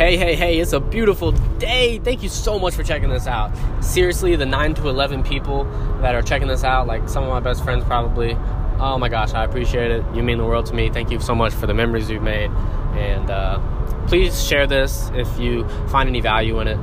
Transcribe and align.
Hey, 0.00 0.16
hey, 0.16 0.34
hey, 0.34 0.58
it's 0.58 0.72
a 0.72 0.80
beautiful 0.80 1.32
day. 1.58 1.98
Thank 1.98 2.22
you 2.22 2.30
so 2.30 2.58
much 2.58 2.72
for 2.72 2.82
checking 2.82 3.10
this 3.10 3.26
out. 3.26 3.52
Seriously, 3.84 4.34
the 4.34 4.46
9 4.46 4.72
to 4.76 4.88
11 4.88 5.22
people 5.22 5.64
that 6.00 6.14
are 6.14 6.22
checking 6.22 6.48
this 6.48 6.64
out, 6.64 6.86
like 6.86 7.06
some 7.06 7.22
of 7.22 7.28
my 7.28 7.40
best 7.40 7.62
friends 7.62 7.84
probably, 7.84 8.32
oh 8.78 8.96
my 8.98 9.10
gosh, 9.10 9.34
I 9.34 9.44
appreciate 9.44 9.90
it. 9.90 10.02
You 10.14 10.22
mean 10.22 10.38
the 10.38 10.46
world 10.46 10.64
to 10.66 10.74
me. 10.74 10.88
Thank 10.88 11.10
you 11.10 11.20
so 11.20 11.34
much 11.34 11.52
for 11.52 11.66
the 11.66 11.74
memories 11.74 12.08
you've 12.08 12.22
made. 12.22 12.50
And 12.94 13.28
uh, 13.28 13.60
please 14.06 14.42
share 14.42 14.66
this 14.66 15.10
if 15.12 15.38
you 15.38 15.68
find 15.88 16.08
any 16.08 16.22
value 16.22 16.60
in 16.60 16.68
it. 16.68 16.78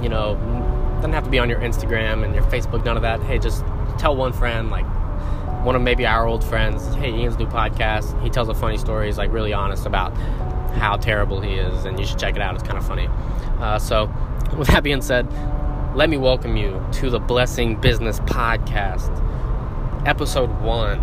You 0.00 0.08
know, 0.08 0.36
doesn't 0.98 1.14
have 1.14 1.24
to 1.24 1.30
be 1.30 1.40
on 1.40 1.50
your 1.50 1.58
Instagram 1.58 2.24
and 2.24 2.32
your 2.32 2.44
Facebook, 2.44 2.84
none 2.84 2.94
of 2.94 3.02
that. 3.02 3.20
Hey, 3.24 3.40
just 3.40 3.64
tell 3.98 4.14
one 4.14 4.32
friend, 4.32 4.70
like 4.70 4.86
one 5.64 5.74
of 5.74 5.82
maybe 5.82 6.06
our 6.06 6.28
old 6.28 6.44
friends, 6.44 6.94
hey, 6.94 7.12
Ian's 7.12 7.36
new 7.38 7.46
podcast. 7.46 8.22
He 8.22 8.30
tells 8.30 8.48
a 8.48 8.54
funny 8.54 8.76
story. 8.76 9.06
He's 9.06 9.18
like 9.18 9.32
really 9.32 9.52
honest 9.52 9.84
about 9.84 10.12
how 10.74 10.96
terrible 10.96 11.40
he 11.40 11.54
is, 11.54 11.84
and 11.84 11.98
you 11.98 12.06
should 12.06 12.18
check 12.18 12.36
it 12.36 12.42
out. 12.42 12.54
It's 12.54 12.62
kind 12.62 12.78
of 12.78 12.86
funny. 12.86 13.08
Uh, 13.60 13.78
so, 13.78 14.12
with 14.56 14.68
that 14.68 14.82
being 14.82 15.02
said, 15.02 15.26
let 15.94 16.08
me 16.08 16.16
welcome 16.16 16.56
you 16.56 16.84
to 16.92 17.10
the 17.10 17.18
Blessing 17.18 17.80
Business 17.80 18.20
Podcast, 18.20 19.10
episode 20.06 20.50
one. 20.60 21.00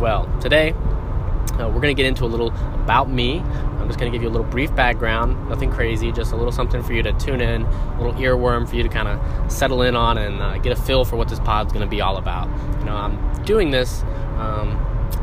Well, 0.00 0.28
today 0.40 0.72
uh, 0.72 1.68
we're 1.68 1.80
going 1.80 1.94
to 1.94 2.02
get 2.02 2.06
into 2.06 2.24
a 2.24 2.26
little 2.26 2.48
about 2.74 3.10
me. 3.10 3.40
I'm 3.40 3.86
just 3.86 3.98
going 3.98 4.10
to 4.10 4.16
give 4.16 4.22
you 4.22 4.28
a 4.28 4.32
little 4.32 4.46
brief 4.46 4.74
background, 4.74 5.48
nothing 5.48 5.70
crazy, 5.70 6.12
just 6.12 6.32
a 6.32 6.36
little 6.36 6.52
something 6.52 6.82
for 6.82 6.92
you 6.92 7.02
to 7.02 7.12
tune 7.14 7.40
in, 7.40 7.62
a 7.62 8.02
little 8.02 8.14
earworm 8.14 8.68
for 8.68 8.76
you 8.76 8.82
to 8.82 8.88
kind 8.88 9.08
of 9.08 9.52
settle 9.52 9.82
in 9.82 9.96
on 9.96 10.18
and 10.18 10.40
uh, 10.40 10.58
get 10.58 10.76
a 10.76 10.80
feel 10.80 11.04
for 11.04 11.16
what 11.16 11.28
this 11.28 11.40
pod's 11.40 11.72
going 11.72 11.84
to 11.84 11.90
be 11.90 12.00
all 12.00 12.16
about. 12.16 12.48
You 12.80 12.86
know, 12.86 12.96
I'm 12.96 13.44
doing 13.44 13.70
this 13.70 14.02
um, 14.36 14.78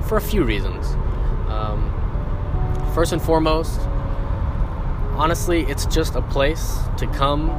for 0.07 0.17
a 0.17 0.21
few 0.21 0.43
reasons. 0.43 0.87
Um, 1.49 1.93
first 2.97 3.13
and 3.13 3.21
foremost, 3.21 3.79
honestly, 5.17 5.61
it's 5.65 5.85
just 5.85 6.15
a 6.15 6.21
place 6.23 6.79
to 6.97 7.05
come 7.05 7.51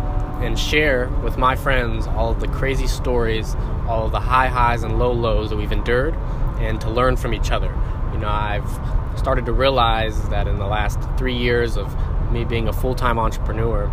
and 0.42 0.58
share 0.58 1.08
with 1.22 1.39
my 1.39 1.55
friends 1.55 2.08
all 2.08 2.33
of 2.33 2.41
the 2.41 2.48
crazy 2.48 2.89
stories, 2.89 3.55
all 3.86 4.06
of 4.06 4.11
the 4.11 4.19
high 4.19 4.48
highs 4.48 4.83
and 4.83 4.98
low 4.98 5.12
lows 5.12 5.50
that 5.50 5.56
we've 5.56 5.70
endured, 5.70 6.12
and 6.59 6.81
to 6.81 6.91
learn 6.91 7.16
from 7.16 7.33
each 7.33 7.53
other. 7.53 7.72
You 8.12 8.19
know, 8.19 8.27
I've 8.27 8.69
started 9.16 9.47
to 9.47 9.53
realize 9.53 10.28
that 10.28 10.48
in 10.48 10.59
the 10.59 10.66
last 10.66 10.98
three 11.16 11.36
years 11.36 11.77
of 11.77 11.94
me 12.33 12.44
being 12.44 12.66
a 12.66 12.72
full 12.72 12.97
time 12.97 13.16
entrepreneur, 13.16 13.84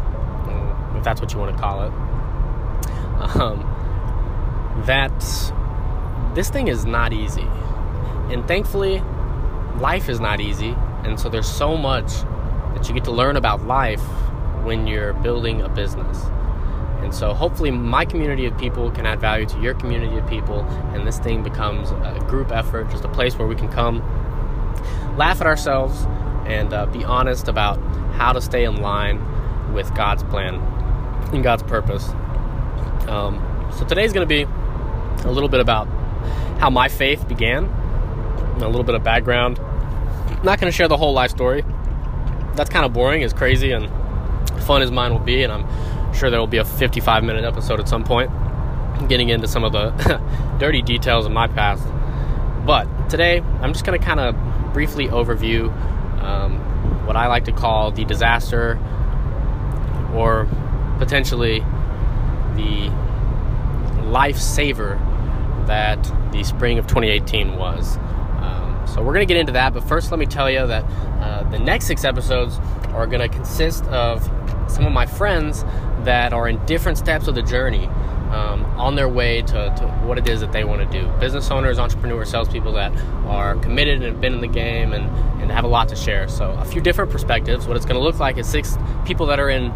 if 0.97 1.03
that's 1.03 1.21
what 1.21 1.31
you 1.31 1.37
want 1.37 1.55
to 1.55 1.61
call 1.61 1.83
it, 1.83 1.91
um, 3.35 4.83
that 4.87 5.13
this 6.33 6.49
thing 6.49 6.69
is 6.69 6.87
not 6.87 7.13
easy. 7.13 7.47
And 8.31 8.47
thankfully, 8.47 9.03
life 9.77 10.09
is 10.09 10.19
not 10.19 10.41
easy 10.41 10.75
and 11.05 11.19
so 11.19 11.29
there's 11.29 11.49
so 11.49 11.77
much 11.77 12.11
that 12.73 12.87
you 12.87 12.93
get 12.93 13.03
to 13.05 13.11
learn 13.11 13.37
about 13.37 13.65
life 13.65 14.01
when 14.63 14.87
you're 14.87 15.13
building 15.13 15.61
a 15.61 15.69
business. 15.69 16.23
And 17.01 17.13
so 17.13 17.33
hopefully 17.33 17.69
my 17.69 18.03
community 18.03 18.47
of 18.47 18.57
people 18.57 18.89
can 18.89 19.05
add 19.05 19.19
value 19.19 19.45
to 19.45 19.59
your 19.61 19.75
community 19.75 20.17
of 20.17 20.27
people 20.27 20.61
and 20.93 21.07
this 21.07 21.19
thing 21.19 21.43
becomes 21.43 21.91
a 21.91 22.25
group 22.27 22.51
effort, 22.51 22.89
just 22.89 23.05
a 23.05 23.09
place 23.09 23.37
where 23.37 23.47
we 23.47 23.55
can 23.55 23.69
come 23.69 23.99
laugh 25.15 25.39
at 25.39 25.47
ourselves 25.47 26.05
and 26.47 26.73
uh, 26.73 26.87
be 26.87 27.03
honest 27.03 27.47
about 27.47 27.77
how 28.13 28.33
to 28.33 28.41
stay 28.41 28.63
in 28.63 28.81
line 28.81 29.21
with 29.73 29.93
God's 29.93 30.23
plan 30.23 30.55
and 31.31 31.43
God's 31.43 31.63
purpose. 31.63 32.09
Um, 33.07 33.69
so 33.77 33.85
today's 33.85 34.11
going 34.11 34.27
to 34.27 34.45
be 34.45 34.47
a 35.23 35.31
little 35.31 35.49
bit 35.49 35.59
about 35.59 35.87
how 36.59 36.71
my 36.71 36.87
faith 36.87 37.27
began, 37.27 37.65
a 38.57 38.67
little 38.67 38.83
bit 38.83 38.95
of 38.95 39.03
background 39.03 39.59
not 40.45 40.59
going 40.59 40.71
to 40.71 40.75
share 40.75 40.87
the 40.87 40.97
whole 40.97 41.13
life 41.13 41.31
story. 41.31 41.63
That's 42.55 42.69
kind 42.69 42.85
of 42.85 42.93
boring, 42.93 43.23
as 43.23 43.33
crazy 43.33 43.71
and 43.71 43.89
fun 44.63 44.81
as 44.81 44.91
mine 44.91 45.11
will 45.11 45.19
be, 45.19 45.43
and 45.43 45.51
I'm 45.51 46.13
sure 46.13 46.29
there 46.29 46.39
will 46.39 46.47
be 46.47 46.57
a 46.57 46.65
55 46.65 47.23
minute 47.23 47.43
episode 47.43 47.79
at 47.79 47.89
some 47.89 48.03
point 48.03 48.31
getting 49.09 49.29
into 49.29 49.47
some 49.47 49.63
of 49.63 49.73
the 49.73 50.21
dirty 50.59 50.81
details 50.81 51.25
of 51.25 51.31
my 51.31 51.47
past. 51.47 51.85
But 52.65 53.09
today, 53.09 53.39
I'm 53.61 53.73
just 53.73 53.85
going 53.85 53.99
to 53.99 54.03
kind 54.05 54.19
of 54.19 54.73
briefly 54.73 55.07
overview 55.07 55.69
um, 56.21 56.59
what 57.05 57.15
I 57.15 57.27
like 57.27 57.45
to 57.45 57.51
call 57.51 57.91
the 57.91 58.05
disaster 58.05 58.79
or 60.13 60.47
potentially 60.97 61.59
the 62.55 62.89
lifesaver 64.05 64.97
that 65.67 66.01
the 66.31 66.43
spring 66.43 66.79
of 66.79 66.87
2018 66.87 67.57
was. 67.57 67.97
So 68.87 69.01
we're 69.01 69.13
going 69.13 69.27
to 69.27 69.33
get 69.33 69.39
into 69.39 69.53
that, 69.53 69.73
but 69.73 69.83
first 69.83 70.11
let 70.11 70.19
me 70.19 70.25
tell 70.25 70.49
you 70.49 70.65
that 70.67 70.83
uh, 70.83 71.43
the 71.49 71.59
next 71.59 71.85
six 71.85 72.03
episodes 72.03 72.57
are 72.93 73.07
going 73.07 73.21
to 73.21 73.29
consist 73.29 73.83
of 73.85 74.23
some 74.67 74.85
of 74.85 74.93
my 74.93 75.05
friends 75.05 75.63
that 76.03 76.33
are 76.33 76.47
in 76.47 76.63
different 76.65 76.97
steps 76.97 77.27
of 77.27 77.35
the 77.35 77.41
journey 77.41 77.87
um, 78.31 78.65
on 78.77 78.95
their 78.95 79.07
way 79.07 79.41
to, 79.41 79.73
to, 79.77 79.87
what 80.05 80.17
it 80.17 80.27
is 80.27 80.41
that 80.41 80.51
they 80.51 80.63
want 80.63 80.81
to 80.89 81.01
do. 81.01 81.07
Business 81.19 81.49
owners, 81.51 81.79
entrepreneurs, 81.79 82.29
salespeople 82.29 82.73
that 82.73 82.95
are 83.25 83.55
committed 83.57 83.95
and 83.95 84.03
have 84.03 84.21
been 84.21 84.33
in 84.33 84.41
the 84.41 84.47
game 84.47 84.93
and, 84.93 85.05
and 85.41 85.51
have 85.51 85.63
a 85.63 85.67
lot 85.67 85.87
to 85.89 85.95
share. 85.95 86.27
So 86.27 86.51
a 86.51 86.65
few 86.65 86.81
different 86.81 87.11
perspectives. 87.11 87.67
What 87.67 87.77
it's 87.77 87.85
going 87.85 87.99
to 87.99 88.03
look 88.03 88.19
like 88.19 88.37
is 88.37 88.47
six 88.47 88.77
people 89.05 89.25
that 89.27 89.39
are 89.39 89.49
in 89.49 89.73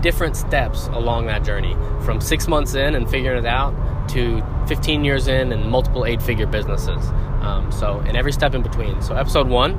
different 0.00 0.36
steps 0.36 0.86
along 0.88 1.26
that 1.26 1.44
journey 1.44 1.76
from 2.04 2.20
six 2.20 2.46
months 2.46 2.74
in 2.74 2.94
and 2.94 3.10
figuring 3.10 3.38
it 3.38 3.46
out 3.46 3.74
to 4.10 4.42
15 4.68 5.04
years 5.04 5.28
in 5.28 5.52
and 5.52 5.68
multiple 5.68 6.04
eight 6.04 6.22
figure 6.22 6.46
businesses. 6.46 7.10
Um, 7.40 7.70
so, 7.70 8.00
and 8.00 8.16
every 8.16 8.32
step 8.32 8.54
in 8.54 8.62
between. 8.62 9.00
So, 9.02 9.14
episode 9.14 9.48
one 9.48 9.76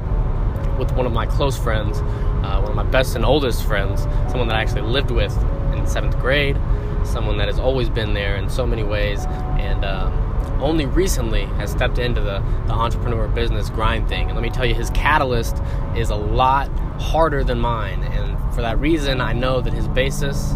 with 0.78 0.92
one 0.94 1.06
of 1.06 1.12
my 1.12 1.26
close 1.26 1.58
friends, 1.58 2.00
uh, 2.00 2.60
one 2.62 2.70
of 2.70 2.76
my 2.76 2.84
best 2.84 3.16
and 3.16 3.26
oldest 3.26 3.66
friends, 3.66 4.04
someone 4.30 4.48
that 4.48 4.56
I 4.56 4.62
actually 4.62 4.82
lived 4.82 5.12
with 5.12 5.36
in 5.74 5.86
seventh 5.86 6.18
grade, 6.20 6.58
someone 7.04 7.38
that 7.38 7.48
has 7.48 7.60
always 7.60 7.90
been 7.90 8.14
there 8.14 8.38
in 8.38 8.50
so 8.50 8.66
many 8.66 8.84
ways, 8.84 9.26
and 9.60 9.84
um, 9.84 10.14
only 10.62 10.86
recently 10.86 11.46
has 11.58 11.72
stepped 11.72 11.98
into 11.98 12.22
the, 12.22 12.40
the 12.68 12.74
entrepreneur 12.74 13.28
business 13.28 13.70
grind 13.70 14.08
thing. 14.08 14.28
And 14.28 14.36
let 14.36 14.42
me 14.42 14.50
tell 14.50 14.66
you, 14.66 14.76
his 14.76 14.90
catalyst 14.92 15.62
is 15.96 16.10
a 16.10 16.16
lot 16.16 16.70
harder 17.00 17.44
than 17.44 17.60
mine. 17.60 18.04
And 18.04 18.38
for 18.54 18.62
that 18.62 18.80
reason, 18.80 19.22
I 19.22 19.34
know 19.34 19.62
that 19.62 19.74
his 19.74 19.88
basis 19.88 20.56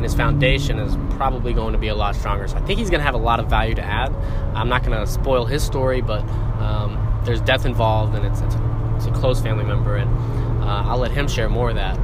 and 0.00 0.04
his 0.06 0.14
foundation 0.14 0.78
is 0.78 0.96
probably 1.18 1.52
going 1.52 1.74
to 1.74 1.78
be 1.78 1.88
a 1.88 1.94
lot 1.94 2.16
stronger. 2.16 2.48
So 2.48 2.56
I 2.56 2.62
think 2.62 2.78
he's 2.78 2.88
going 2.88 3.00
to 3.00 3.04
have 3.04 3.14
a 3.14 3.18
lot 3.18 3.38
of 3.38 3.50
value 3.50 3.74
to 3.74 3.82
add. 3.82 4.10
I'm 4.54 4.70
not 4.70 4.82
going 4.82 4.98
to 4.98 5.06
spoil 5.06 5.44
his 5.44 5.62
story, 5.62 6.00
but 6.00 6.22
um, 6.58 7.20
there's 7.26 7.42
death 7.42 7.66
involved, 7.66 8.14
and 8.14 8.24
it's, 8.24 8.40
it's, 8.40 8.54
a, 8.54 8.94
it's, 8.96 9.04
a, 9.04 9.10
close 9.10 9.42
family 9.42 9.62
member, 9.62 9.96
and 9.96 10.08
uh, 10.64 10.84
I'll 10.86 10.96
let 10.96 11.10
him 11.10 11.28
share 11.28 11.50
more 11.50 11.68
of 11.68 11.76
that. 11.76 11.96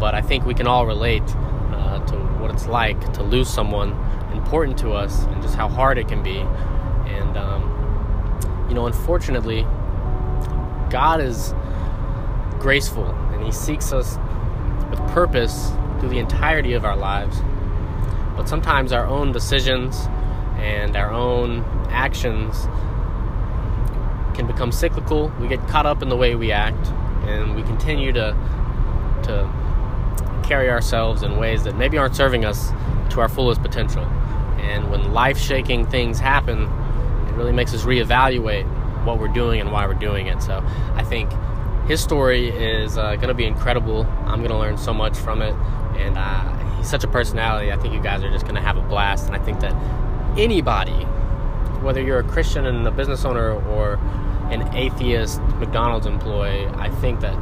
But 0.00 0.14
I 0.14 0.22
think 0.22 0.46
we 0.46 0.54
can 0.54 0.66
all 0.66 0.86
relate 0.86 1.22
uh, 1.26 2.02
to 2.06 2.16
what 2.40 2.50
it's 2.50 2.66
like 2.66 3.12
to 3.12 3.22
lose 3.22 3.50
someone 3.50 3.92
important 4.32 4.78
to 4.78 4.92
us, 4.92 5.24
and 5.24 5.42
just 5.42 5.54
how 5.54 5.68
hard 5.68 5.98
it 5.98 6.08
can 6.08 6.22
be. 6.22 6.38
And 6.38 7.36
um, 7.36 8.66
you 8.70 8.74
know, 8.74 8.86
unfortunately, 8.86 9.64
God 10.88 11.20
is 11.20 11.52
graceful, 12.58 13.04
and 13.04 13.44
He 13.44 13.52
seeks 13.52 13.92
us 13.92 14.16
with 14.88 14.98
purpose 15.12 15.72
through 16.00 16.10
the 16.10 16.18
entirety 16.18 16.74
of 16.74 16.84
our 16.84 16.96
lives. 16.96 17.38
But 18.36 18.48
sometimes 18.48 18.92
our 18.92 19.06
own 19.06 19.32
decisions 19.32 20.08
and 20.56 20.96
our 20.96 21.10
own 21.10 21.60
actions 21.90 22.66
can 24.36 24.46
become 24.46 24.72
cyclical. 24.72 25.32
We 25.40 25.48
get 25.48 25.66
caught 25.68 25.86
up 25.86 26.02
in 26.02 26.08
the 26.08 26.16
way 26.16 26.34
we 26.34 26.50
act, 26.50 26.88
and 27.28 27.54
we 27.54 27.62
continue 27.62 28.12
to 28.12 28.36
to 29.24 29.50
carry 30.42 30.68
ourselves 30.68 31.22
in 31.22 31.38
ways 31.38 31.64
that 31.64 31.76
maybe 31.76 31.96
aren't 31.96 32.14
serving 32.14 32.44
us 32.44 32.70
to 33.10 33.20
our 33.20 33.28
fullest 33.28 33.62
potential. 33.62 34.04
And 34.58 34.90
when 34.90 35.12
life-shaking 35.12 35.86
things 35.86 36.18
happen, 36.18 36.64
it 37.28 37.32
really 37.34 37.52
makes 37.52 37.72
us 37.72 37.84
reevaluate 37.84 38.66
what 39.04 39.18
we're 39.18 39.28
doing 39.28 39.60
and 39.60 39.72
why 39.72 39.86
we're 39.86 39.94
doing 39.94 40.26
it. 40.26 40.42
So 40.42 40.62
I 40.94 41.04
think 41.04 41.30
his 41.86 42.00
story 42.02 42.48
is 42.48 42.98
uh, 42.98 43.16
going 43.16 43.28
to 43.28 43.34
be 43.34 43.46
incredible. 43.46 44.04
I'm 44.26 44.40
going 44.40 44.50
to 44.50 44.58
learn 44.58 44.76
so 44.76 44.92
much 44.92 45.16
from 45.16 45.40
it, 45.40 45.54
and 45.96 46.16
uh, 46.18 46.76
he's 46.76 46.88
such 46.88 47.04
a 47.04 47.08
personality. 47.08 47.72
I 47.72 47.76
think 47.76 47.94
you 47.94 48.00
guys 48.00 48.22
are 48.22 48.30
just 48.30 48.46
to 48.46 48.60
have 48.60 48.76
a 48.76 48.82
blast, 48.82 49.26
and 49.26 49.36
I 49.36 49.38
think 49.38 49.60
that 49.60 49.72
anybody, 50.38 51.04
whether 51.82 52.00
you're 52.00 52.20
a 52.20 52.24
Christian 52.24 52.66
and 52.66 52.86
a 52.86 52.90
business 52.90 53.24
owner 53.24 53.52
or 53.70 53.94
an 54.50 54.74
atheist 54.74 55.40
McDonald's 55.58 56.06
employee, 56.06 56.66
I 56.66 56.90
think 56.90 57.20
that 57.20 57.34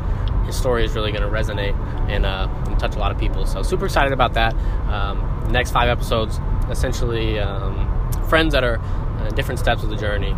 his 0.46 0.56
story 0.56 0.84
is 0.84 0.94
really 0.94 1.12
going 1.12 1.22
to 1.22 1.28
resonate 1.28 1.76
and, 2.08 2.26
uh, 2.26 2.48
and, 2.66 2.78
touch 2.78 2.96
a 2.96 2.98
lot 2.98 3.12
of 3.12 3.18
people. 3.18 3.46
So 3.46 3.62
super 3.62 3.86
excited 3.86 4.12
about 4.12 4.34
that. 4.34 4.54
Um, 4.88 5.48
next 5.50 5.70
five 5.70 5.88
episodes, 5.88 6.40
essentially 6.70 7.38
um, 7.38 8.10
friends 8.28 8.52
that 8.52 8.64
are 8.64 8.78
uh, 8.78 9.28
different 9.30 9.60
steps 9.60 9.82
of 9.82 9.90
the 9.90 9.96
journey 9.96 10.34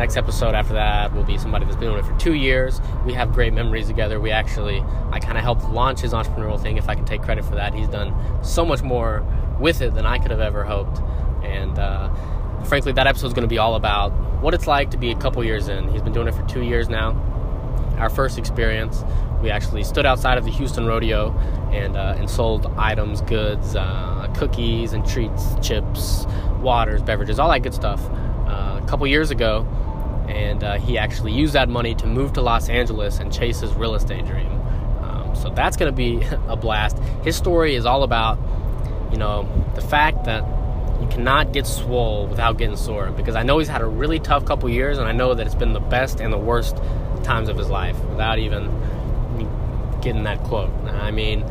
next 0.00 0.16
episode 0.16 0.54
after 0.54 0.72
that 0.72 1.12
will 1.14 1.24
be 1.24 1.36
somebody 1.36 1.66
that's 1.66 1.76
been 1.76 1.90
doing 1.90 2.02
it 2.02 2.06
for 2.06 2.18
two 2.18 2.32
years. 2.32 2.80
We 3.04 3.12
have 3.12 3.32
great 3.32 3.52
memories 3.52 3.86
together. 3.86 4.18
We 4.18 4.30
actually, 4.30 4.82
I 5.10 5.20
kind 5.20 5.36
of 5.36 5.44
helped 5.44 5.64
launch 5.68 6.00
his 6.00 6.14
entrepreneurial 6.14 6.58
thing, 6.60 6.78
if 6.78 6.88
I 6.88 6.94
can 6.94 7.04
take 7.04 7.20
credit 7.20 7.44
for 7.44 7.56
that. 7.56 7.74
He's 7.74 7.86
done 7.86 8.14
so 8.42 8.64
much 8.64 8.82
more 8.82 9.22
with 9.60 9.82
it 9.82 9.92
than 9.92 10.06
I 10.06 10.16
could 10.16 10.30
have 10.30 10.40
ever 10.40 10.64
hoped. 10.64 11.02
And 11.44 11.78
uh, 11.78 12.08
frankly, 12.64 12.92
that 12.92 13.06
episode 13.06 13.26
is 13.26 13.34
going 13.34 13.42
to 13.42 13.48
be 13.48 13.58
all 13.58 13.74
about 13.74 14.08
what 14.40 14.54
it's 14.54 14.66
like 14.66 14.90
to 14.92 14.96
be 14.96 15.10
a 15.10 15.16
couple 15.16 15.44
years 15.44 15.68
in. 15.68 15.86
He's 15.90 16.00
been 16.00 16.14
doing 16.14 16.28
it 16.28 16.34
for 16.34 16.46
two 16.46 16.62
years 16.62 16.88
now. 16.88 17.10
Our 17.98 18.08
first 18.08 18.38
experience, 18.38 19.04
We 19.42 19.50
actually 19.50 19.84
stood 19.84 20.06
outside 20.06 20.38
of 20.38 20.44
the 20.44 20.50
Houston 20.50 20.86
Rodeo 20.86 21.32
and, 21.72 21.94
uh, 21.94 22.14
and 22.16 22.28
sold 22.28 22.72
items, 22.78 23.20
goods, 23.20 23.76
uh, 23.76 24.32
cookies 24.34 24.94
and 24.94 25.06
treats, 25.06 25.54
chips, 25.60 26.26
waters, 26.60 27.02
beverages, 27.02 27.38
all 27.38 27.50
that 27.50 27.62
good 27.62 27.74
stuff. 27.74 28.00
Uh, 28.46 28.80
a 28.82 28.86
couple 28.88 29.06
years 29.06 29.30
ago, 29.30 29.66
and 30.30 30.64
uh, 30.64 30.78
he 30.78 30.96
actually 30.96 31.32
used 31.32 31.52
that 31.52 31.68
money 31.68 31.94
to 31.96 32.06
move 32.06 32.32
to 32.34 32.40
Los 32.40 32.68
Angeles 32.68 33.18
and 33.18 33.32
chase 33.32 33.60
his 33.60 33.72
real 33.74 33.94
estate 33.94 34.24
dream. 34.26 34.50
Um, 35.02 35.34
so 35.34 35.50
that's 35.50 35.76
going 35.76 35.92
to 35.92 35.96
be 35.96 36.22
a 36.48 36.56
blast. 36.56 36.98
His 37.22 37.36
story 37.36 37.74
is 37.74 37.86
all 37.86 38.02
about, 38.02 38.38
you 39.10 39.18
know, 39.18 39.48
the 39.74 39.82
fact 39.82 40.24
that 40.24 40.44
you 41.00 41.08
cannot 41.08 41.52
get 41.52 41.66
swole 41.66 42.26
without 42.26 42.58
getting 42.58 42.76
sore. 42.76 43.10
Because 43.10 43.34
I 43.34 43.42
know 43.42 43.58
he's 43.58 43.68
had 43.68 43.80
a 43.80 43.86
really 43.86 44.20
tough 44.20 44.44
couple 44.44 44.68
years, 44.68 44.98
and 44.98 45.08
I 45.08 45.12
know 45.12 45.34
that 45.34 45.46
it's 45.46 45.54
been 45.54 45.72
the 45.72 45.80
best 45.80 46.20
and 46.20 46.32
the 46.32 46.38
worst 46.38 46.76
times 47.22 47.48
of 47.48 47.56
his 47.56 47.68
life 47.68 47.98
without 48.04 48.38
even 48.38 48.70
getting 50.00 50.24
that 50.24 50.42
quote. 50.44 50.70
I 50.86 51.10
mean, 51.10 51.44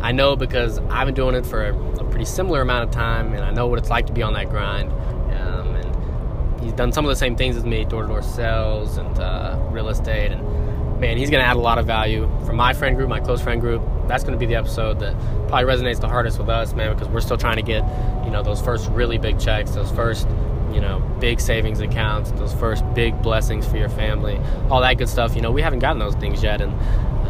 I 0.00 0.12
know 0.12 0.36
because 0.36 0.78
I've 0.90 1.06
been 1.06 1.14
doing 1.14 1.34
it 1.34 1.46
for 1.46 1.68
a, 1.68 1.96
pretty 2.16 2.24
similar 2.24 2.62
amount 2.62 2.88
of 2.88 2.94
time, 2.94 3.34
and 3.34 3.44
I 3.44 3.50
know 3.50 3.66
what 3.66 3.78
it's 3.78 3.90
like 3.90 4.06
to 4.06 4.12
be 4.12 4.22
on 4.22 4.32
that 4.34 4.48
grind. 4.48 4.90
He's 6.62 6.72
done 6.72 6.92
some 6.92 7.04
of 7.04 7.08
the 7.10 7.16
same 7.16 7.36
things 7.36 7.56
as 7.56 7.64
me, 7.64 7.84
door-to-door 7.84 8.22
sales 8.22 8.96
and 8.96 9.18
uh, 9.18 9.58
real 9.70 9.88
estate, 9.88 10.32
and 10.32 11.00
man, 11.00 11.16
he's 11.16 11.30
going 11.30 11.42
to 11.42 11.48
add 11.48 11.56
a 11.56 11.60
lot 11.60 11.78
of 11.78 11.86
value 11.86 12.28
for 12.46 12.52
my 12.52 12.72
friend 12.72 12.96
group, 12.96 13.08
my 13.08 13.20
close 13.20 13.42
friend 13.42 13.60
group. 13.60 13.82
That's 14.08 14.24
going 14.24 14.32
to 14.32 14.38
be 14.38 14.46
the 14.46 14.56
episode 14.56 14.98
that 15.00 15.14
probably 15.48 15.64
resonates 15.64 16.00
the 16.00 16.08
hardest 16.08 16.38
with 16.38 16.48
us, 16.48 16.72
man, 16.72 16.92
because 16.94 17.08
we're 17.08 17.20
still 17.20 17.36
trying 17.36 17.56
to 17.56 17.62
get, 17.62 17.84
you 18.24 18.30
know, 18.30 18.42
those 18.42 18.60
first 18.60 18.88
really 18.90 19.18
big 19.18 19.38
checks, 19.38 19.72
those 19.72 19.90
first 19.92 20.26
you 20.72 20.80
know, 20.80 20.98
big 21.20 21.40
savings 21.40 21.80
accounts, 21.80 22.32
those 22.32 22.52
first 22.54 22.84
big 22.92 23.22
blessings 23.22 23.66
for 23.66 23.76
your 23.76 23.88
family, 23.88 24.38
all 24.68 24.80
that 24.80 24.98
good 24.98 25.08
stuff. 25.08 25.34
You 25.34 25.40
know, 25.40 25.50
we 25.50 25.62
haven't 25.62 25.78
gotten 25.78 25.98
those 25.98 26.14
things 26.16 26.42
yet, 26.42 26.60
and 26.60 26.72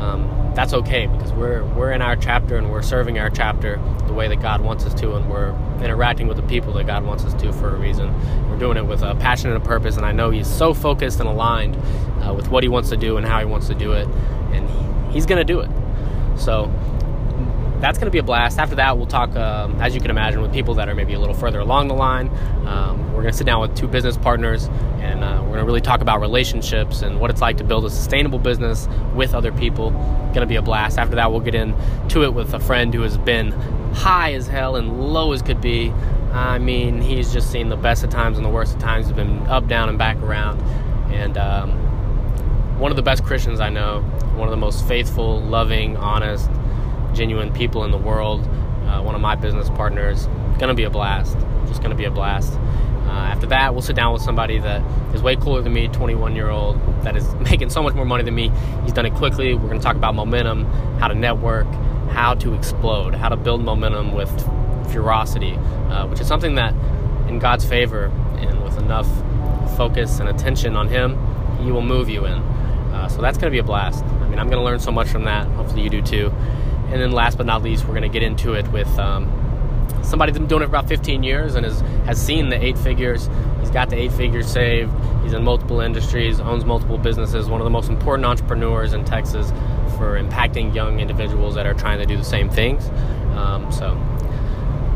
um, 0.06 0.52
that's 0.54 0.72
okay 0.72 1.06
because 1.06 1.32
we're 1.32 1.64
we're 1.74 1.92
in 1.92 2.00
our 2.00 2.16
chapter 2.16 2.56
and 2.56 2.70
we're 2.70 2.82
serving 2.82 3.18
our 3.18 3.28
chapter 3.28 3.76
the 4.06 4.12
way 4.12 4.28
that 4.28 4.40
God 4.40 4.60
wants 4.60 4.84
us 4.84 4.94
to, 5.00 5.14
and 5.14 5.28
we're 5.28 5.54
interacting 5.82 6.28
with 6.28 6.36
the 6.36 6.42
people 6.44 6.72
that 6.74 6.86
God 6.86 7.04
wants 7.04 7.24
us 7.24 7.34
to 7.42 7.52
for 7.52 7.74
a 7.74 7.78
reason. 7.78 8.12
We're 8.48 8.58
doing 8.58 8.76
it 8.76 8.86
with 8.86 9.02
a 9.02 9.14
passion 9.16 9.50
and 9.50 9.62
a 9.62 9.66
purpose, 9.66 9.96
and 9.96 10.06
I 10.06 10.12
know 10.12 10.30
He's 10.30 10.46
so 10.46 10.72
focused 10.72 11.18
and 11.20 11.28
aligned 11.28 11.76
uh, 12.24 12.32
with 12.34 12.48
what 12.48 12.62
He 12.62 12.68
wants 12.68 12.88
to 12.90 12.96
do 12.96 13.16
and 13.16 13.26
how 13.26 13.40
He 13.40 13.46
wants 13.46 13.66
to 13.66 13.74
do 13.74 13.92
it, 13.92 14.06
and 14.52 15.12
He's 15.12 15.26
going 15.26 15.44
to 15.44 15.44
do 15.44 15.60
it. 15.60 15.70
So 16.38 16.72
that's 17.80 17.98
going 17.98 18.06
to 18.06 18.10
be 18.10 18.18
a 18.18 18.22
blast. 18.22 18.58
After 18.58 18.76
that, 18.76 18.96
we'll 18.96 19.06
talk, 19.06 19.34
um, 19.36 19.80
as 19.80 19.94
you 19.94 20.00
can 20.00 20.10
imagine, 20.10 20.40
with 20.40 20.52
people 20.52 20.74
that 20.74 20.88
are 20.88 20.94
maybe 20.94 21.14
a 21.14 21.18
little 21.18 21.34
further 21.34 21.60
along 21.60 21.88
the 21.88 21.94
line. 21.94 22.28
Um, 22.66 23.06
we're 23.08 23.22
going 23.22 23.32
to 23.32 23.36
sit 23.36 23.46
down 23.46 23.60
with 23.60 23.76
two 23.76 23.86
business 23.86 24.16
partners 24.16 24.68
and 25.00 25.22
uh, 25.22 25.38
we're 25.42 25.48
going 25.48 25.60
to 25.60 25.64
really 25.64 25.80
talk 25.80 26.00
about 26.00 26.20
relationships 26.20 27.02
and 27.02 27.20
what 27.20 27.30
it's 27.30 27.40
like 27.40 27.58
to 27.58 27.64
build 27.64 27.84
a 27.84 27.90
sustainable 27.90 28.38
business 28.38 28.88
with 29.14 29.34
other 29.34 29.52
people. 29.52 29.90
Going 29.90 30.40
to 30.40 30.46
be 30.46 30.56
a 30.56 30.62
blast. 30.62 30.98
After 30.98 31.16
that, 31.16 31.30
we'll 31.30 31.40
get 31.40 31.54
into 31.54 32.24
it 32.24 32.32
with 32.32 32.54
a 32.54 32.60
friend 32.60 32.92
who 32.92 33.02
has 33.02 33.18
been 33.18 33.52
high 33.92 34.32
as 34.32 34.46
hell 34.46 34.76
and 34.76 35.12
low 35.12 35.32
as 35.32 35.42
could 35.42 35.60
be. 35.60 35.90
I 36.32 36.58
mean, 36.58 37.00
he's 37.00 37.32
just 37.32 37.50
seen 37.50 37.68
the 37.68 37.76
best 37.76 38.04
of 38.04 38.10
times 38.10 38.36
and 38.36 38.44
the 38.44 38.50
worst 38.50 38.74
of 38.74 38.80
times. 38.80 39.06
He's 39.06 39.16
been 39.16 39.46
up, 39.46 39.68
down, 39.68 39.88
and 39.88 39.96
back 39.96 40.16
around. 40.18 40.60
And 41.10 41.38
um, 41.38 41.70
one 42.78 42.92
of 42.92 42.96
the 42.96 43.02
best 43.02 43.24
Christians 43.24 43.60
I 43.60 43.70
know, 43.70 44.02
one 44.34 44.46
of 44.46 44.50
the 44.50 44.58
most 44.58 44.86
faithful, 44.86 45.40
loving, 45.40 45.96
honest, 45.96 46.50
genuine 47.16 47.52
people 47.52 47.84
in 47.84 47.90
the 47.90 47.98
world. 47.98 48.46
Uh, 48.86 49.02
one 49.02 49.14
of 49.14 49.20
my 49.20 49.34
business 49.34 49.68
partners. 49.70 50.28
Gonna 50.58 50.74
be 50.74 50.84
a 50.84 50.90
blast. 50.90 51.36
Just 51.66 51.82
gonna 51.82 51.94
be 51.94 52.04
a 52.04 52.10
blast. 52.10 52.52
Uh, 53.06 53.10
after 53.10 53.46
that, 53.46 53.72
we'll 53.72 53.82
sit 53.82 53.96
down 53.96 54.12
with 54.12 54.22
somebody 54.22 54.58
that 54.58 54.82
is 55.14 55.22
way 55.22 55.36
cooler 55.36 55.62
than 55.62 55.72
me, 55.72 55.88
21 55.88 56.34
year 56.36 56.50
old, 56.50 56.76
that 57.02 57.16
is 57.16 57.34
making 57.50 57.70
so 57.70 57.82
much 57.82 57.94
more 57.94 58.04
money 58.04 58.22
than 58.22 58.34
me. 58.34 58.50
He's 58.82 58.92
done 58.92 59.06
it 59.06 59.14
quickly. 59.14 59.54
We're 59.54 59.68
to 59.72 59.78
talk 59.78 59.96
about 59.96 60.14
momentum, 60.14 60.64
how 60.98 61.08
to 61.08 61.14
network, 61.14 61.66
how 62.10 62.34
to 62.34 62.54
explode, 62.54 63.14
how 63.14 63.28
to 63.28 63.36
build 63.36 63.64
momentum 63.64 64.12
with 64.12 64.30
ferocity, 64.92 65.54
uh, 65.90 66.06
which 66.08 66.20
is 66.20 66.26
something 66.26 66.56
that, 66.56 66.74
in 67.28 67.38
God's 67.38 67.64
favor 67.64 68.06
and 68.38 68.62
with 68.62 68.78
enough 68.78 69.08
focus 69.76 70.20
and 70.20 70.28
attention 70.28 70.76
on 70.76 70.88
Him, 70.88 71.16
He 71.62 71.70
will 71.70 71.82
move 71.82 72.08
you 72.08 72.24
in. 72.26 72.34
Uh, 72.34 73.08
so 73.08 73.20
that's 73.20 73.38
to 73.38 73.50
be 73.50 73.58
a 73.58 73.64
blast. 73.64 74.04
I 74.04 74.28
mean, 74.28 74.38
I'm 74.38 74.48
to 74.50 74.60
learn 74.60 74.80
so 74.80 74.90
much 74.90 75.08
from 75.08 75.24
that. 75.24 75.46
Hopefully, 75.48 75.82
you 75.82 75.90
do 75.90 76.02
too. 76.02 76.32
And 76.92 77.00
then 77.00 77.12
last 77.12 77.36
but 77.36 77.46
not 77.46 77.62
least, 77.62 77.84
we're 77.84 77.94
going 77.94 78.02
to 78.02 78.08
get 78.08 78.22
into 78.22 78.52
it 78.52 78.66
with 78.68 78.88
um, 78.98 79.30
somebody 80.02 80.30
that's 80.32 80.38
been 80.38 80.48
doing 80.48 80.62
it 80.62 80.66
for 80.66 80.70
about 80.70 80.88
15 80.88 81.22
years 81.22 81.54
and 81.54 81.64
has, 81.64 81.80
has 82.06 82.24
seen 82.24 82.48
the 82.48 82.62
eight 82.62 82.78
figures. 82.78 83.28
He's 83.60 83.70
got 83.70 83.90
the 83.90 83.96
eight 83.96 84.12
figures 84.12 84.46
saved. 84.46 84.92
He's 85.22 85.32
in 85.32 85.42
multiple 85.42 85.80
industries, 85.80 86.38
owns 86.38 86.64
multiple 86.64 86.98
businesses, 86.98 87.48
one 87.48 87.60
of 87.60 87.64
the 87.64 87.70
most 87.70 87.88
important 87.88 88.26
entrepreneurs 88.26 88.92
in 88.92 89.04
Texas 89.04 89.50
for 89.96 90.20
impacting 90.20 90.74
young 90.74 91.00
individuals 91.00 91.54
that 91.56 91.66
are 91.66 91.74
trying 91.74 91.98
to 91.98 92.06
do 92.06 92.16
the 92.16 92.24
same 92.24 92.48
things. 92.48 92.88
Um, 93.36 93.70
so, 93.72 93.88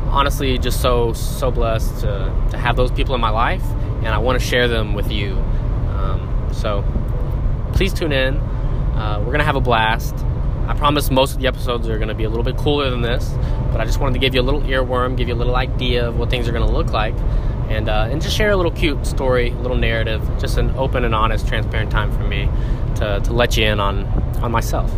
honestly, 0.08 0.58
just 0.58 0.80
so, 0.80 1.12
so 1.12 1.50
blessed 1.50 2.00
to, 2.02 2.48
to 2.50 2.58
have 2.58 2.76
those 2.76 2.92
people 2.92 3.14
in 3.14 3.20
my 3.20 3.30
life, 3.30 3.64
and 4.02 4.08
I 4.08 4.18
want 4.18 4.40
to 4.40 4.44
share 4.44 4.68
them 4.68 4.94
with 4.94 5.10
you. 5.10 5.32
Um, 5.88 6.48
so, 6.52 6.84
please 7.72 7.92
tune 7.92 8.12
in. 8.12 8.36
Uh, 8.36 9.18
we're 9.18 9.26
going 9.26 9.38
to 9.38 9.44
have 9.44 9.56
a 9.56 9.60
blast. 9.60 10.14
I 10.70 10.74
promise 10.74 11.10
most 11.10 11.34
of 11.34 11.40
the 11.40 11.48
episodes 11.48 11.88
are 11.88 11.96
going 11.96 12.10
to 12.10 12.14
be 12.14 12.22
a 12.22 12.28
little 12.28 12.44
bit 12.44 12.56
cooler 12.56 12.90
than 12.90 13.02
this, 13.02 13.28
but 13.72 13.80
I 13.80 13.84
just 13.84 13.98
wanted 13.98 14.12
to 14.12 14.20
give 14.20 14.36
you 14.36 14.40
a 14.40 14.46
little 14.48 14.60
earworm, 14.62 15.16
give 15.16 15.26
you 15.26 15.34
a 15.34 15.36
little 15.36 15.56
idea 15.56 16.06
of 16.06 16.16
what 16.16 16.30
things 16.30 16.46
are 16.46 16.52
going 16.52 16.64
to 16.64 16.72
look 16.72 16.92
like, 16.92 17.16
and 17.68 17.88
uh, 17.88 18.06
and 18.08 18.22
just 18.22 18.36
share 18.36 18.50
a 18.50 18.56
little 18.56 18.70
cute 18.70 19.04
story, 19.04 19.50
a 19.50 19.56
little 19.56 19.76
narrative, 19.76 20.22
just 20.38 20.58
an 20.58 20.70
open 20.76 21.04
and 21.04 21.12
honest, 21.12 21.48
transparent 21.48 21.90
time 21.90 22.12
for 22.12 22.22
me 22.22 22.48
to, 22.94 23.20
to 23.24 23.32
let 23.32 23.56
you 23.56 23.64
in 23.64 23.80
on 23.80 24.06
on 24.44 24.52
myself. 24.52 24.92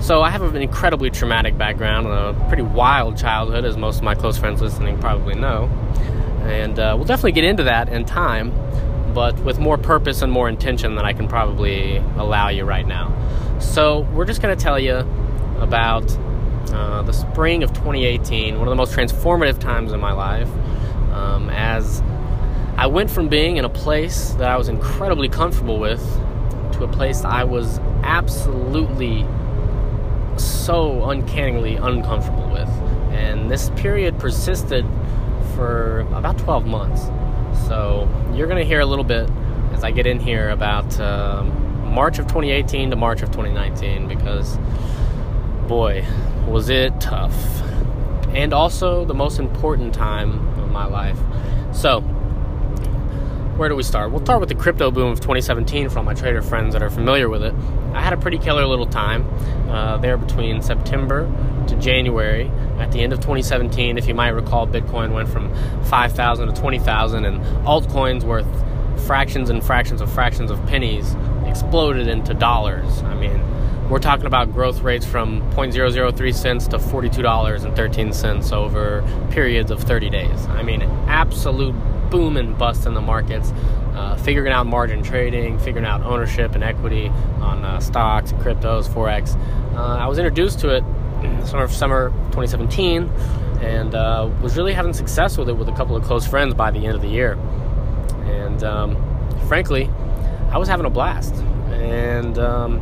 So 0.00 0.22
I 0.22 0.30
have 0.30 0.42
an 0.42 0.62
incredibly 0.62 1.10
traumatic 1.10 1.58
background, 1.58 2.06
a 2.06 2.32
pretty 2.48 2.62
wild 2.62 3.18
childhood, 3.18 3.66
as 3.66 3.76
most 3.76 3.98
of 3.98 4.04
my 4.04 4.14
close 4.14 4.38
friends 4.38 4.62
listening 4.62 4.98
probably 4.98 5.34
know, 5.34 5.66
and 6.44 6.78
uh, 6.78 6.94
we'll 6.96 7.04
definitely 7.04 7.32
get 7.32 7.44
into 7.44 7.64
that 7.64 7.90
in 7.90 8.06
time, 8.06 8.52
but 9.14 9.38
with 9.40 9.58
more 9.58 9.78
purpose 9.78 10.22
and 10.22 10.32
more 10.32 10.48
intention 10.48 10.94
than 10.94 11.04
I 11.04 11.12
can 11.12 11.28
probably 11.28 11.96
allow 12.16 12.48
you 12.48 12.64
right 12.64 12.86
now. 12.86 13.14
So, 13.60 14.00
we're 14.12 14.24
just 14.24 14.40
going 14.40 14.56
to 14.56 14.62
tell 14.62 14.78
you 14.78 14.96
about 15.58 16.10
uh, 16.72 17.02
the 17.02 17.12
spring 17.12 17.62
of 17.62 17.70
2018, 17.70 18.58
one 18.58 18.66
of 18.66 18.70
the 18.70 18.76
most 18.76 18.92
transformative 18.92 19.58
times 19.58 19.92
in 19.92 20.00
my 20.00 20.12
life, 20.12 20.48
um, 21.12 21.50
as 21.50 22.02
I 22.76 22.86
went 22.86 23.10
from 23.10 23.28
being 23.28 23.56
in 23.56 23.64
a 23.64 23.68
place 23.68 24.30
that 24.38 24.48
I 24.48 24.56
was 24.56 24.68
incredibly 24.68 25.28
comfortable 25.28 25.78
with 25.78 26.00
to 26.72 26.84
a 26.84 26.88
place 26.88 27.24
I 27.24 27.44
was 27.44 27.78
absolutely 28.02 29.26
so 30.38 31.10
uncannily 31.10 31.76
uncomfortable 31.76 32.48
with. 32.50 32.68
And 33.12 33.50
this 33.50 33.70
period 33.70 34.18
persisted 34.18 34.86
for 35.54 36.00
about 36.14 36.38
12 36.38 36.66
months. 36.66 37.02
So, 37.66 38.08
you're 38.34 38.46
going 38.46 38.58
to 38.58 38.66
hear 38.66 38.80
a 38.80 38.86
little 38.86 39.04
bit 39.04 39.28
as 39.72 39.84
I 39.84 39.90
get 39.90 40.06
in 40.06 40.20
here 40.20 40.50
about. 40.50 40.98
Um, 41.00 41.60
March 41.90 42.20
of 42.20 42.26
2018 42.26 42.90
to 42.90 42.96
March 42.96 43.22
of 43.22 43.30
2019 43.30 44.06
because, 44.06 44.58
boy, 45.66 46.04
was 46.46 46.68
it 46.68 46.98
tough. 47.00 47.34
And 48.28 48.52
also 48.52 49.04
the 49.04 49.14
most 49.14 49.40
important 49.40 49.92
time 49.92 50.56
of 50.58 50.70
my 50.70 50.86
life. 50.86 51.18
So, 51.72 52.00
where 52.00 53.68
do 53.68 53.74
we 53.74 53.82
start? 53.82 54.12
We'll 54.12 54.24
start 54.24 54.40
with 54.40 54.48
the 54.48 54.54
crypto 54.54 54.90
boom 54.90 55.10
of 55.10 55.20
2017 55.20 55.88
for 55.90 55.98
all 55.98 56.04
my 56.04 56.14
trader 56.14 56.40
friends 56.42 56.72
that 56.74 56.82
are 56.82 56.90
familiar 56.90 57.28
with 57.28 57.42
it. 57.42 57.54
I 57.92 58.02
had 58.02 58.12
a 58.12 58.16
pretty 58.16 58.38
killer 58.38 58.64
little 58.66 58.86
time 58.86 59.28
uh, 59.68 59.98
there 59.98 60.16
between 60.16 60.62
September 60.62 61.30
to 61.66 61.74
January. 61.76 62.50
At 62.80 62.92
the 62.92 63.02
end 63.02 63.12
of 63.12 63.20
2017, 63.20 63.98
if 63.98 64.08
you 64.08 64.14
might 64.14 64.30
recall, 64.30 64.66
Bitcoin 64.66 65.12
went 65.12 65.28
from 65.28 65.54
5,000 65.84 66.48
to 66.48 66.60
20,000, 66.60 67.24
and 67.24 67.44
altcoins 67.66 68.24
worth 68.24 68.46
fractions 69.06 69.50
and 69.50 69.62
fractions 69.62 70.00
of 70.00 70.12
fractions 70.12 70.50
of 70.50 70.64
pennies 70.66 71.14
exploded 71.46 72.08
into 72.08 72.32
dollars. 72.34 73.02
I 73.02 73.14
mean, 73.14 73.40
we're 73.90 73.98
talking 73.98 74.26
about 74.26 74.52
growth 74.52 74.82
rates 74.82 75.04
from 75.04 75.42
0.003 75.52 76.34
cents 76.34 76.68
to 76.68 76.78
$42.13 76.78 78.52
over 78.52 79.04
periods 79.30 79.70
of 79.70 79.82
30 79.82 80.10
days. 80.10 80.46
I 80.46 80.62
mean, 80.62 80.82
absolute 81.08 81.74
boom 82.08 82.36
and 82.36 82.56
bust 82.56 82.86
in 82.86 82.94
the 82.94 83.00
markets. 83.00 83.52
Uh, 83.94 84.16
figuring 84.16 84.52
out 84.52 84.66
margin 84.66 85.02
trading, 85.02 85.58
figuring 85.58 85.84
out 85.84 86.02
ownership 86.02 86.54
and 86.54 86.62
equity 86.62 87.08
on 87.40 87.64
uh, 87.64 87.80
stocks, 87.80 88.32
cryptos, 88.32 88.88
forex. 88.88 89.36
Uh, 89.74 89.98
I 89.98 90.06
was 90.06 90.18
introduced 90.18 90.60
to 90.60 90.68
it 90.68 90.84
summer 91.46 91.64
of 91.64 91.72
summer 91.72 92.10
2017, 92.32 93.04
and 93.60 93.94
uh, 93.94 94.30
was 94.42 94.56
really 94.56 94.72
having 94.72 94.92
success 94.92 95.36
with 95.36 95.48
it 95.48 95.54
with 95.54 95.68
a 95.68 95.72
couple 95.72 95.96
of 95.96 96.04
close 96.04 96.26
friends 96.26 96.54
by 96.54 96.70
the 96.70 96.86
end 96.86 96.94
of 96.94 97.02
the 97.02 97.08
year. 97.08 97.32
And 98.24 98.62
um, 98.62 98.96
frankly, 99.48 99.90
I 100.50 100.58
was 100.58 100.68
having 100.68 100.86
a 100.86 100.90
blast. 100.90 101.34
And 101.72 102.38
um, 102.38 102.78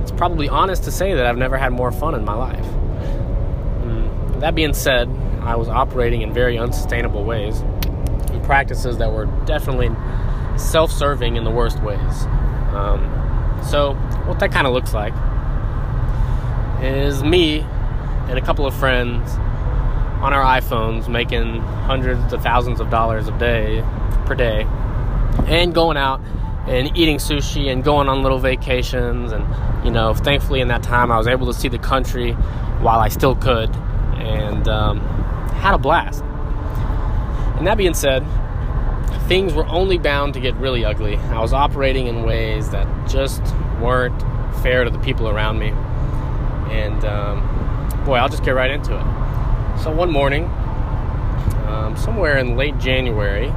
it's 0.00 0.12
probably 0.12 0.48
honest 0.48 0.84
to 0.84 0.90
say 0.90 1.14
that 1.14 1.26
I've 1.26 1.38
never 1.38 1.56
had 1.56 1.72
more 1.72 1.92
fun 1.92 2.14
in 2.14 2.24
my 2.24 2.34
life. 2.34 2.64
Mm. 3.84 4.40
That 4.40 4.54
being 4.54 4.74
said, 4.74 5.08
I 5.42 5.56
was 5.56 5.68
operating 5.68 6.22
in 6.22 6.32
very 6.32 6.58
unsustainable 6.58 7.24
ways 7.24 7.60
and 7.60 8.42
practices 8.44 8.98
that 8.98 9.12
were 9.12 9.26
definitely 9.46 9.90
self 10.58 10.90
serving 10.90 11.36
in 11.36 11.44
the 11.44 11.50
worst 11.50 11.82
ways. 11.82 12.24
Um, 12.74 13.08
So, 13.62 13.94
what 14.26 14.40
that 14.40 14.50
kind 14.50 14.66
of 14.66 14.72
looks 14.72 14.92
like 14.92 15.14
is 16.82 17.22
me 17.22 17.60
and 18.28 18.38
a 18.38 18.40
couple 18.40 18.66
of 18.66 18.74
friends 18.74 19.30
on 20.20 20.32
our 20.32 20.44
iPhones 20.60 21.08
making 21.08 21.60
hundreds 21.60 22.24
to 22.30 22.38
thousands 22.38 22.80
of 22.80 22.90
dollars 22.90 23.28
a 23.28 23.38
day 23.38 23.84
per 24.26 24.34
day 24.34 24.66
and 25.46 25.74
going 25.74 25.96
out 25.96 26.20
and 26.66 26.96
eating 26.96 27.18
sushi 27.18 27.72
and 27.72 27.82
going 27.82 28.08
on 28.08 28.22
little 28.22 28.38
vacations. 28.38 29.32
And 29.32 29.44
you 29.84 29.90
know 29.90 30.14
thankfully 30.14 30.60
in 30.60 30.68
that 30.68 30.82
time 30.82 31.10
i 31.10 31.18
was 31.18 31.26
able 31.26 31.46
to 31.46 31.54
see 31.54 31.68
the 31.68 31.78
country 31.78 32.32
while 32.82 33.00
i 33.00 33.08
still 33.08 33.34
could 33.34 33.74
and 34.14 34.68
um, 34.68 35.00
had 35.54 35.74
a 35.74 35.78
blast. 35.78 36.22
And 37.58 37.66
that 37.66 37.76
being 37.76 37.94
said 37.94 38.24
things 39.28 39.54
were 39.54 39.66
only 39.66 39.98
bound 39.98 40.34
to 40.34 40.40
get 40.40 40.54
really 40.56 40.84
ugly. 40.84 41.16
I 41.16 41.40
was 41.40 41.52
operating 41.52 42.08
in 42.08 42.24
ways 42.24 42.70
that 42.70 43.08
just 43.08 43.42
weren't 43.80 44.20
fair 44.62 44.84
to 44.84 44.90
the 44.90 44.98
people 44.98 45.28
around 45.28 45.58
me 45.58 45.72
and 46.72 47.04
um, 47.04 47.40
boy 48.04 48.14
i'll 48.14 48.28
just 48.28 48.44
get 48.44 48.52
right 48.52 48.70
into 48.70 48.94
it 48.94 49.82
so 49.82 49.94
one 49.94 50.10
morning 50.10 50.44
um, 51.66 51.96
somewhere 51.96 52.38
in 52.38 52.56
late 52.56 52.76
january 52.78 53.52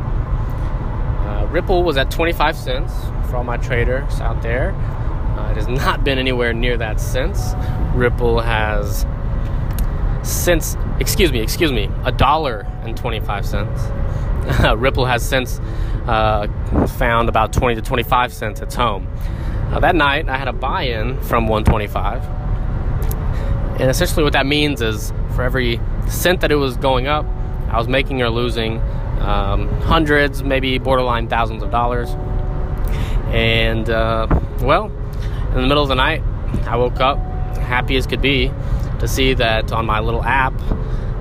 uh, 1.25 1.47
Ripple 1.47 1.83
was 1.83 1.97
at 1.97 2.11
25 2.11 2.55
cents 2.55 2.93
for 3.29 3.37
all 3.37 3.43
my 3.43 3.57
traders 3.57 4.19
out 4.21 4.43
there. 4.43 4.71
Uh, 4.71 5.51
it 5.51 5.55
has 5.55 5.67
not 5.67 6.03
been 6.03 6.19
anywhere 6.19 6.53
near 6.53 6.77
that 6.77 7.01
since. 7.01 7.53
Ripple 7.95 8.39
has 8.41 9.07
since, 10.21 10.77
excuse 10.99 11.31
me, 11.31 11.39
excuse 11.39 11.71
me, 11.71 11.89
a 12.03 12.11
dollar 12.11 12.67
and 12.83 12.95
25 12.95 13.45
cents. 13.45 13.81
Ripple 14.77 15.05
has 15.05 15.27
since 15.27 15.59
uh, 16.05 16.47
found 16.97 17.27
about 17.27 17.51
20 17.51 17.75
to 17.75 17.81
25 17.81 18.31
cents 18.31 18.61
its 18.61 18.75
home. 18.75 19.07
that 19.79 19.95
night, 19.95 20.29
I 20.29 20.37
had 20.37 20.47
a 20.47 20.53
buy 20.53 20.83
in 20.83 21.19
from 21.21 21.47
125. 21.47 22.44
And 23.79 23.89
essentially, 23.89 24.23
what 24.23 24.33
that 24.33 24.45
means 24.45 24.81
is 24.81 25.11
for 25.35 25.43
every 25.43 25.79
cent 26.07 26.41
that 26.41 26.51
it 26.51 26.55
was 26.55 26.77
going 26.77 27.07
up, 27.07 27.25
I 27.69 27.77
was 27.77 27.87
making 27.87 28.21
or 28.21 28.29
losing 28.29 28.79
um, 29.19 29.69
hundreds, 29.81 30.43
maybe 30.43 30.77
borderline 30.77 31.27
thousands 31.27 31.61
of 31.61 31.71
dollars. 31.71 32.09
And 33.33 33.89
uh, 33.89 34.27
well, 34.61 34.85
in 35.49 35.55
the 35.55 35.67
middle 35.67 35.83
of 35.83 35.89
the 35.89 35.95
night, 35.95 36.21
I 36.65 36.77
woke 36.77 36.99
up 36.99 37.17
happy 37.57 37.97
as 37.97 38.07
could 38.07 38.21
be 38.21 38.51
to 38.99 39.07
see 39.07 39.33
that 39.33 39.71
on 39.71 39.85
my 39.85 39.99
little 39.99 40.23
app, 40.23 40.53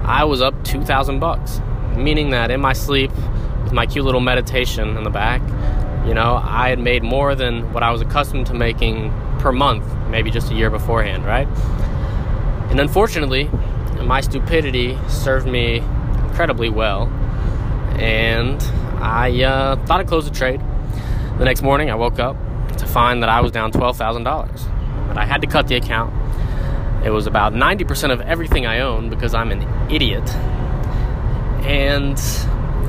I 0.02 0.25
was 0.25 0.40
up 0.40 0.62
2,000 0.64 1.18
bucks. 1.18 1.61
Meaning 1.96 2.30
that 2.30 2.50
in 2.50 2.61
my 2.61 2.73
sleep, 2.73 3.11
with 3.62 3.73
my 3.73 3.87
cute 3.87 4.04
little 4.04 4.20
meditation 4.20 4.96
in 4.96 5.04
the 5.04 5.11
back, 5.11 5.40
you 6.06 6.12
know, 6.12 6.40
I 6.42 6.68
had 6.68 6.78
made 6.78 7.02
more 7.02 7.34
than 7.34 7.73
what 7.73 7.82
I 7.82 7.90
was 7.90 8.00
accustomed 8.00 8.46
to 8.49 8.54
making 8.54 9.12
per 9.38 9.52
month, 9.52 9.84
maybe 10.08 10.30
just 10.30 10.50
a 10.50 10.54
year 10.54 10.70
beforehand, 10.70 11.25
right? 11.25 11.49
And 12.71 12.80
unfortunately, 12.80 13.50
my 14.02 14.21
stupidity 14.21 14.99
served 15.09 15.47
me 15.47 15.83
incredibly 16.25 16.68
well 16.68 17.09
and 17.99 18.62
I 19.00 19.42
uh, 19.42 19.76
thought 19.87 20.00
I'd 20.00 20.09
close 20.09 20.28
the 20.28 20.35
trade. 20.35 20.61
The 21.38 21.44
next 21.44 21.62
morning, 21.62 21.90
I 21.90 21.94
woke 21.94 22.18
up 22.18 22.37
to 22.78 22.87
find 22.87 23.23
that 23.23 23.28
I 23.28 23.40
was 23.40 23.52
down 23.52 23.73
$12,000. 23.73 25.09
But 25.09 25.18
I 25.18 25.25
had 25.25 25.40
to 25.42 25.47
cut 25.47 25.68
the 25.68 25.76
account. 25.76 26.12
It 27.04 27.11
was 27.11 27.26
about 27.26 27.52
90% 27.52 28.12
of 28.12 28.21
everything 28.23 28.66
I 28.66 28.80
own 28.80 29.11
because 29.11 29.35
I'm 29.35 29.52
an 29.52 29.90
idiot. 29.90 30.28
And 31.64 32.18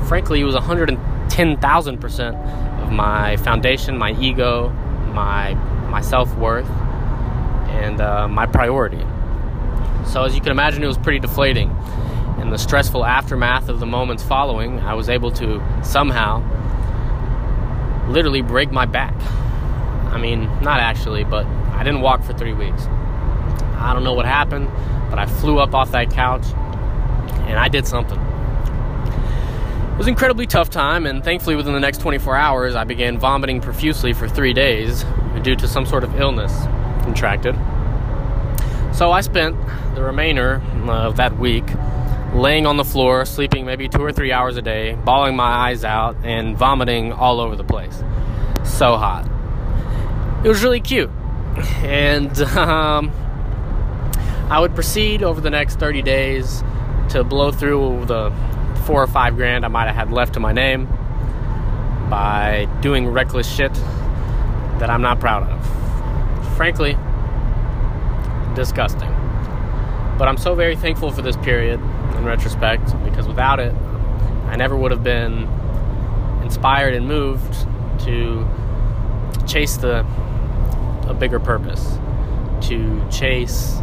frankly, 0.08 0.40
it 0.40 0.44
was 0.44 0.54
110,000% 0.54 2.82
of 2.82 2.92
my 2.92 3.36
foundation, 3.36 3.98
my 3.98 4.12
ego, 4.12 4.70
my, 5.12 5.54
my 5.88 6.00
self 6.00 6.34
worth, 6.36 6.68
and 7.68 8.00
uh, 8.00 8.26
my 8.26 8.46
priority. 8.46 9.04
So, 10.06 10.24
as 10.24 10.34
you 10.34 10.40
can 10.40 10.50
imagine, 10.50 10.82
it 10.82 10.86
was 10.86 10.98
pretty 10.98 11.18
deflating 11.18 11.70
in 12.46 12.50
the 12.50 12.58
stressful 12.58 13.04
aftermath 13.04 13.68
of 13.68 13.80
the 13.80 13.86
moments 13.86 14.22
following, 14.22 14.78
I 14.80 14.94
was 14.94 15.08
able 15.08 15.32
to 15.32 15.60
somehow 15.82 16.42
literally 18.08 18.42
break 18.42 18.70
my 18.70 18.86
back. 18.86 19.14
I 20.12 20.18
mean, 20.18 20.44
not 20.62 20.78
actually, 20.78 21.24
but 21.24 21.44
I 21.46 21.82
didn't 21.82 22.02
walk 22.02 22.22
for 22.22 22.32
three 22.34 22.52
weeks. 22.52 22.86
I 23.78 23.92
don't 23.92 24.04
know 24.04 24.14
what 24.14 24.26
happened, 24.26 24.70
but 25.10 25.18
I 25.18 25.26
flew 25.26 25.58
up 25.58 25.74
off 25.74 25.90
that 25.90 26.10
couch 26.10 26.46
and 27.46 27.58
I 27.58 27.68
did 27.68 27.86
something. 27.86 28.18
It 28.18 29.98
was 29.98 30.06
an 30.06 30.12
incredibly 30.12 30.46
tough 30.46 30.68
time, 30.70 31.06
and 31.06 31.24
thankfully, 31.24 31.56
within 31.56 31.72
the 31.72 31.80
next 31.80 32.02
24 32.02 32.36
hours, 32.36 32.74
I 32.74 32.84
began 32.84 33.18
vomiting 33.18 33.60
profusely 33.60 34.12
for 34.12 34.28
three 34.28 34.52
days 34.52 35.04
due 35.42 35.56
to 35.56 35.66
some 35.66 35.86
sort 35.86 36.04
of 36.04 36.20
illness 36.20 36.52
contracted. 37.02 37.56
So 38.96 39.12
I 39.12 39.20
spent 39.20 39.54
the 39.94 40.02
remainder 40.02 40.62
of 40.88 41.18
that 41.18 41.38
week 41.38 41.66
laying 42.32 42.64
on 42.64 42.78
the 42.78 42.84
floor, 42.84 43.26
sleeping 43.26 43.66
maybe 43.66 43.90
two 43.90 44.02
or 44.02 44.10
three 44.10 44.32
hours 44.32 44.56
a 44.56 44.62
day, 44.62 44.94
bawling 44.94 45.36
my 45.36 45.44
eyes 45.68 45.84
out, 45.84 46.16
and 46.24 46.56
vomiting 46.56 47.12
all 47.12 47.38
over 47.38 47.56
the 47.56 47.62
place. 47.62 48.02
So 48.64 48.96
hot. 48.96 49.28
It 50.42 50.48
was 50.48 50.62
really 50.62 50.80
cute. 50.80 51.10
And 51.82 52.40
um, 52.56 53.10
I 54.48 54.60
would 54.60 54.74
proceed 54.74 55.22
over 55.22 55.42
the 55.42 55.50
next 55.50 55.78
30 55.78 56.00
days 56.00 56.64
to 57.10 57.22
blow 57.22 57.50
through 57.50 58.06
the 58.06 58.32
four 58.86 59.02
or 59.02 59.06
five 59.06 59.36
grand 59.36 59.66
I 59.66 59.68
might 59.68 59.88
have 59.88 59.94
had 59.94 60.10
left 60.10 60.32
to 60.34 60.40
my 60.40 60.52
name 60.52 60.86
by 62.08 62.66
doing 62.80 63.08
reckless 63.08 63.46
shit 63.46 63.74
that 63.74 64.88
I'm 64.88 65.02
not 65.02 65.20
proud 65.20 65.42
of. 65.42 66.56
Frankly, 66.56 66.96
disgusting. 68.56 69.10
But 70.18 70.26
I'm 70.26 70.38
so 70.38 70.54
very 70.54 70.74
thankful 70.74 71.12
for 71.12 71.22
this 71.22 71.36
period 71.36 71.78
in 71.78 72.24
retrospect 72.24 72.92
because 73.04 73.28
without 73.28 73.60
it, 73.60 73.74
I 74.46 74.56
never 74.56 74.76
would 74.76 74.90
have 74.90 75.04
been 75.04 75.48
inspired 76.42 76.94
and 76.94 77.06
moved 77.06 77.54
to 78.00 78.48
chase 79.46 79.76
the 79.76 80.04
a 81.06 81.14
bigger 81.14 81.38
purpose, 81.38 81.98
to 82.62 83.06
chase 83.10 83.76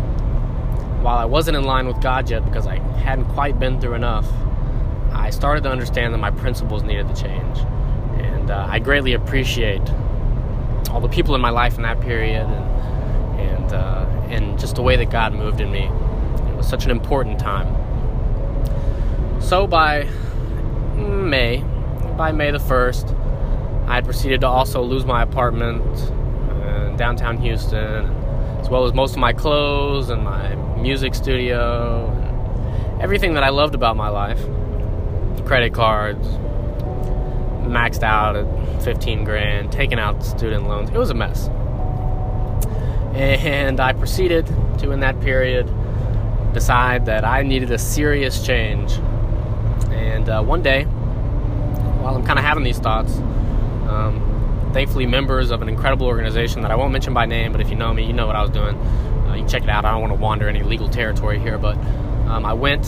while 1.02 1.18
I 1.18 1.26
wasn't 1.26 1.58
in 1.58 1.64
line 1.64 1.88
with 1.88 2.02
God 2.02 2.30
yet 2.30 2.44
because 2.46 2.68
I 2.68 2.80
hadn't 2.80 3.26
quite 3.26 3.60
been 3.60 3.80
through 3.80 3.94
enough. 3.94 4.28
I 5.12 5.30
started 5.30 5.64
to 5.64 5.70
understand 5.70 6.14
that 6.14 6.18
my 6.18 6.32
principles 6.32 6.84
needed 6.84 7.08
to 7.08 7.22
change, 7.22 7.60
and 8.18 8.50
uh, 8.50 8.68
I 8.70 8.80
greatly 8.80 9.14
appreciate 9.14 9.82
all 10.90 11.00
the 11.00 11.10
people 11.10 11.36
in 11.36 11.42
my 11.42 11.50
life 11.50 11.76
in 11.76 11.84
that 11.84 12.02
period 12.02 12.44
and 12.44 12.74
and 13.40 13.74
uh, 13.74 14.06
and 14.34 14.60
just 14.60 14.76
the 14.76 14.82
way 14.82 14.96
that 14.96 15.10
God 15.10 15.34
moved 15.34 15.62
in 15.62 15.72
me. 15.72 15.84
It 15.84 16.56
was 16.56 16.68
such 16.68 16.86
an 16.86 16.92
important 16.92 17.40
time. 17.40 17.68
So 19.42 19.68
by 19.68 20.08
May, 20.96 21.64
by 22.18 22.32
May 22.32 22.52
the 22.52 22.58
1st, 22.58 23.88
I 23.88 23.96
had 23.96 24.06
proceeded 24.06 24.42
to 24.42 24.48
also 24.48 24.82
lose 24.82 25.06
my 25.06 25.22
apartment 25.22 25.84
uh, 25.84 26.88
in 26.88 26.98
downtown 26.98 27.38
Houston, 27.38 28.06
as 28.60 28.70
well 28.70 28.86
as 28.86 28.94
most 28.94 29.12
of 29.12 29.18
my 29.18 29.34
clothes 29.34 30.10
and 30.10 30.24
my 30.24 30.56
music 30.78 31.14
studio, 31.14 32.10
and 32.10 33.02
everything 33.02 33.34
that 33.34 33.44
I 33.44 33.50
loved 33.50 33.76
about 33.76 33.98
my 33.98 34.10
life. 34.10 34.42
Credit 35.46 35.74
cards, 35.74 36.26
maxed 37.68 38.04
out 38.04 38.36
at 38.36 38.84
15 38.84 39.24
grand, 39.24 39.72
taking 39.72 40.00
out 40.00 40.24
student 40.24 40.68
loans. 40.68 40.90
It 40.90 40.98
was 40.98 41.10
a 41.10 41.14
mess. 41.14 41.50
And 43.14 43.80
I 43.80 43.94
proceeded 43.94 44.48
to, 44.80 44.92
in 44.92 45.00
that 45.02 45.20
period, 45.22 45.72
decide 46.54 47.06
that 47.06 47.26
I 47.26 47.44
needed 47.44 47.72
a 47.72 47.78
serious 47.78 48.46
change 48.46 49.00
and 50.24 50.30
uh, 50.30 50.42
one 50.42 50.62
day, 50.62 50.84
while 50.84 52.16
I'm 52.16 52.26
kind 52.26 52.40
of 52.40 52.46
having 52.46 52.64
these 52.64 52.80
thoughts, 52.80 53.18
um, 53.88 54.70
thankfully, 54.74 55.06
members 55.06 55.52
of 55.52 55.62
an 55.62 55.68
incredible 55.68 56.08
organization 56.08 56.62
that 56.62 56.72
I 56.72 56.76
won't 56.76 56.94
mention 56.94 57.14
by 57.14 57.26
name, 57.26 57.52
but 57.52 57.60
if 57.60 57.70
you 57.70 57.76
know 57.76 57.94
me, 57.94 58.06
you 58.06 58.14
know 58.14 58.26
what 58.26 58.36
I 58.36 58.42
was 58.42 58.52
doing. 58.52 58.76
Uh, 58.76 59.34
you 59.34 59.42
can 59.42 59.50
check 59.50 59.64
it 59.64 59.70
out. 59.70 59.84
I 59.84 59.92
don't 59.92 60.02
want 60.02 60.14
to 60.14 60.20
wander 60.20 60.48
any 60.48 60.64
legal 60.64 60.88
territory 60.88 61.40
here, 61.40 61.58
but 61.58 61.76
um, 62.28 62.46
I 62.46 62.54
went, 62.54 62.84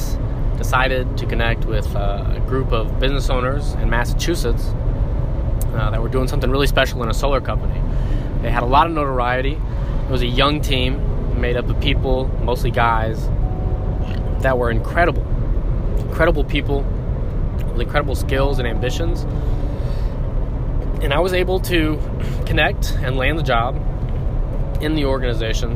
decided 0.57 1.17
to 1.17 1.25
connect 1.25 1.65
with 1.65 1.93
uh, 1.95 2.25
a 2.35 2.39
group 2.47 2.71
of 2.71 2.99
business 2.99 3.29
owners 3.29 3.73
in 3.73 3.89
Massachusetts 3.89 4.67
uh, 5.73 5.89
that 5.91 6.01
were 6.01 6.07
doing 6.07 6.29
something 6.29 6.49
really 6.49 6.67
special 6.67 7.03
in 7.03 7.09
a 7.09 7.13
solar 7.13 7.41
company. 7.41 7.81
They 8.41 8.49
had 8.49 8.63
a 8.63 8.67
lot 8.67 8.87
of 8.87 8.93
notoriety. 8.93 9.59
It 10.05 10.11
was 10.11 10.21
a 10.21 10.27
young 10.27 10.61
team 10.61 11.41
made 11.41 11.57
up 11.57 11.67
of 11.67 11.79
people, 11.81 12.27
mostly 12.43 12.69
guys, 12.69 13.27
that 14.41 14.57
were 14.57 14.69
incredible. 14.69 15.23
Incredible 15.97 16.43
people 16.43 16.83
with 17.71 17.81
incredible 17.81 18.13
skills 18.13 18.59
and 18.59 18.67
ambitions. 18.67 19.23
And 21.03 21.11
I 21.11 21.19
was 21.19 21.33
able 21.33 21.59
to 21.61 21.99
connect 22.45 22.91
and 23.01 23.17
land 23.17 23.39
the 23.39 23.43
job 23.43 23.75
in 24.79 24.93
the 24.93 25.05
organization 25.05 25.71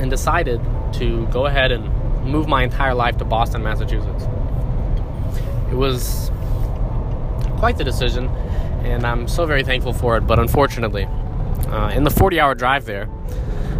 and 0.00 0.10
decided 0.10 0.60
to 0.94 1.26
go 1.28 1.46
ahead 1.46 1.70
and 1.70 1.88
move 2.24 2.48
my 2.48 2.64
entire 2.64 2.94
life 2.94 3.16
to 3.18 3.24
Boston, 3.24 3.62
Massachusetts. 3.62 4.24
It 5.70 5.76
was 5.76 6.32
quite 7.58 7.76
the 7.78 7.84
decision, 7.84 8.28
and 8.84 9.06
I'm 9.06 9.28
so 9.28 9.46
very 9.46 9.62
thankful 9.62 9.92
for 9.92 10.16
it, 10.16 10.22
but 10.22 10.38
unfortunately, 10.38 11.08
Uh, 11.70 11.92
in 11.94 12.02
the 12.02 12.10
40 12.10 12.40
hour 12.40 12.54
drive 12.54 12.86
there, 12.86 13.08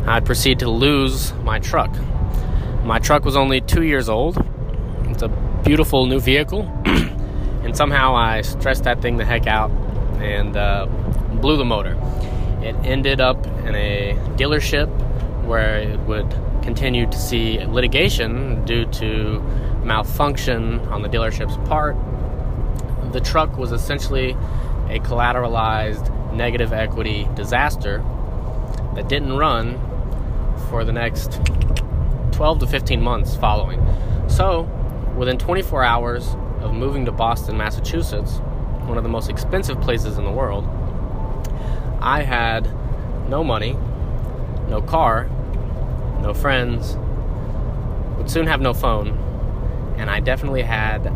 I'd 0.07 0.27
proceed 0.27 0.59
to 0.59 0.71
lose 0.71 1.33
my 1.45 1.59
truck. 1.59 1.91
My 2.85 2.99
truck 2.99 3.25
was 3.25 3.37
only 3.37 3.61
two 3.61 3.83
years 3.83 4.09
old. 4.09 4.37
It's 5.05 5.23
a 5.23 5.29
beautiful 5.65 6.07
new 6.07 6.21
vehicle, 6.21 6.63
and 6.85 7.77
somehow 7.77 8.15
I 8.15 8.43
stressed 8.43 8.85
that 8.85 9.01
thing 9.01 9.17
the 9.17 9.25
heck 9.25 9.47
out 9.47 9.71
and 10.21 10.57
uh, 10.57 10.87
blew 11.41 11.57
the 11.57 11.65
motor. 11.65 11.97
It 12.63 12.75
ended 12.85 13.21
up 13.21 13.47
in 13.47 13.75
a 13.75 14.15
dealership 14.37 14.89
where 15.47 15.79
it 15.79 15.99
would 16.01 16.31
continue 16.63 17.07
to 17.07 17.19
see 17.19 17.65
litigation 17.65 18.65
due 18.67 18.85
to 18.85 19.41
malfunction 19.83 20.81
on 20.89 21.01
the 21.01 21.09
dealership's 21.09 21.57
part. 21.69 21.97
The 23.13 23.21
truck 23.21 23.57
was 23.57 23.73
essentially 23.73 24.33
a 24.91 24.99
collateralized 25.01 26.15
negative 26.39 26.73
equity 26.73 27.29
disaster 27.35 27.99
that 28.95 29.09
didn't 29.09 29.37
run 29.37 29.79
for 30.71 30.85
the 30.85 30.93
next 30.93 31.41
12 32.33 32.61
to 32.61 32.67
15 32.67 33.03
months 33.03 33.37
following. 33.37 33.85
So, 34.29 34.63
within 35.17 35.37
24 35.37 35.83
hours 35.83 36.29
of 36.61 36.73
moving 36.73 37.05
to 37.07 37.13
Boston, 37.13 37.57
Massachusetts, 37.57 38.39
one 38.87 38.97
of 38.97 39.03
the 39.03 39.11
most 39.11 39.29
expensive 39.29 39.81
places 39.81 40.17
in 40.17 40.25
the 40.25 40.31
world, 40.31 40.65
I 42.01 42.23
had 42.23 42.71
no 43.29 43.43
money, 43.43 43.77
no 44.69 44.81
car, 44.81 45.29
no 46.23 46.33
friends, 46.33 46.97
would 48.17 48.31
soon 48.31 48.47
have 48.47 48.61
no 48.61 48.73
phone, 48.73 49.09
and 49.99 50.09
I 50.09 50.21
definitely 50.21 50.63
had 50.63 51.13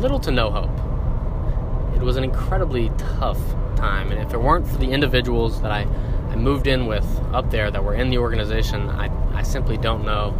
little 0.00 0.18
to 0.20 0.30
no 0.30 0.50
hope. 0.50 1.94
It 1.94 2.02
was 2.02 2.16
an 2.16 2.24
incredibly 2.24 2.90
tough 2.96 3.38
time, 3.76 4.10
and 4.10 4.20
if 4.20 4.32
it 4.34 4.40
weren't 4.40 4.66
for 4.66 4.78
the 4.78 4.90
individuals 4.90 5.60
that 5.62 5.70
I, 5.70 5.86
I 6.30 6.36
moved 6.36 6.66
in 6.66 6.86
with 6.86 7.06
up 7.32 7.50
there 7.50 7.70
that 7.70 7.84
were 7.84 7.94
in 7.94 8.10
the 8.10 8.18
organization, 8.18 8.88
I, 8.90 9.10
I 9.36 9.42
simply 9.42 9.76
don't 9.76 10.04
know 10.04 10.34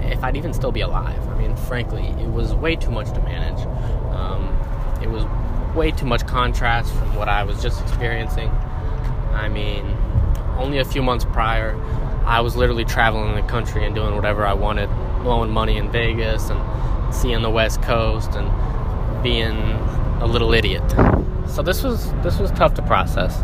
if 0.00 0.22
I'd 0.24 0.36
even 0.36 0.52
still 0.52 0.72
be 0.72 0.80
alive. 0.80 1.26
I 1.28 1.38
mean, 1.38 1.56
frankly, 1.56 2.06
it 2.06 2.28
was 2.28 2.54
way 2.54 2.76
too 2.76 2.90
much 2.90 3.12
to 3.12 3.20
manage. 3.20 3.66
Um, 4.14 4.48
it 5.02 5.08
was 5.08 5.24
way 5.76 5.90
too 5.90 6.06
much 6.06 6.26
contrast 6.26 6.92
from 6.94 7.14
what 7.14 7.28
I 7.28 7.44
was 7.44 7.62
just 7.62 7.80
experiencing. 7.82 8.48
I 9.32 9.48
mean, 9.48 9.96
only 10.56 10.78
a 10.78 10.84
few 10.84 11.02
months 11.02 11.24
prior, 11.24 11.76
I 12.24 12.40
was 12.40 12.56
literally 12.56 12.84
traveling 12.84 13.34
the 13.34 13.42
country 13.42 13.84
and 13.84 13.94
doing 13.94 14.14
whatever 14.14 14.44
I 14.44 14.54
wanted, 14.54 14.88
blowing 15.22 15.50
money 15.50 15.76
in 15.76 15.90
Vegas 15.90 16.50
and 16.50 17.14
seeing 17.14 17.42
the 17.42 17.50
West 17.50 17.80
Coast 17.82 18.30
and 18.34 19.22
being 19.22 19.56
a 20.20 20.26
little 20.26 20.52
idiot. 20.52 20.82
So 21.48 21.62
this 21.62 21.82
was 21.82 22.12
this 22.22 22.38
was 22.38 22.50
tough 22.52 22.74
to 22.74 22.82
process. 22.82 23.42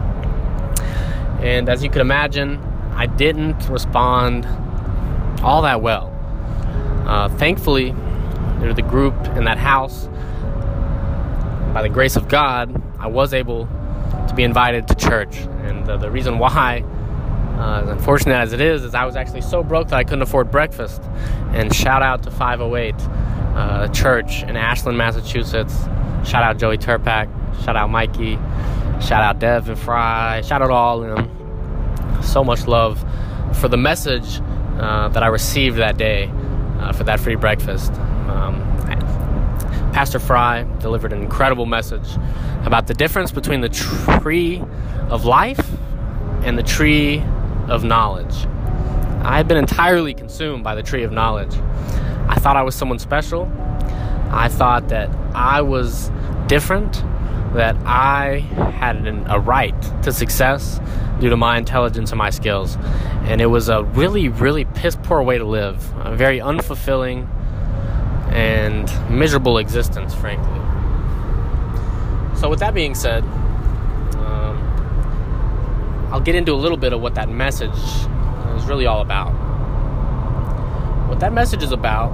And 1.43 1.69
as 1.69 1.83
you 1.83 1.91
could 1.91 2.01
imagine, 2.01 2.59
I 2.95 3.07
didn't 3.07 3.69
respond 3.69 4.47
all 5.43 5.63
that 5.63 5.83
well. 5.83 6.11
Uh, 7.07 7.29
thankfully, 7.37 7.91
to 8.61 8.73
the 8.75 8.83
group 8.83 9.15
in 9.37 9.45
that 9.45 9.59
house, 9.59 10.09
by 11.75 11.83
the 11.83 11.89
grace 11.89 12.17
of 12.17 12.29
God, 12.29 12.81
I 12.99 13.09
was 13.09 13.35
able 13.35 13.67
to 14.29 14.35
be 14.35 14.43
invited 14.45 14.89
to 14.89 14.95
church. 14.95 15.37
And 15.37 15.87
the 15.87 16.11
reason 16.11 16.39
why, 16.39 16.85
uh, 17.59 17.83
as 17.83 17.89
unfortunate 17.89 18.37
as 18.37 18.53
it 18.53 18.61
is, 18.61 18.85
is 18.85 18.95
I 18.95 19.05
was 19.05 19.17
actually 19.17 19.43
so 19.43 19.63
broke 19.63 19.89
that 19.89 19.97
I 19.97 20.05
couldn't 20.05 20.23
afford 20.23 20.51
breakfast. 20.51 21.03
And 21.53 21.75
shout 21.75 22.03
out 22.03 22.23
to 22.23 22.31
508 22.31 22.95
uh, 23.55 23.89
Church 23.89 24.45
in 24.45 24.57
Ashland, 24.57 24.97
Massachusetts. 24.97 25.85
Shout 26.25 26.43
out 26.43 26.59
Joey 26.59 26.79
Turpak. 26.79 27.29
Shout 27.63 27.77
out 27.77 27.91
Mikey. 27.91 28.37
Shout 29.01 29.23
out 29.23 29.39
Dev 29.39 29.69
and 29.69 29.79
Fry. 29.79 30.41
Shout 30.43 30.63
out 30.63 30.71
all 30.71 31.03
of 31.03 31.17
them. 31.17 32.23
So 32.23 32.43
much 32.43 32.67
love 32.67 33.05
for 33.61 33.69
the 33.69 33.77
message 33.77 34.41
uh, 34.79 35.09
that 35.09 35.23
I 35.23 35.29
received 35.29 35.77
that 35.77 35.97
day 35.97 36.31
uh, 36.81 36.93
for 36.93 37.05
that 37.05 37.21
free 37.21 37.37
breakfast. 37.37 37.93
Um, 38.29 38.63
Pastor 39.95 40.19
Fry 40.19 40.65
delivered 40.81 41.13
an 41.13 41.23
incredible 41.23 41.67
message 41.67 42.17
about 42.65 42.89
the 42.89 42.95
difference 42.95 43.31
between 43.31 43.61
the 43.61 43.69
tree 43.69 44.61
of 45.09 45.25
life 45.25 45.71
and 46.43 46.59
the 46.59 46.65
tree 46.65 47.23
of 47.69 47.85
knowledge. 47.85 48.35
I 49.23 49.37
had 49.37 49.47
been 49.47 49.57
entirely 49.57 50.13
consumed 50.13 50.65
by 50.65 50.75
the 50.75 50.83
tree 50.83 51.05
of 51.05 51.13
knowledge. 51.13 51.55
I 52.29 52.41
thought 52.41 52.57
I 52.57 52.63
was 52.63 52.75
someone 52.75 52.99
special. 52.99 53.51
I 54.31 54.49
thought 54.49 54.89
that 54.89 55.11
I 55.33 55.63
was 55.63 56.11
different, 56.49 57.05
that 57.55 57.77
I 57.87 58.41
had 58.79 58.97
an, 59.07 59.27
a 59.29 59.39
right 59.39 59.75
to 60.03 60.13
success 60.13 60.81
due 61.21 61.31
to 61.31 61.37
my 61.37 61.57
intelligence 61.57 62.11
and 62.11 62.19
my 62.19 62.31
skills. 62.31 62.77
And 63.23 63.41
it 63.41 63.47
was 63.47 63.69
a 63.69 63.85
really, 63.85 64.29
really 64.29 64.65
piss 64.65 64.97
poor 65.03 65.23
way 65.23 65.39
to 65.39 65.45
live, 65.45 65.93
a 66.01 66.15
very 66.15 66.39
unfulfilling 66.39 67.29
and 68.33 68.91
miserable 69.09 69.59
existence, 69.59 70.15
frankly. 70.15 70.61
So, 72.37 72.51
with 72.51 72.59
that 72.59 72.75
being 72.75 72.97
said, 72.97 73.23
um, 74.17 74.59
I'll 76.13 76.21
get 76.21 76.35
into 76.35 76.53
a 76.53 76.57
little 76.57 76.77
bit 76.77 76.93
of 76.93 77.01
what 77.01 77.15
that 77.15 77.29
message 77.29 77.71
is 77.71 78.65
really 78.67 78.87
all 78.87 79.01
about. 79.01 79.31
What 81.09 81.21
that 81.21 81.33
message 81.33 81.63
is 81.63 81.71
about 81.71 82.11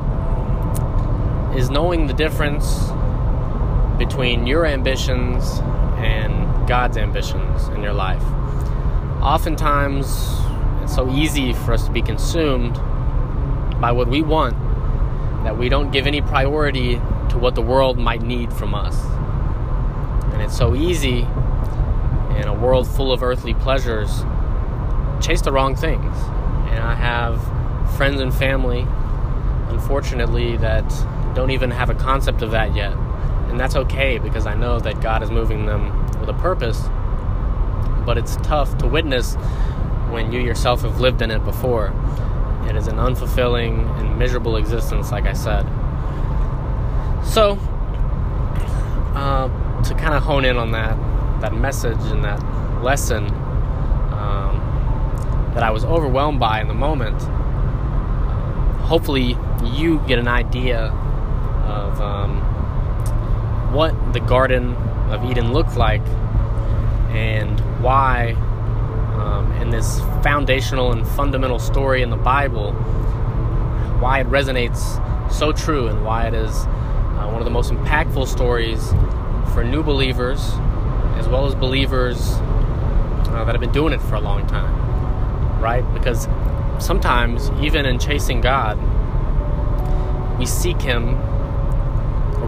is 1.56 1.70
knowing 1.70 2.06
the 2.06 2.12
difference 2.12 2.90
between 4.00 4.46
your 4.46 4.64
ambitions 4.64 5.60
and 5.98 6.66
God's 6.66 6.96
ambitions 6.96 7.68
in 7.68 7.82
your 7.82 7.92
life. 7.92 8.22
Oftentimes, 9.20 10.06
it's 10.82 10.94
so 10.94 11.06
easy 11.12 11.52
for 11.52 11.74
us 11.74 11.84
to 11.84 11.92
be 11.92 12.00
consumed 12.00 12.76
by 13.78 13.92
what 13.92 14.08
we 14.08 14.22
want 14.22 14.56
that 15.44 15.58
we 15.58 15.68
don't 15.68 15.90
give 15.90 16.06
any 16.06 16.22
priority 16.22 16.94
to 17.28 17.36
what 17.38 17.54
the 17.54 17.60
world 17.60 17.98
might 17.98 18.22
need 18.22 18.50
from 18.54 18.74
us. 18.74 18.96
And 20.32 20.40
it's 20.40 20.56
so 20.56 20.74
easy 20.74 21.18
in 22.38 22.48
a 22.48 22.58
world 22.58 22.88
full 22.88 23.12
of 23.12 23.22
earthly 23.22 23.52
pleasures 23.52 24.22
chase 25.20 25.42
the 25.42 25.52
wrong 25.52 25.76
things. 25.76 26.16
And 26.70 26.78
I 26.78 26.94
have 26.94 27.38
friends 27.98 28.18
and 28.22 28.32
family, 28.34 28.86
unfortunately, 29.68 30.56
that 30.56 30.88
don't 31.34 31.50
even 31.50 31.70
have 31.70 31.90
a 31.90 31.94
concept 31.94 32.40
of 32.40 32.52
that 32.52 32.74
yet. 32.74 32.96
And 33.50 33.58
that's 33.58 33.74
okay 33.76 34.18
because 34.18 34.46
I 34.46 34.54
know 34.54 34.78
that 34.78 35.00
God 35.00 35.22
is 35.22 35.30
moving 35.30 35.66
them 35.66 36.06
with 36.20 36.28
a 36.28 36.34
purpose. 36.34 36.80
But 38.06 38.16
it's 38.16 38.36
tough 38.36 38.78
to 38.78 38.86
witness 38.86 39.34
when 40.10 40.32
you 40.32 40.40
yourself 40.40 40.82
have 40.82 41.00
lived 41.00 41.20
in 41.20 41.30
it 41.30 41.44
before. 41.44 41.92
It 42.68 42.76
is 42.76 42.86
an 42.86 42.96
unfulfilling 42.96 43.88
and 43.98 44.18
miserable 44.18 44.56
existence, 44.56 45.10
like 45.10 45.26
I 45.26 45.32
said. 45.32 45.64
So, 47.24 47.58
uh, 49.14 49.82
to 49.82 49.94
kind 49.94 50.14
of 50.14 50.22
hone 50.22 50.44
in 50.44 50.56
on 50.56 50.70
that, 50.72 50.96
that 51.40 51.52
message 51.52 52.00
and 52.12 52.24
that 52.24 52.40
lesson 52.82 53.24
um, 54.12 55.50
that 55.54 55.62
I 55.62 55.70
was 55.70 55.84
overwhelmed 55.84 56.38
by 56.38 56.60
in 56.60 56.68
the 56.68 56.74
moment, 56.74 57.20
hopefully 58.82 59.36
you 59.64 59.98
get 60.06 60.18
an 60.18 60.28
idea 60.28 60.86
of 61.66 62.00
um, 62.00 62.59
what 63.72 64.12
the 64.12 64.20
Garden 64.20 64.74
of 65.10 65.24
Eden 65.24 65.52
looked 65.52 65.76
like 65.76 66.06
and 67.10 67.58
why 67.82 68.32
um, 69.20 69.52
in 69.60 69.70
this 69.70 70.00
foundational 70.22 70.92
and 70.92 71.06
fundamental 71.06 71.58
story 71.58 72.02
in 72.02 72.10
the 72.10 72.16
Bible, 72.16 72.72
why 74.00 74.20
it 74.20 74.26
resonates 74.28 75.00
so 75.30 75.52
true 75.52 75.88
and 75.88 76.04
why 76.04 76.26
it 76.26 76.34
is 76.34 76.50
uh, 76.50 77.28
one 77.30 77.38
of 77.38 77.44
the 77.44 77.50
most 77.50 77.72
impactful 77.72 78.26
stories 78.26 78.90
for 79.52 79.64
new 79.64 79.82
believers 79.82 80.52
as 81.16 81.28
well 81.28 81.46
as 81.46 81.54
believers 81.54 82.32
uh, 82.32 83.44
that 83.44 83.54
have 83.54 83.60
been 83.60 83.72
doing 83.72 83.92
it 83.92 84.00
for 84.00 84.14
a 84.14 84.20
long 84.20 84.46
time, 84.46 85.60
right? 85.60 85.84
Because 85.92 86.28
sometimes, 86.78 87.50
even 87.60 87.84
in 87.86 87.98
chasing 87.98 88.40
God, 88.40 88.78
we 90.38 90.46
seek 90.46 90.80
Him 90.80 91.16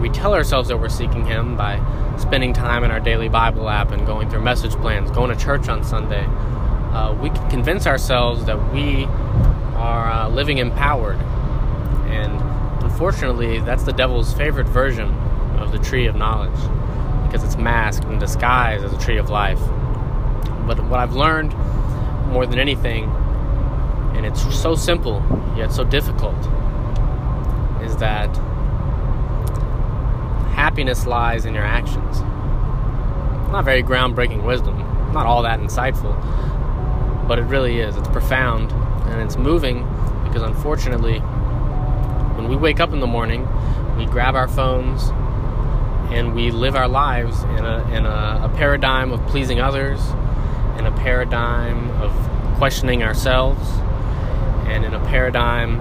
we 0.03 0.09
tell 0.09 0.35
ourselves 0.35 0.67
that 0.67 0.77
we're 0.77 0.89
seeking 0.89 1.25
Him 1.25 1.57
by 1.57 1.77
spending 2.19 2.53
time 2.53 2.83
in 2.83 2.91
our 2.91 2.99
daily 2.99 3.29
Bible 3.29 3.69
app 3.69 3.89
and 3.89 4.05
going 4.05 4.29
through 4.29 4.41
message 4.41 4.73
plans, 4.73 5.09
going 5.09 5.35
to 5.35 5.43
church 5.43 5.67
on 5.67 5.83
Sunday 5.83 6.27
uh, 6.93 7.17
we 7.19 7.29
can 7.31 7.49
convince 7.49 7.87
ourselves 7.87 8.45
that 8.45 8.71
we 8.71 9.05
are 9.75 10.11
uh, 10.11 10.29
living 10.29 10.59
empowered. 10.59 11.17
And 12.07 12.39
unfortunately, 12.83 13.59
that's 13.61 13.83
the 13.83 13.93
devil's 13.93 14.31
favorite 14.33 14.67
version 14.67 15.09
of 15.57 15.71
the 15.71 15.79
tree 15.79 16.05
of 16.05 16.15
knowledge 16.15 16.53
because 17.25 17.43
it's 17.43 17.57
masked 17.57 18.05
and 18.05 18.19
disguised 18.19 18.85
as 18.85 18.93
a 18.93 18.97
tree 18.99 19.17
of 19.17 19.31
life. 19.31 19.59
But 20.67 20.83
what 20.85 20.99
I've 20.99 21.15
learned 21.15 21.55
more 22.27 22.45
than 22.45 22.59
anything, 22.59 23.05
and 24.15 24.23
it's 24.23 24.43
so 24.55 24.75
simple 24.75 25.23
yet 25.57 25.71
so 25.71 25.83
difficult, 25.83 26.37
is 27.81 27.97
that 27.97 28.29
happiness 30.63 31.05
lies 31.05 31.43
in 31.43 31.53
your 31.53 31.65
actions. 31.65 32.21
Not 33.51 33.65
very 33.65 33.83
groundbreaking 33.83 34.45
wisdom, 34.45 34.77
not 35.11 35.25
all 35.25 35.43
that 35.43 35.59
insightful, 35.59 36.15
but 37.27 37.37
it 37.37 37.41
really 37.41 37.81
is. 37.81 37.97
It's 37.97 38.07
profound 38.07 38.71
and 38.71 39.21
it's 39.21 39.35
moving 39.35 39.85
because 40.23 40.41
unfortunately, 40.41 41.19
when 41.19 42.47
we 42.47 42.55
wake 42.55 42.79
up 42.79 42.93
in 42.93 43.01
the 43.01 43.07
morning, 43.07 43.45
we 43.97 44.05
grab 44.05 44.35
our 44.35 44.47
phones 44.47 45.09
and 46.13 46.33
we 46.33 46.49
live 46.49 46.77
our 46.77 46.87
lives 46.87 47.43
in 47.43 47.65
a, 47.65 47.85
in 47.91 48.05
a, 48.05 48.49
a 48.49 48.51
paradigm 48.55 49.11
of 49.11 49.19
pleasing 49.27 49.59
others, 49.59 49.99
in 50.79 50.85
a 50.85 50.93
paradigm 50.95 51.91
of 52.01 52.11
questioning 52.57 53.03
ourselves, 53.03 53.69
and 54.69 54.85
in 54.85 54.93
a 54.93 55.05
paradigm 55.07 55.79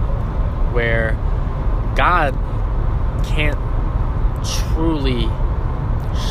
where 0.75 1.13
God 1.95 2.35
can't 3.25 3.72
truly 4.45 5.23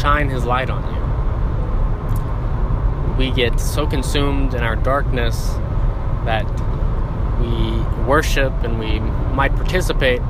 shine 0.01 0.29
his 0.29 0.45
light 0.45 0.69
on 0.69 0.83
you. 0.93 1.01
We 3.17 3.31
get 3.31 3.59
so 3.59 3.85
consumed 3.87 4.53
in 4.53 4.63
our 4.63 4.75
darkness 4.75 5.55
that 6.25 6.45
we 7.39 7.81
worship 8.05 8.53
and 8.63 8.79
we 8.79 8.99
might 8.99 9.55
participate, 9.55 10.21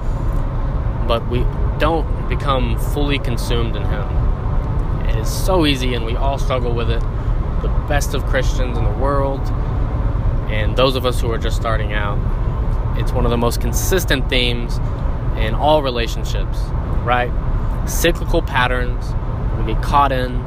but 1.08 1.28
we 1.30 1.46
don't 1.80 2.30
become 2.30 2.78
fully 2.78 3.20
consumed 3.20 3.76
in 3.76 3.84
Him. 3.84 5.10
It 5.10 5.16
is 5.16 5.28
so 5.28 5.66
easy, 5.66 5.94
and 5.96 6.06
we 6.06 6.16
all 6.16 6.38
struggle 6.38 6.74
with 6.74 6.90
it. 6.90 7.02
The 7.62 7.70
best 7.88 8.14
of 8.14 8.26
Christians 8.26 8.78
in 8.78 8.84
the 8.84 8.92
world, 8.92 9.42
and 10.50 10.78
those 10.78 10.96
of 10.96 11.06
us 11.06 11.20
who 11.20 11.32
are 11.32 11.38
just 11.38 11.58
starting 11.58 11.94
out. 11.94 12.20
It's 13.00 13.12
one 13.12 13.26
of 13.26 13.32
the 13.32 13.38
most 13.38 13.62
consistent 13.62 14.30
themes 14.30 14.78
in 15.38 15.54
all 15.54 15.82
relationships, 15.82 16.60
right? 17.04 17.32
Cyclical 17.88 18.42
patterns 18.42 19.14
we 19.66 19.74
get 19.74 19.84
caught 19.84 20.12
in, 20.12 20.42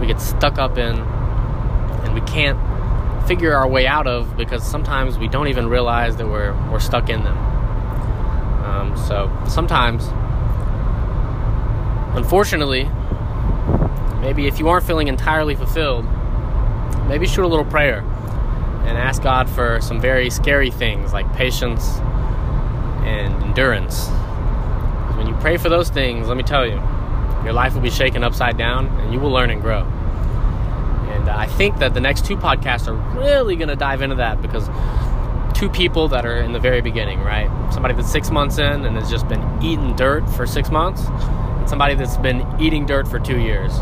we 0.00 0.06
get 0.06 0.20
stuck 0.20 0.58
up 0.58 0.78
in, 0.78 0.98
and 0.98 2.14
we 2.14 2.20
can't 2.22 2.58
figure 3.26 3.54
our 3.54 3.68
way 3.68 3.86
out 3.86 4.06
of 4.06 4.36
because 4.36 4.68
sometimes 4.68 5.18
we 5.18 5.28
don't 5.28 5.48
even 5.48 5.68
realize 5.68 6.16
that 6.16 6.26
we're, 6.26 6.54
we're 6.70 6.80
stuck 6.80 7.08
in 7.08 7.22
them. 7.24 7.36
Um, 8.64 8.96
so 8.96 9.30
sometimes, 9.48 10.04
unfortunately, 12.16 12.88
maybe 14.20 14.46
if 14.46 14.58
you 14.58 14.68
aren't 14.68 14.86
feeling 14.86 15.08
entirely 15.08 15.54
fulfilled, 15.54 16.06
maybe 17.06 17.26
shoot 17.26 17.44
a 17.44 17.48
little 17.48 17.64
prayer 17.64 18.00
and 18.86 18.96
ask 18.96 19.22
God 19.22 19.48
for 19.48 19.80
some 19.80 20.00
very 20.00 20.30
scary 20.30 20.70
things 20.70 21.12
like 21.12 21.30
patience 21.34 21.98
and 23.04 23.42
endurance. 23.42 24.08
Pray 25.40 25.56
for 25.56 25.68
those 25.68 25.88
things, 25.88 26.28
let 26.28 26.36
me 26.36 26.42
tell 26.42 26.66
you, 26.66 26.80
your 27.44 27.52
life 27.52 27.74
will 27.74 27.80
be 27.80 27.90
shaken 27.90 28.24
upside 28.24 28.58
down 28.58 28.86
and 29.00 29.12
you 29.12 29.20
will 29.20 29.30
learn 29.30 29.50
and 29.50 29.60
grow. 29.60 29.84
And 31.10 31.28
I 31.28 31.46
think 31.46 31.78
that 31.78 31.94
the 31.94 32.00
next 32.00 32.24
two 32.24 32.36
podcasts 32.36 32.88
are 32.88 32.94
really 33.18 33.56
going 33.56 33.68
to 33.68 33.76
dive 33.76 34.02
into 34.02 34.16
that 34.16 34.42
because 34.42 34.68
two 35.58 35.68
people 35.68 36.06
that 36.08 36.24
are 36.24 36.36
in 36.36 36.52
the 36.52 36.60
very 36.60 36.80
beginning, 36.80 37.20
right? 37.20 37.50
Somebody 37.72 37.94
that's 37.94 38.10
six 38.10 38.30
months 38.30 38.58
in 38.58 38.84
and 38.84 38.96
has 38.96 39.10
just 39.10 39.26
been 39.28 39.42
eating 39.62 39.96
dirt 39.96 40.28
for 40.30 40.46
six 40.46 40.70
months, 40.70 41.02
and 41.06 41.68
somebody 41.68 41.96
that's 41.96 42.16
been 42.18 42.46
eating 42.60 42.86
dirt 42.86 43.08
for 43.08 43.18
two 43.18 43.40
years. 43.40 43.76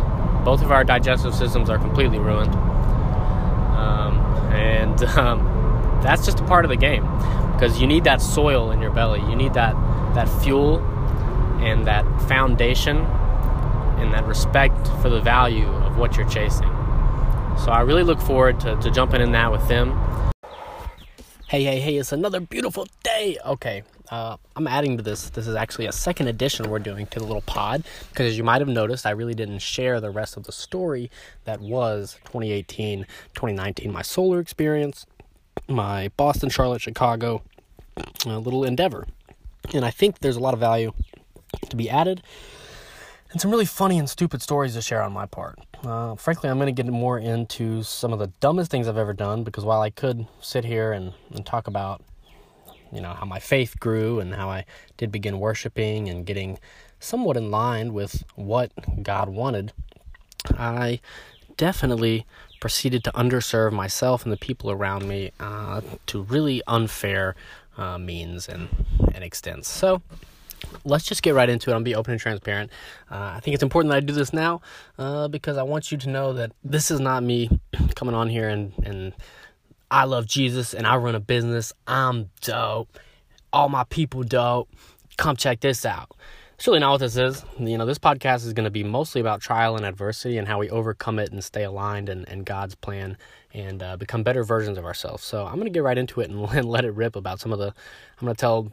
Both 0.45 0.63
of 0.63 0.73
our 0.73 0.85
digestive 0.85 1.35
systems 1.35 1.69
are 1.69 1.79
completely 1.79 2.19
ruined. 2.19 2.55
Um, 2.55 4.19
and 4.53 5.03
um, 5.19 6.01
that's 6.03 6.25
just 6.25 6.41
a 6.41 6.45
part 6.45 6.65
of 6.65 6.71
the 6.71 6.77
game 6.77 7.05
because 7.53 7.81
you 7.81 7.87
need 7.87 8.05
that 8.05 8.23
soil 8.23 8.71
in 8.71 8.81
your 8.81 8.91
belly. 8.91 9.21
You 9.21 9.37
need 9.37 9.53
that, 9.55 9.75
that 10.15 10.29
fuel 10.43 10.79
and 11.67 11.85
that 11.87 12.05
foundation 12.29 12.99
and 13.99 14.13
that 14.13 14.25
respect 14.25 14.87
for 15.03 15.09
the 15.09 15.21
value 15.21 15.67
of 15.67 15.99
what 15.99 16.17
you're 16.17 16.29
chasing. 16.29 16.69
So 17.65 17.73
I 17.73 17.81
really 17.81 18.05
look 18.05 18.21
forward 18.21 18.61
to, 18.61 18.77
to 18.77 18.91
jumping 18.91 19.21
in 19.21 19.33
that 19.33 19.51
with 19.51 19.67
them. 19.67 19.99
Hey, 21.49 21.65
hey, 21.65 21.81
hey, 21.81 21.97
it's 21.97 22.13
another 22.13 22.39
beautiful 22.39 22.87
day. 23.03 23.37
Okay, 23.45 23.83
uh, 24.11 24.37
I'm 24.55 24.69
adding 24.69 24.97
to 24.97 25.03
this. 25.03 25.31
This 25.31 25.49
is 25.49 25.57
actually 25.57 25.87
a 25.87 25.93
second 25.93 26.29
edition 26.29 26.71
we're 26.71 26.79
doing 26.79 27.07
to 27.09 27.19
the 27.19 27.25
little 27.25 27.43
pod 27.43 27.83
because 28.11 28.27
as 28.27 28.39
you 28.39 28.45
might 28.45 28.61
have 28.61 28.69
noticed, 28.69 29.05
I 29.05 29.11
really 29.11 29.35
didn't 29.35 29.59
share 29.61 30.01
the 30.01 30.11
rest 30.11 30.37
of 30.37 30.45
the 30.45 30.53
story 30.53 31.11
that 31.45 31.61
was 31.61 32.17
2018, 32.27 33.07
2019, 33.35 33.93
my 33.93 34.03
solar 34.03 34.39
experience, 34.39 35.07
my 35.69 36.11
Boston, 36.17 36.49
Charlotte, 36.49 36.83
Chicago 36.83 37.43
uh, 38.25 38.39
little 38.39 38.63
endeavor. 38.63 39.07
And 39.75 39.85
I 39.85 39.91
think 39.91 40.21
there's 40.21 40.37
a 40.37 40.41
lot 40.41 40.55
of 40.55 40.61
value 40.61 40.93
to 41.69 41.77
be 41.77 41.91
added 41.91 42.23
and 43.37 43.41
some 43.41 43.51
really 43.51 43.65
funny 43.67 43.99
and 43.99 44.09
stupid 44.09 44.41
stories 44.41 44.75
to 44.75 44.83
share 44.83 45.03
on 45.03 45.13
my 45.13 45.27
part. 45.27 45.59
Uh, 45.85 46.15
frankly, 46.15 46.49
I'm 46.49 46.59
going 46.59 46.75
to 46.75 46.83
get 46.83 46.91
more 46.91 47.19
into 47.19 47.83
some 47.83 48.13
of 48.13 48.19
the 48.19 48.29
dumbest 48.41 48.71
things 48.71 48.89
I've 48.89 48.97
ever 48.97 49.13
done 49.13 49.45
because 49.45 49.65
while 49.65 49.83
I 49.83 49.91
could 49.91 50.27
sit 50.41 50.65
here 50.65 50.93
and, 50.93 51.13
and 51.35 51.45
talk 51.45 51.67
about, 51.67 52.03
you 52.93 53.01
know, 53.01 53.13
how 53.13 53.27
my 53.27 53.39
faith 53.39 53.79
grew 53.79 54.21
and 54.21 54.35
how 54.35 54.49
I 54.49 54.65
did 54.97 55.11
begin 55.13 55.39
worshiping 55.39 56.09
and 56.09 56.25
getting 56.25 56.59
somewhat 57.01 57.37
in 57.37 57.51
line 57.51 57.93
with 57.93 58.25
what 58.37 58.73
God 59.03 59.29
wanted, 59.29 59.73
I 60.57 61.01
definitely 61.57 62.27
proceeded 62.61 63.05
to 63.05 63.13
underserve 63.13 63.73
myself 63.73 64.23
and 64.25 64.33
the 64.33 64.37
people 64.37 64.71
around 64.71 65.07
me 65.07 65.33
uh, 65.41 65.81
to 66.07 66.23
really 66.23 66.63
unfair 66.67 67.35
uh, 67.77 67.99
means 67.99 68.49
and, 68.49 68.69
and 69.15 69.23
extents. 69.23 69.69
So, 69.69 70.01
let's 70.85 71.05
just 71.05 71.23
get 71.23 71.35
right 71.35 71.49
into 71.49 71.71
it. 71.71 71.75
I'll 71.75 71.81
be 71.81 71.95
open 71.95 72.13
and 72.13 72.21
transparent. 72.21 72.71
Uh, 73.11 73.35
I 73.37 73.41
think 73.41 73.55
it's 73.55 73.63
important 73.63 73.91
that 73.91 73.97
I 73.97 74.01
do 74.01 74.13
this 74.13 74.33
now 74.33 74.61
uh, 74.99 75.29
because 75.29 75.57
I 75.57 75.63
want 75.63 75.93
you 75.93 75.99
to 75.99 76.09
know 76.09 76.33
that 76.35 76.53
this 76.65 76.91
is 76.91 77.01
not 77.01 77.23
me 77.23 77.61
coming 77.95 78.15
on 78.15 78.29
here 78.29 78.49
and, 78.49 78.73
and 78.85 79.13
I 79.91 80.05
love 80.05 80.27
Jesus 80.27 80.75
and 80.75 80.87
I 80.87 80.97
run 80.97 81.15
a 81.15 81.21
business. 81.21 81.73
I'm 81.87 82.31
dope. 82.41 82.99
All 83.53 83.69
my 83.69 83.85
people 83.85 84.23
dope. 84.23 84.69
Come 85.17 85.37
check 85.37 85.61
this 85.61 85.85
out. 85.87 86.11
It's 86.57 86.67
really 86.67 86.81
not 86.81 86.93
what 86.93 87.01
this 87.01 87.17
is. 87.17 87.45
You 87.59 87.77
know, 87.77 87.85
this 87.85 87.99
podcast 87.99 88.47
is 88.47 88.55
going 88.55 88.65
to 88.65 88.71
be 88.71 88.83
mostly 88.83 89.21
about 89.21 89.43
trial 89.43 89.77
and 89.77 89.85
adversity 89.85 90.39
and 90.39 90.49
how 90.49 90.59
we 90.59 90.71
overcome 90.71 91.19
it 91.19 91.31
and 91.31 91.45
stay 91.45 91.65
aligned 91.65 92.09
and, 92.09 92.27
in 92.29 92.45
God's 92.45 92.75
plan 92.75 93.19
and 93.57 93.83
uh, 93.83 93.97
become 93.97 94.23
better 94.23 94.45
versions 94.45 94.77
of 94.77 94.85
ourselves. 94.85 95.25
So 95.25 95.47
I'm 95.47 95.59
to 95.61 95.71
get 95.71 95.83
right 95.83 95.97
into 95.97 96.21
it 96.21 96.31
and, 96.31 96.65
let 96.67 96.85
it 96.85 96.93
rip 96.93 97.17
about 97.17 97.41
some 97.41 97.53
of 97.53 97.59
the. 97.59 97.75
I'm 98.21 98.29
to 98.29 98.35
tell. 98.35 98.71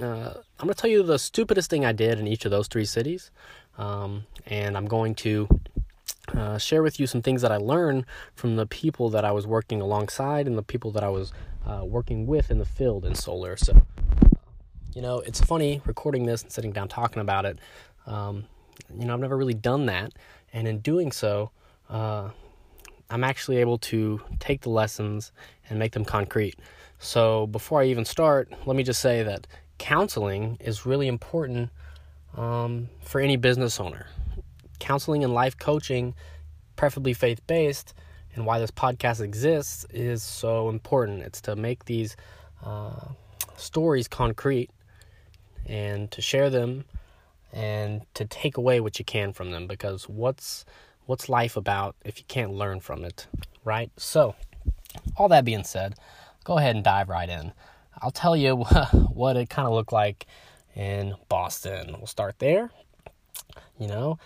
Uh, 0.00 0.34
I'm 0.60 0.68
to 0.68 0.74
tell 0.74 0.90
you 0.90 1.02
the 1.02 1.18
stupidest 1.18 1.70
thing 1.70 1.84
I 1.84 1.92
did 1.92 2.18
in 2.20 2.26
each 2.26 2.44
of 2.44 2.50
those 2.50 2.68
three 2.68 2.84
cities, 2.84 3.30
um, 3.78 4.26
and 4.46 4.76
I'm 4.76 4.86
going 4.86 5.14
to. 5.16 5.48
Uh, 6.34 6.58
share 6.58 6.82
with 6.82 6.98
you 6.98 7.06
some 7.06 7.22
things 7.22 7.40
that 7.40 7.52
I 7.52 7.56
learned 7.56 8.04
from 8.34 8.56
the 8.56 8.66
people 8.66 9.10
that 9.10 9.24
I 9.24 9.30
was 9.30 9.46
working 9.46 9.80
alongside 9.80 10.48
and 10.48 10.58
the 10.58 10.62
people 10.62 10.90
that 10.90 11.04
I 11.04 11.08
was 11.08 11.32
uh, 11.64 11.84
working 11.84 12.26
with 12.26 12.50
in 12.50 12.58
the 12.58 12.64
field 12.64 13.04
in 13.04 13.14
solar. 13.14 13.56
So, 13.56 13.86
you 14.92 15.02
know, 15.02 15.20
it's 15.20 15.40
funny 15.40 15.80
recording 15.86 16.26
this 16.26 16.42
and 16.42 16.50
sitting 16.50 16.72
down 16.72 16.88
talking 16.88 17.22
about 17.22 17.44
it. 17.44 17.60
Um, 18.06 18.46
you 18.92 19.04
know, 19.04 19.14
I've 19.14 19.20
never 19.20 19.36
really 19.36 19.54
done 19.54 19.86
that, 19.86 20.14
and 20.52 20.66
in 20.66 20.80
doing 20.80 21.12
so, 21.12 21.52
uh, 21.88 22.30
I'm 23.10 23.24
actually 23.24 23.58
able 23.58 23.78
to 23.78 24.20
take 24.40 24.62
the 24.62 24.70
lessons 24.70 25.32
and 25.68 25.78
make 25.78 25.92
them 25.92 26.04
concrete. 26.04 26.56
So 26.98 27.46
before 27.46 27.82
I 27.82 27.86
even 27.86 28.04
start, 28.04 28.50
let 28.66 28.76
me 28.76 28.82
just 28.82 29.00
say 29.00 29.22
that 29.22 29.46
counseling 29.78 30.56
is 30.60 30.86
really 30.86 31.08
important 31.08 31.70
um, 32.36 32.88
for 33.02 33.20
any 33.20 33.36
business 33.36 33.78
owner. 33.78 34.06
Counseling 34.78 35.24
and 35.24 35.32
life 35.32 35.56
coaching, 35.58 36.14
preferably 36.74 37.14
faith 37.14 37.46
based, 37.46 37.94
and 38.34 38.44
why 38.44 38.58
this 38.58 38.70
podcast 38.70 39.20
exists 39.20 39.86
is 39.90 40.22
so 40.22 40.68
important. 40.68 41.22
It's 41.22 41.40
to 41.42 41.56
make 41.56 41.84
these 41.86 42.16
uh, 42.64 43.08
stories 43.56 44.08
concrete 44.08 44.70
and 45.66 46.10
to 46.10 46.20
share 46.20 46.50
them 46.50 46.84
and 47.52 48.02
to 48.14 48.24
take 48.26 48.56
away 48.56 48.80
what 48.80 48.98
you 48.98 49.04
can 49.04 49.32
from 49.32 49.50
them 49.50 49.66
because 49.66 50.08
what's 50.08 50.64
what's 51.06 51.28
life 51.28 51.56
about 51.56 51.96
if 52.04 52.18
you 52.18 52.24
can't 52.28 52.52
learn 52.52 52.80
from 52.80 53.04
it, 53.04 53.26
right? 53.64 53.90
So, 53.96 54.34
all 55.16 55.28
that 55.28 55.44
being 55.44 55.64
said, 55.64 55.94
go 56.44 56.58
ahead 56.58 56.74
and 56.76 56.84
dive 56.84 57.08
right 57.08 57.28
in. 57.28 57.52
I'll 58.00 58.10
tell 58.10 58.36
you 58.36 58.56
what 59.12 59.36
it 59.36 59.48
kind 59.48 59.66
of 59.66 59.74
looked 59.74 59.92
like 59.92 60.26
in 60.74 61.14
Boston. 61.28 61.94
We'll 61.96 62.06
start 62.06 62.38
there. 62.38 62.70
You 63.78 63.88
know, 63.88 64.18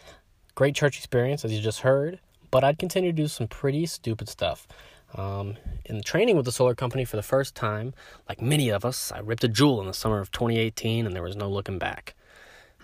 great 0.54 0.74
church 0.74 0.96
experience, 0.98 1.44
as 1.44 1.52
you 1.52 1.60
just 1.60 1.80
heard, 1.80 2.20
but 2.50 2.64
I'd 2.64 2.78
continue 2.78 3.12
to 3.12 3.16
do 3.16 3.28
some 3.28 3.48
pretty 3.48 3.86
stupid 3.86 4.28
stuff. 4.28 4.66
Um, 5.14 5.56
in 5.86 6.02
training 6.02 6.36
with 6.36 6.44
the 6.44 6.52
solar 6.52 6.74
company 6.74 7.04
for 7.04 7.16
the 7.16 7.22
first 7.22 7.54
time, 7.54 7.94
like 8.28 8.40
many 8.40 8.68
of 8.68 8.84
us, 8.84 9.10
I 9.10 9.18
ripped 9.18 9.42
a 9.42 9.48
Juul 9.48 9.80
in 9.80 9.86
the 9.86 9.94
summer 9.94 10.20
of 10.20 10.30
2018 10.30 11.06
and 11.06 11.14
there 11.14 11.22
was 11.22 11.36
no 11.36 11.48
looking 11.48 11.78
back. 11.78 12.14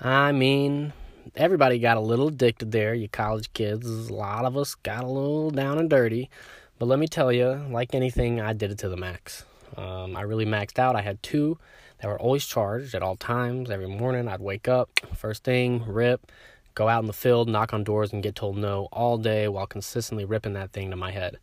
I 0.01 0.33
mean, 0.33 0.93
everybody 1.35 1.79
got 1.79 1.97
a 1.97 2.01
little 2.01 2.29
addicted 2.29 2.73
there, 2.73 2.95
you 2.95 3.09
college 3.09 3.53
kids. 3.53 3.87
A 3.87 4.13
lot 4.13 4.45
of 4.45 4.57
us 4.57 4.75
got 4.75 5.05
a 5.05 5.09
little 5.09 5.51
down 5.51 5.79
and 5.79 5.91
dirty. 5.91 6.31
But 6.79 6.87
let 6.87 6.99
me 6.99 7.09
tell 7.09 7.33
you, 7.33 7.65
like 7.71 7.95
anything, 7.95 8.41
I 8.41 8.53
did 8.53 8.71
it 8.71 8.79
to 8.79 8.89
the 8.89 8.97
max. 8.97 9.45
Um, 9.77 10.17
I 10.17 10.23
really 10.23 10.47
maxed 10.47 10.79
out. 10.79 10.95
I 10.95 11.03
had 11.03 11.23
two 11.23 11.59
that 12.01 12.09
were 12.09 12.21
always 12.21 12.45
charged 12.45 12.95
at 12.95 13.03
all 13.03 13.17
times. 13.17 13.71
Every 13.71 13.89
morning 13.89 14.29
I'd 14.29 14.41
wake 14.41 14.69
up, 14.69 14.91
first 15.15 15.43
thing, 15.45 15.85
rip, 15.87 16.31
go 16.75 16.89
out 16.89 17.01
in 17.03 17.07
the 17.07 17.13
field, 17.13 17.49
knock 17.49 17.73
on 17.73 17.83
doors, 17.83 18.13
and 18.13 18.23
get 18.23 18.35
told 18.35 18.57
no 18.59 18.89
all 18.93 19.17
day 19.17 19.49
while 19.49 19.67
consistently 19.67 20.25
ripping 20.25 20.53
that 20.53 20.73
thing 20.73 20.91
to 20.91 20.97
my 20.97 21.11
head. 21.11 21.39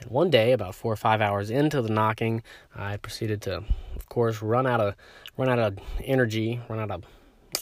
And 0.00 0.10
one 0.10 0.30
day, 0.30 0.52
about 0.52 0.74
four 0.74 0.92
or 0.92 0.96
five 0.96 1.20
hours 1.20 1.50
into 1.50 1.80
the 1.80 1.92
knocking, 1.92 2.42
I 2.74 2.96
proceeded 2.96 3.42
to, 3.42 3.62
of 3.94 4.08
course, 4.08 4.42
run 4.42 4.66
out 4.66 4.80
of 4.80 4.94
run 5.36 5.48
out 5.48 5.60
of 5.60 5.78
energy, 6.04 6.60
run 6.68 6.80
out 6.80 6.90
of 6.90 7.04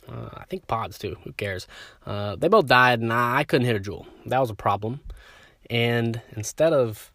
uh, 0.09 0.29
I 0.35 0.45
think 0.45 0.67
pods 0.67 0.99
too. 0.99 1.17
Who 1.25 1.33
cares? 1.33 1.67
Uh, 2.07 2.37
they 2.37 2.49
both 2.49 2.67
died, 2.67 3.01
and 3.01 3.13
I, 3.13 3.39
I 3.39 3.45
couldn't 3.45 3.67
hit 3.67 3.77
a 3.77 3.81
Juul. 3.81 4.07
That 4.27 4.41
was 4.41 4.51
a 4.51 4.55
problem. 4.55 5.01
And 5.69 6.21
instead 6.33 6.73
of 6.73 7.13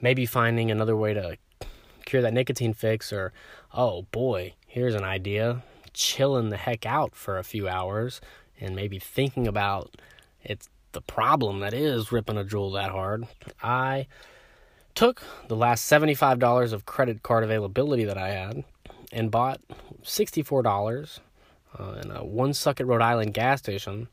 maybe 0.00 0.26
finding 0.26 0.70
another 0.70 0.96
way 0.96 1.14
to 1.14 1.38
cure 2.04 2.22
that 2.22 2.34
nicotine 2.34 2.74
fix, 2.74 3.12
or 3.12 3.32
oh 3.72 4.02
boy, 4.10 4.54
here's 4.66 4.94
an 4.94 5.04
idea, 5.04 5.62
chilling 5.92 6.50
the 6.50 6.56
heck 6.56 6.86
out 6.86 7.14
for 7.14 7.38
a 7.38 7.44
few 7.44 7.68
hours, 7.68 8.20
and 8.60 8.76
maybe 8.76 8.98
thinking 8.98 9.46
about 9.46 9.96
it's 10.42 10.68
the 10.92 11.00
problem 11.00 11.60
that 11.60 11.74
is 11.74 12.12
ripping 12.12 12.38
a 12.38 12.44
Juul 12.44 12.72
that 12.74 12.90
hard, 12.90 13.26
I 13.62 14.06
took 14.94 15.22
the 15.48 15.56
last 15.56 15.90
$75 15.90 16.72
of 16.72 16.86
credit 16.86 17.22
card 17.22 17.42
availability 17.42 18.04
that 18.04 18.16
I 18.16 18.30
had 18.30 18.64
and 19.12 19.30
bought 19.30 19.60
$64 20.04 21.18
uh, 21.78 22.00
in 22.02 22.10
a 22.10 22.24
Woonsocket, 22.24 22.86
Rhode 22.86 23.02
Island 23.02 23.34
gas 23.34 23.58
station, 23.60 24.08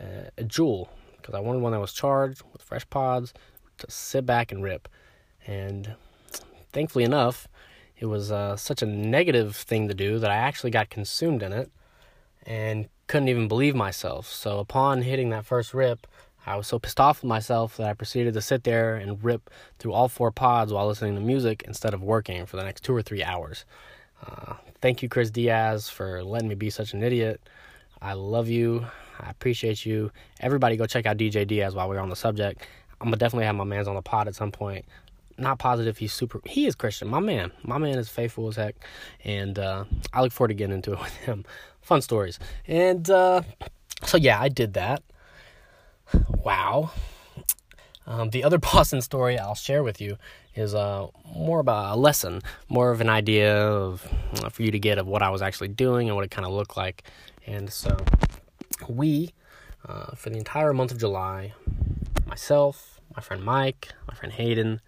uh, 0.00 0.30
a 0.36 0.44
Juul, 0.44 0.88
because 1.16 1.34
I 1.34 1.40
wanted 1.40 1.62
one 1.62 1.72
that 1.72 1.80
was 1.80 1.92
charged 1.92 2.42
with 2.52 2.62
fresh 2.62 2.88
pods 2.88 3.32
to 3.78 3.90
sit 3.90 4.26
back 4.26 4.52
and 4.52 4.62
rip. 4.62 4.88
And 5.46 5.94
thankfully 6.72 7.04
enough, 7.04 7.48
it 7.98 8.06
was 8.06 8.30
uh, 8.30 8.56
such 8.56 8.82
a 8.82 8.86
negative 8.86 9.56
thing 9.56 9.88
to 9.88 9.94
do 9.94 10.18
that 10.18 10.30
I 10.30 10.36
actually 10.36 10.70
got 10.70 10.90
consumed 10.90 11.42
in 11.42 11.52
it 11.52 11.70
and 12.46 12.88
couldn't 13.06 13.28
even 13.28 13.48
believe 13.48 13.74
myself. 13.74 14.30
So 14.30 14.58
upon 14.58 15.02
hitting 15.02 15.30
that 15.30 15.46
first 15.46 15.74
rip, 15.74 16.06
I 16.46 16.56
was 16.56 16.66
so 16.66 16.78
pissed 16.78 17.00
off 17.00 17.22
with 17.22 17.28
myself 17.28 17.76
that 17.76 17.88
I 17.88 17.92
proceeded 17.92 18.34
to 18.34 18.40
sit 18.40 18.64
there 18.64 18.96
and 18.96 19.22
rip 19.22 19.50
through 19.78 19.92
all 19.92 20.08
four 20.08 20.30
pods 20.30 20.72
while 20.72 20.86
listening 20.86 21.14
to 21.14 21.20
music 21.20 21.62
instead 21.66 21.92
of 21.92 22.02
working 22.02 22.46
for 22.46 22.56
the 22.56 22.64
next 22.64 22.84
two 22.84 22.94
or 22.94 23.02
three 23.02 23.22
hours. 23.22 23.64
Uh, 24.24 24.54
thank 24.80 25.02
you, 25.02 25.08
Chris 25.08 25.30
Diaz, 25.30 25.88
for 25.88 26.22
letting 26.22 26.48
me 26.48 26.54
be 26.54 26.70
such 26.70 26.92
an 26.92 27.02
idiot. 27.02 27.40
I 28.00 28.12
love 28.12 28.48
you. 28.48 28.86
I 29.20 29.30
appreciate 29.30 29.84
you. 29.84 30.12
Everybody, 30.40 30.76
go 30.76 30.86
check 30.86 31.06
out 31.06 31.16
DJ 31.16 31.46
Diaz 31.46 31.74
while 31.74 31.88
we're 31.88 31.98
on 31.98 32.08
the 32.08 32.16
subject. 32.16 32.62
I'm 33.00 33.06
gonna 33.06 33.16
definitely 33.16 33.46
have 33.46 33.56
my 33.56 33.64
man's 33.64 33.88
on 33.88 33.94
the 33.94 34.02
pod 34.02 34.28
at 34.28 34.34
some 34.34 34.52
point. 34.52 34.84
Not 35.36 35.58
positive 35.58 35.98
he's 35.98 36.12
super. 36.12 36.40
He 36.44 36.66
is 36.66 36.74
Christian. 36.74 37.08
My 37.08 37.20
man. 37.20 37.52
My 37.62 37.78
man 37.78 37.96
is 37.98 38.08
faithful 38.08 38.48
as 38.48 38.56
heck, 38.56 38.74
and 39.24 39.58
uh, 39.58 39.84
I 40.12 40.20
look 40.22 40.32
forward 40.32 40.48
to 40.48 40.54
getting 40.54 40.74
into 40.74 40.92
it 40.92 40.98
with 41.00 41.14
him. 41.16 41.44
Fun 41.80 42.02
stories. 42.02 42.38
And 42.66 43.08
uh, 43.08 43.42
so 44.04 44.16
yeah, 44.16 44.40
I 44.40 44.48
did 44.48 44.74
that. 44.74 45.02
Wow. 46.28 46.90
Um, 48.08 48.30
the 48.30 48.42
other 48.42 48.58
Boston 48.72 49.02
story 49.02 49.38
I'll 49.38 49.54
share 49.54 49.82
with 49.82 50.00
you 50.00 50.16
is 50.54 50.74
uh, 50.74 51.06
more 51.36 51.60
about 51.60 51.94
a 51.94 52.00
lesson, 52.00 52.40
more 52.68 52.90
of 52.90 53.00
an 53.00 53.08
idea 53.08 53.54
of 53.56 54.04
uh, 54.42 54.48
for 54.48 54.62
you 54.62 54.72
to 54.72 54.78
get 54.78 54.98
of 54.98 55.06
what 55.06 55.22
I 55.22 55.30
was 55.30 55.42
actually 55.42 55.68
doing 55.68 56.08
and 56.08 56.16
what 56.16 56.24
it 56.24 56.30
kind 56.30 56.46
of 56.46 56.52
looked 56.52 56.76
like. 56.76 57.04
And 57.46 57.70
so, 57.72 57.96
we, 58.88 59.34
uh, 59.86 60.14
for 60.16 60.30
the 60.30 60.38
entire 60.38 60.72
month 60.72 60.90
of 60.90 60.98
July, 60.98 61.52
myself, 62.26 63.00
my 63.14 63.22
friend 63.22 63.44
Mike, 63.44 63.92
my 64.08 64.14
friend 64.14 64.32
Hayden, 64.32 64.80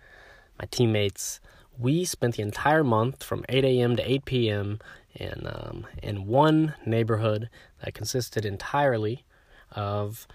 my 0.59 0.67
teammates, 0.71 1.41
we 1.79 2.05
spent 2.05 2.37
the 2.37 2.43
entire 2.43 2.85
month 2.85 3.23
from 3.23 3.45
8 3.49 3.65
a.m. 3.65 3.97
to 3.97 4.11
8 4.11 4.25
p.m. 4.25 4.79
in 5.15 5.47
um, 5.47 5.87
in 6.03 6.27
one 6.27 6.75
neighborhood 6.85 7.49
that 7.83 7.95
consisted 7.95 8.45
entirely 8.45 9.25
of 9.73 10.27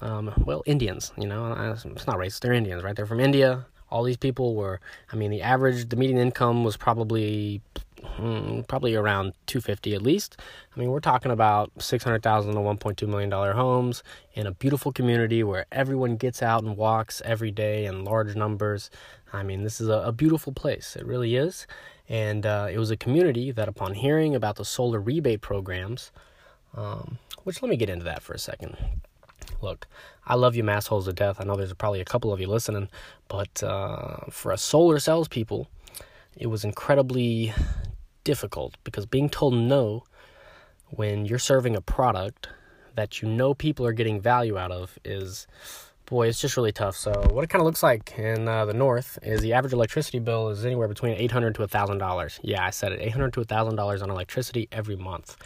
um, 0.00 0.32
well 0.44 0.62
Indians. 0.66 1.12
You 1.16 1.26
know, 1.26 1.52
it's 1.74 2.06
not 2.06 2.16
racist; 2.16 2.40
they're 2.40 2.52
Indians, 2.52 2.82
right? 2.82 2.94
They're 2.94 3.06
from 3.06 3.20
India. 3.20 3.66
All 3.90 4.02
these 4.02 4.16
people 4.16 4.54
were. 4.54 4.80
I 5.12 5.16
mean, 5.16 5.30
the 5.30 5.42
average, 5.42 5.88
the 5.88 5.96
median 5.96 6.18
income 6.18 6.64
was 6.64 6.76
probably 6.76 7.62
hmm, 8.04 8.60
probably 8.62 8.94
around 8.94 9.34
250 9.46 9.94
at 9.94 10.02
least. 10.02 10.40
I 10.74 10.80
mean, 10.80 10.90
we're 10.90 11.00
talking 11.00 11.32
about 11.32 11.70
600,000 11.78 12.54
to 12.54 12.60
1.2 12.60 13.08
million 13.08 13.30
dollar 13.30 13.52
homes 13.52 14.02
in 14.34 14.46
a 14.46 14.52
beautiful 14.52 14.92
community 14.92 15.42
where 15.42 15.66
everyone 15.72 16.16
gets 16.16 16.42
out 16.42 16.62
and 16.62 16.76
walks 16.76 17.22
every 17.24 17.50
day 17.50 17.86
in 17.86 18.04
large 18.04 18.34
numbers. 18.36 18.90
I 19.32 19.42
mean, 19.42 19.62
this 19.64 19.80
is 19.80 19.88
a, 19.88 19.98
a 19.98 20.12
beautiful 20.12 20.52
place. 20.52 20.96
It 20.96 21.06
really 21.06 21.36
is. 21.36 21.66
And 22.08 22.44
uh, 22.44 22.68
it 22.70 22.78
was 22.78 22.90
a 22.90 22.96
community 22.96 23.50
that, 23.52 23.68
upon 23.68 23.94
hearing 23.94 24.34
about 24.34 24.56
the 24.56 24.64
solar 24.64 25.00
rebate 25.00 25.40
programs, 25.40 26.12
um, 26.76 27.18
which 27.44 27.62
let 27.62 27.70
me 27.70 27.76
get 27.76 27.88
into 27.88 28.04
that 28.04 28.22
for 28.22 28.34
a 28.34 28.38
second. 28.38 28.76
Look, 29.64 29.86
I 30.26 30.34
love 30.34 30.54
you, 30.54 30.62
massholes 30.62 31.06
to 31.06 31.14
death. 31.14 31.40
I 31.40 31.44
know 31.44 31.56
there's 31.56 31.72
probably 31.72 32.02
a 32.02 32.04
couple 32.04 32.32
of 32.34 32.40
you 32.40 32.46
listening, 32.46 32.90
but 33.28 33.62
uh, 33.62 34.18
for 34.30 34.52
us 34.52 34.60
solar 34.60 34.98
salespeople, 34.98 35.70
it 36.36 36.48
was 36.48 36.64
incredibly 36.64 37.54
difficult 38.24 38.76
because 38.84 39.06
being 39.06 39.30
told 39.30 39.54
no 39.54 40.04
when 40.90 41.24
you're 41.24 41.38
serving 41.38 41.74
a 41.74 41.80
product 41.80 42.48
that 42.94 43.22
you 43.22 43.28
know 43.28 43.54
people 43.54 43.86
are 43.86 43.92
getting 43.92 44.20
value 44.20 44.58
out 44.58 44.70
of 44.70 44.98
is 45.02 45.46
boy, 46.06 46.28
it's 46.28 46.40
just 46.40 46.56
really 46.56 46.72
tough. 46.72 46.96
So 46.96 47.12
what 47.30 47.44
it 47.44 47.48
kind 47.48 47.60
of 47.60 47.66
looks 47.66 47.82
like 47.82 48.18
in 48.18 48.46
uh, 48.46 48.66
the 48.66 48.74
north 48.74 49.18
is 49.22 49.40
the 49.40 49.54
average 49.54 49.72
electricity 49.72 50.18
bill 50.18 50.50
is 50.50 50.64
anywhere 50.64 50.88
between 50.88 51.14
eight 51.14 51.30
hundred 51.30 51.54
to 51.54 51.62
a 51.62 51.68
thousand 51.68 51.98
dollars. 51.98 52.38
Yeah, 52.42 52.64
I 52.64 52.70
said 52.70 52.92
it, 52.92 53.00
eight 53.00 53.12
hundred 53.12 53.32
to 53.34 53.40
a 53.40 53.44
thousand 53.44 53.76
dollars 53.76 54.02
on 54.02 54.10
electricity 54.10 54.68
every 54.70 54.96
month 54.96 55.36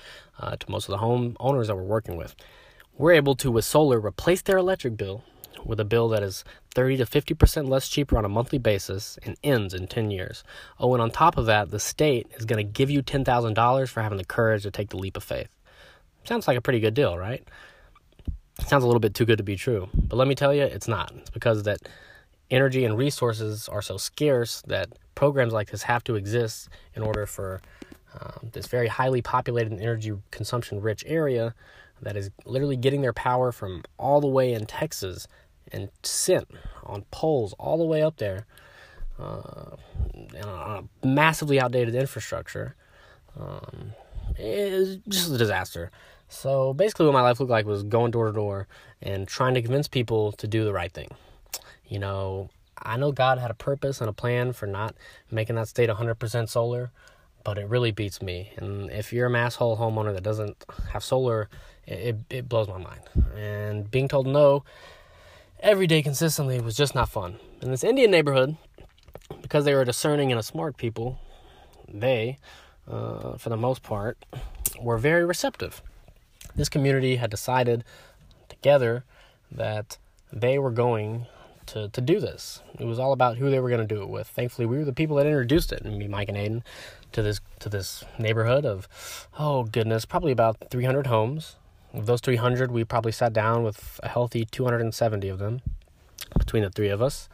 uh, 0.40 0.56
to 0.56 0.70
most 0.70 0.88
of 0.88 0.92
the 0.92 0.98
home 0.98 1.36
owners 1.38 1.68
that 1.68 1.76
we're 1.76 1.82
working 1.82 2.16
with. 2.16 2.34
We're 2.98 3.12
able 3.12 3.36
to 3.36 3.50
with 3.50 3.64
solar 3.64 4.00
replace 4.00 4.42
their 4.42 4.58
electric 4.58 4.96
bill 4.96 5.24
with 5.64 5.80
a 5.80 5.84
bill 5.84 6.08
that 6.08 6.22
is 6.22 6.44
30 6.74 6.98
to 6.98 7.04
50% 7.04 7.68
less 7.68 7.88
cheaper 7.88 8.18
on 8.18 8.24
a 8.24 8.28
monthly 8.28 8.58
basis 8.58 9.18
and 9.22 9.36
ends 9.42 9.72
in 9.72 9.86
10 9.86 10.10
years. 10.10 10.44
Oh, 10.78 10.92
and 10.94 11.02
on 11.02 11.10
top 11.10 11.36
of 11.36 11.46
that, 11.46 11.70
the 11.70 11.80
state 11.80 12.26
is 12.36 12.44
going 12.44 12.64
to 12.64 12.72
give 12.72 12.90
you 12.90 13.02
$10,000 13.02 13.88
for 13.88 14.02
having 14.02 14.18
the 14.18 14.24
courage 14.24 14.64
to 14.64 14.70
take 14.70 14.90
the 14.90 14.96
leap 14.96 15.16
of 15.16 15.24
faith. 15.24 15.54
Sounds 16.24 16.46
like 16.48 16.58
a 16.58 16.60
pretty 16.60 16.80
good 16.80 16.94
deal, 16.94 17.16
right? 17.16 17.46
sounds 18.66 18.82
a 18.82 18.86
little 18.86 19.00
bit 19.00 19.14
too 19.14 19.24
good 19.24 19.38
to 19.38 19.44
be 19.44 19.56
true. 19.56 19.88
But 19.94 20.16
let 20.16 20.28
me 20.28 20.34
tell 20.34 20.52
you, 20.52 20.62
it's 20.62 20.88
not. 20.88 21.12
It's 21.16 21.30
because 21.30 21.62
that 21.62 21.80
energy 22.50 22.84
and 22.84 22.96
resources 22.96 23.68
are 23.68 23.82
so 23.82 23.96
scarce 23.96 24.62
that 24.62 24.88
programs 25.14 25.52
like 25.52 25.70
this 25.70 25.82
have 25.84 26.02
to 26.04 26.16
exist 26.16 26.68
in 26.94 27.02
order 27.02 27.26
for 27.26 27.60
um, 28.18 28.50
this 28.52 28.66
very 28.66 28.88
highly 28.88 29.22
populated 29.22 29.70
and 29.72 29.80
energy 29.80 30.12
consumption 30.30 30.80
rich 30.80 31.04
area 31.06 31.54
that 32.02 32.16
is 32.16 32.30
literally 32.44 32.76
getting 32.76 33.02
their 33.02 33.12
power 33.12 33.52
from 33.52 33.82
all 33.98 34.20
the 34.20 34.28
way 34.28 34.52
in 34.52 34.66
Texas 34.66 35.26
and 35.72 35.90
sent 36.02 36.48
on 36.84 37.04
poles 37.10 37.54
all 37.58 37.76
the 37.78 37.84
way 37.84 38.02
up 38.02 38.16
there 38.16 38.46
uh, 39.18 39.76
on 40.44 40.88
a 41.02 41.06
massively 41.06 41.60
outdated 41.60 41.94
infrastructure. 41.94 42.74
Um, 43.38 43.92
it's 44.36 45.02
just 45.08 45.32
a 45.32 45.38
disaster. 45.38 45.90
So 46.28 46.74
basically, 46.74 47.06
what 47.06 47.12
my 47.12 47.22
life 47.22 47.40
looked 47.40 47.50
like 47.50 47.66
was 47.66 47.82
going 47.82 48.10
door 48.10 48.26
to 48.26 48.32
door 48.32 48.68
and 49.00 49.26
trying 49.26 49.54
to 49.54 49.62
convince 49.62 49.88
people 49.88 50.32
to 50.32 50.46
do 50.46 50.64
the 50.64 50.72
right 50.72 50.92
thing. 50.92 51.08
You 51.86 51.98
know, 51.98 52.50
I 52.80 52.96
know 52.96 53.12
God 53.12 53.38
had 53.38 53.50
a 53.50 53.54
purpose 53.54 54.00
and 54.00 54.10
a 54.10 54.12
plan 54.12 54.52
for 54.52 54.66
not 54.66 54.94
making 55.30 55.56
that 55.56 55.68
state 55.68 55.88
100% 55.88 56.48
solar, 56.48 56.90
but 57.44 57.58
it 57.58 57.66
really 57.68 57.90
beats 57.90 58.20
me. 58.20 58.52
And 58.56 58.90
if 58.90 59.12
you're 59.12 59.26
a 59.26 59.30
masshole 59.30 59.78
homeowner 59.78 60.12
that 60.12 60.22
doesn't 60.22 60.64
have 60.92 61.02
solar, 61.02 61.48
it, 61.90 62.16
it 62.30 62.48
blows 62.48 62.68
my 62.68 62.78
mind. 62.78 63.00
And 63.36 63.90
being 63.90 64.08
told 64.08 64.26
no 64.26 64.64
every 65.60 65.86
day 65.86 66.02
consistently 66.02 66.60
was 66.60 66.76
just 66.76 66.94
not 66.94 67.08
fun. 67.08 67.38
In 67.62 67.70
this 67.70 67.82
Indian 67.82 68.10
neighborhood, 68.10 68.56
because 69.42 69.64
they 69.64 69.74
were 69.74 69.84
discerning 69.84 70.30
and 70.30 70.38
a 70.38 70.42
smart 70.42 70.76
people, 70.76 71.18
they, 71.92 72.38
uh, 72.86 73.36
for 73.36 73.48
the 73.48 73.56
most 73.56 73.82
part, 73.82 74.18
were 74.80 74.98
very 74.98 75.24
receptive 75.24 75.82
this 76.58 76.68
community 76.68 77.16
had 77.16 77.30
decided 77.30 77.84
together 78.48 79.04
that 79.50 79.96
they 80.32 80.58
were 80.58 80.72
going 80.72 81.26
to, 81.66 81.88
to 81.88 82.00
do 82.00 82.18
this. 82.20 82.62
It 82.78 82.84
was 82.84 82.98
all 82.98 83.12
about 83.12 83.38
who 83.38 83.50
they 83.50 83.60
were 83.60 83.68
going 83.68 83.86
to 83.86 83.94
do 83.94 84.02
it 84.02 84.08
with. 84.08 84.26
Thankfully, 84.26 84.66
we 84.66 84.78
were 84.78 84.84
the 84.84 84.92
people 84.92 85.16
that 85.16 85.26
introduced 85.26 85.72
it, 85.72 85.84
me, 85.84 86.08
Mike, 86.08 86.28
and 86.28 86.36
Aiden, 86.36 86.62
to 87.12 87.22
this 87.22 87.40
to 87.60 87.68
this 87.68 88.04
neighborhood 88.18 88.66
of, 88.66 88.88
oh 89.38 89.64
goodness, 89.64 90.04
probably 90.04 90.32
about 90.32 90.68
300 90.70 91.06
homes. 91.06 91.56
Of 91.94 92.06
those 92.06 92.20
300, 92.20 92.70
we 92.70 92.84
probably 92.84 93.12
sat 93.12 93.32
down 93.32 93.62
with 93.62 93.98
a 94.02 94.08
healthy 94.08 94.44
270 94.44 95.28
of 95.28 95.38
them 95.38 95.60
between 96.38 96.62
the 96.62 96.70
three 96.70 96.88
of 96.88 97.00
us, 97.00 97.28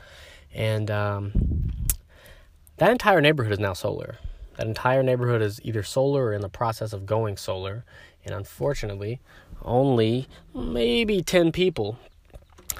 and 0.53 0.91
um, 0.91 1.33
that 2.77 2.91
entire 2.91 3.21
neighborhood 3.21 3.53
is 3.53 3.59
now 3.59 3.73
solar. 3.73 4.19
That 4.57 4.67
entire 4.67 5.03
neighborhood 5.03 5.43
is 5.43 5.61
either 5.65 5.83
solar 5.83 6.27
or 6.27 6.33
in 6.33 6.41
the 6.41 6.49
process 6.49 6.93
of 6.93 7.07
going 7.07 7.37
solar. 7.37 7.85
And 8.25 8.35
unfortunately, 8.35 9.21
only 9.63 10.29
maybe 10.55 11.23
10 11.23 11.53
people 11.53 11.99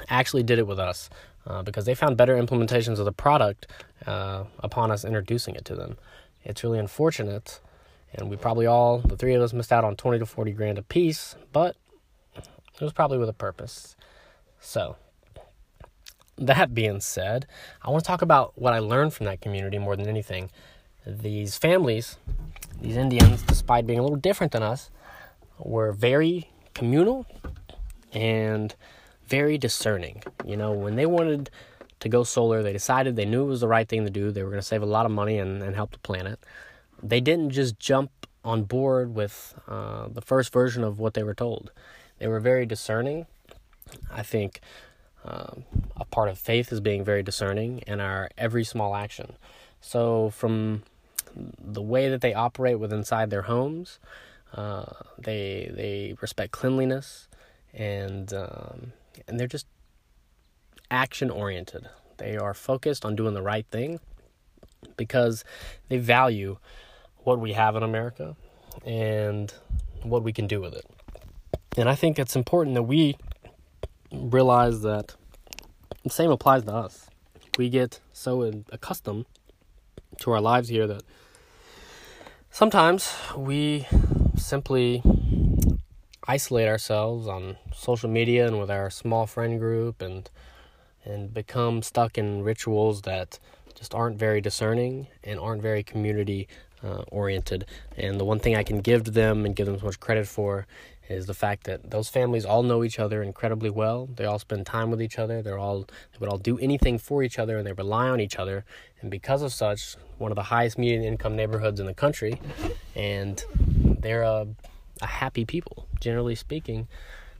actually 0.09 0.43
did 0.43 0.59
it 0.59 0.67
with 0.67 0.79
us 0.79 1.09
uh, 1.45 1.63
because 1.63 1.85
they 1.85 1.95
found 1.95 2.17
better 2.17 2.35
implementations 2.35 2.97
of 2.99 3.05
the 3.05 3.11
product 3.11 3.67
uh, 4.05 4.45
upon 4.59 4.91
us 4.91 5.05
introducing 5.05 5.55
it 5.55 5.65
to 5.65 5.75
them. 5.75 5.97
It's 6.43 6.63
really 6.63 6.79
unfortunate. 6.79 7.59
And 8.17 8.29
we 8.29 8.37
probably 8.37 8.65
all, 8.65 8.99
the 8.99 9.17
three 9.17 9.33
of 9.33 9.41
us, 9.41 9.53
missed 9.53 9.71
out 9.71 9.83
on 9.83 9.95
20 9.95 10.19
to 10.19 10.25
40 10.25 10.51
grand 10.53 10.77
a 10.77 10.81
piece, 10.81 11.35
but 11.51 11.75
it 12.35 12.81
was 12.81 12.93
probably 12.93 13.17
with 13.17 13.29
a 13.29 13.33
purpose. 13.33 13.95
So, 14.59 14.95
that 16.37 16.73
being 16.73 16.99
said, 16.99 17.45
I 17.81 17.89
want 17.89 18.03
to 18.03 18.07
talk 18.07 18.21
about 18.21 18.53
what 18.55 18.73
I 18.73 18.79
learned 18.79 19.13
from 19.13 19.25
that 19.25 19.41
community 19.41 19.77
more 19.77 19.95
than 19.95 20.07
anything. 20.07 20.49
These 21.05 21.57
families, 21.57 22.17
these 22.81 22.97
Indians, 22.97 23.41
despite 23.43 23.85
being 23.85 23.99
a 23.99 24.01
little 24.01 24.17
different 24.17 24.51
than 24.51 24.63
us, 24.63 24.89
were 25.59 25.91
very 25.91 26.49
communal 26.73 27.25
and 28.11 28.75
very 29.27 29.57
discerning. 29.57 30.23
You 30.45 30.57
know, 30.57 30.71
when 30.71 30.95
they 30.95 31.05
wanted 31.05 31.49
to 31.99 32.09
go 32.09 32.23
solar, 32.23 32.63
they 32.63 32.73
decided 32.73 33.15
they 33.15 33.25
knew 33.25 33.43
it 33.43 33.47
was 33.47 33.61
the 33.61 33.67
right 33.67 33.87
thing 33.87 34.03
to 34.05 34.11
do. 34.11 34.31
They 34.31 34.43
were 34.43 34.49
going 34.49 34.61
to 34.61 34.67
save 34.67 34.81
a 34.81 34.87
lot 34.87 35.05
of 35.05 35.11
money 35.11 35.37
and, 35.37 35.61
and 35.61 35.75
help 35.75 35.91
the 35.91 35.99
planet. 35.99 36.39
They 37.01 37.21
didn't 37.21 37.51
just 37.51 37.79
jump 37.79 38.11
on 38.43 38.63
board 38.63 39.15
with 39.15 39.55
uh, 39.67 40.07
the 40.09 40.21
first 40.21 40.53
version 40.53 40.83
of 40.83 40.99
what 40.99 41.13
they 41.13 41.23
were 41.23 41.33
told. 41.33 41.71
They 42.19 42.27
were 42.27 42.39
very 42.39 42.65
discerning. 42.65 43.25
I 44.11 44.23
think 44.23 44.61
um, 45.23 45.65
a 45.97 46.05
part 46.05 46.29
of 46.29 46.37
faith 46.37 46.71
is 46.71 46.79
being 46.79 47.03
very 47.03 47.23
discerning 47.23 47.79
in 47.87 47.99
our 47.99 48.29
every 48.37 48.63
small 48.63 48.95
action. 48.95 49.33
So, 49.81 50.29
from 50.29 50.83
the 51.35 51.81
way 51.81 52.09
that 52.09 52.21
they 52.21 52.33
operate 52.33 52.79
with 52.79 52.93
inside 52.93 53.29
their 53.29 53.43
homes, 53.43 53.99
uh, 54.53 54.85
they 55.17 55.71
they 55.73 56.15
respect 56.21 56.51
cleanliness, 56.51 57.27
and 57.73 58.33
um, 58.33 58.93
and 59.27 59.39
they're 59.39 59.47
just 59.47 59.67
action 60.89 61.29
oriented. 61.29 61.89
They 62.17 62.37
are 62.37 62.53
focused 62.53 63.03
on 63.03 63.15
doing 63.15 63.33
the 63.33 63.41
right 63.41 63.65
thing 63.69 63.99
because 64.95 65.43
they 65.89 65.97
value 65.97 66.57
what 67.25 67.39
we 67.39 67.53
have 67.53 67.75
in 67.75 67.83
America 67.83 68.35
and 68.85 69.53
what 70.03 70.23
we 70.23 70.31
can 70.31 70.47
do 70.47 70.61
with 70.61 70.73
it. 70.73 70.85
And 71.77 71.89
I 71.89 71.95
think 71.95 72.17
it's 72.17 72.35
important 72.35 72.75
that 72.75 72.83
we 72.83 73.17
realize 74.11 74.81
that 74.81 75.15
the 76.03 76.09
same 76.09 76.31
applies 76.31 76.63
to 76.63 76.73
us. 76.73 77.09
We 77.57 77.69
get 77.69 77.99
so 78.13 78.63
accustomed 78.71 79.25
to 80.19 80.31
our 80.31 80.39
lives 80.39 80.69
here 80.69 80.87
that 80.87 81.03
sometimes 82.49 83.13
we 83.35 83.87
simply 84.37 85.01
isolate 86.27 86.67
ourselves 86.67 87.27
on 87.27 87.57
social 87.73 88.09
media 88.09 88.47
and 88.47 88.59
with 88.59 88.71
our 88.71 88.89
small 88.89 89.25
friend 89.27 89.59
group 89.59 90.01
and 90.01 90.29
and 91.03 91.33
become 91.33 91.83
stuck 91.83 92.17
in 92.17 92.43
rituals 92.43 93.03
that 93.03 93.37
just 93.75 93.93
aren't 93.93 94.17
very 94.17 94.41
discerning 94.41 95.07
and 95.23 95.39
aren't 95.39 95.61
very 95.61 95.83
community 95.83 96.47
uh, 96.85 97.03
oriented. 97.11 97.65
And 97.97 98.19
the 98.19 98.25
one 98.25 98.39
thing 98.39 98.55
I 98.55 98.63
can 98.63 98.79
give 98.79 99.03
to 99.05 99.11
them 99.11 99.45
and 99.45 99.55
give 99.55 99.65
them 99.65 99.79
so 99.79 99.85
much 99.85 99.99
credit 99.99 100.27
for 100.27 100.67
is 101.07 101.25
the 101.25 101.33
fact 101.33 101.65
that 101.65 101.91
those 101.91 102.09
families 102.09 102.45
all 102.45 102.63
know 102.63 102.83
each 102.83 102.99
other 102.99 103.21
incredibly 103.21 103.69
well. 103.69 104.07
They 104.15 104.25
all 104.25 104.39
spend 104.39 104.65
time 104.65 104.89
with 104.89 105.01
each 105.01 105.19
other. 105.19 105.41
They're 105.41 105.57
all 105.57 105.81
they 105.81 106.17
would 106.19 106.29
all 106.29 106.37
do 106.37 106.57
anything 106.59 106.97
for 106.97 107.23
each 107.23 107.37
other, 107.37 107.57
and 107.57 107.67
they 107.67 107.73
rely 107.73 108.09
on 108.09 108.19
each 108.19 108.37
other. 108.37 108.65
And 109.01 109.11
because 109.11 109.41
of 109.41 109.53
such, 109.53 109.95
one 110.17 110.31
of 110.31 110.35
the 110.35 110.43
highest 110.43 110.77
median 110.77 111.03
income 111.03 111.35
neighborhoods 111.35 111.79
in 111.79 111.85
the 111.85 111.93
country, 111.93 112.41
and 112.95 113.43
they're 113.99 114.23
a, 114.23 114.47
a 115.01 115.07
happy 115.07 115.45
people. 115.45 115.87
Generally 115.99 116.35
speaking, 116.35 116.87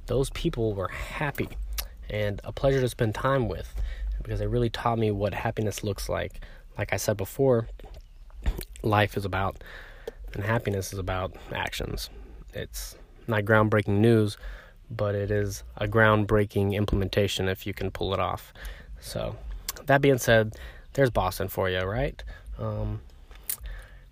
those 0.06 0.30
people 0.32 0.74
were 0.74 0.90
happy 0.90 1.50
and 2.10 2.40
a 2.44 2.52
pleasure 2.52 2.82
to 2.82 2.90
spend 2.90 3.16
time 3.16 3.48
with 3.48 3.74
because 4.22 4.40
they 4.40 4.48
really 4.48 4.70
taught 4.70 5.00
me 5.00 5.12
what 5.12 5.34
happiness 5.34 5.84
looks 5.84 6.08
like. 6.10 6.42
Like 6.78 6.94
I 6.94 6.98
said 6.98 7.18
before, 7.18 7.68
life 8.84 9.18
is 9.18 9.26
about 9.26 9.64
and 10.34 10.44
happiness 10.44 10.94
is 10.94 11.00
about 11.00 11.36
actions. 11.54 12.10
It's 12.54 12.96
not 13.28 13.44
groundbreaking 13.44 14.00
news, 14.00 14.38
but 14.92 15.16
it 15.16 15.32
is 15.32 15.64
a 15.78 15.88
groundbreaking 15.88 16.74
implementation 16.74 17.48
if 17.48 17.66
you 17.66 17.74
can 17.74 17.90
pull 17.90 18.14
it 18.14 18.20
off. 18.20 18.54
So, 19.00 19.36
that 19.86 20.02
being 20.02 20.18
said, 20.18 20.56
there's 20.94 21.10
Boston 21.10 21.48
for 21.48 21.70
you, 21.70 21.82
right? 21.82 22.24
Um, 22.60 23.02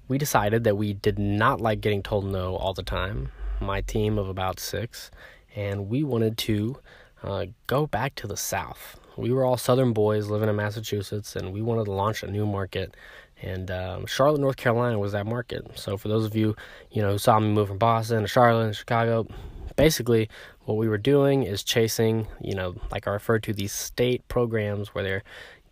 we 0.07 0.17
decided 0.17 0.63
that 0.63 0.77
we 0.77 0.93
did 0.93 1.17
not 1.19 1.61
like 1.61 1.81
getting 1.81 2.03
told 2.03 2.25
no 2.25 2.55
all 2.55 2.73
the 2.73 2.83
time. 2.83 3.31
My 3.61 3.81
team 3.81 4.17
of 4.17 4.27
about 4.27 4.59
six, 4.59 5.11
and 5.55 5.89
we 5.89 6.03
wanted 6.03 6.37
to 6.39 6.77
uh, 7.23 7.45
go 7.67 7.87
back 7.87 8.15
to 8.15 8.27
the 8.27 8.37
South. 8.37 8.99
We 9.15 9.31
were 9.31 9.45
all 9.45 9.57
Southern 9.57 9.93
boys 9.93 10.27
living 10.27 10.49
in 10.49 10.55
Massachusetts, 10.55 11.35
and 11.35 11.53
we 11.53 11.61
wanted 11.61 11.85
to 11.85 11.91
launch 11.91 12.23
a 12.23 12.27
new 12.31 12.45
market. 12.45 12.95
And 13.43 13.69
um, 13.69 14.05
Charlotte, 14.05 14.39
North 14.39 14.55
Carolina 14.55 14.97
was 14.97 15.11
that 15.11 15.25
market. 15.25 15.77
So 15.77 15.97
for 15.97 16.07
those 16.07 16.25
of 16.25 16.35
you, 16.35 16.55
you 16.91 17.01
know, 17.01 17.11
who 17.11 17.17
saw 17.17 17.39
me 17.39 17.49
move 17.49 17.67
from 17.67 17.77
Boston 17.77 18.21
to 18.21 18.27
Charlotte 18.27 18.65
and 18.65 18.75
Chicago, 18.75 19.27
basically 19.75 20.29
what 20.65 20.77
we 20.77 20.87
were 20.87 20.97
doing 20.97 21.43
is 21.43 21.61
chasing, 21.61 22.27
you 22.39 22.55
know, 22.55 22.75
like 22.89 23.05
I 23.05 23.11
referred 23.11 23.43
to 23.43 23.53
these 23.53 23.73
state 23.73 24.25
programs 24.29 24.95
where 24.95 25.03
they're 25.03 25.23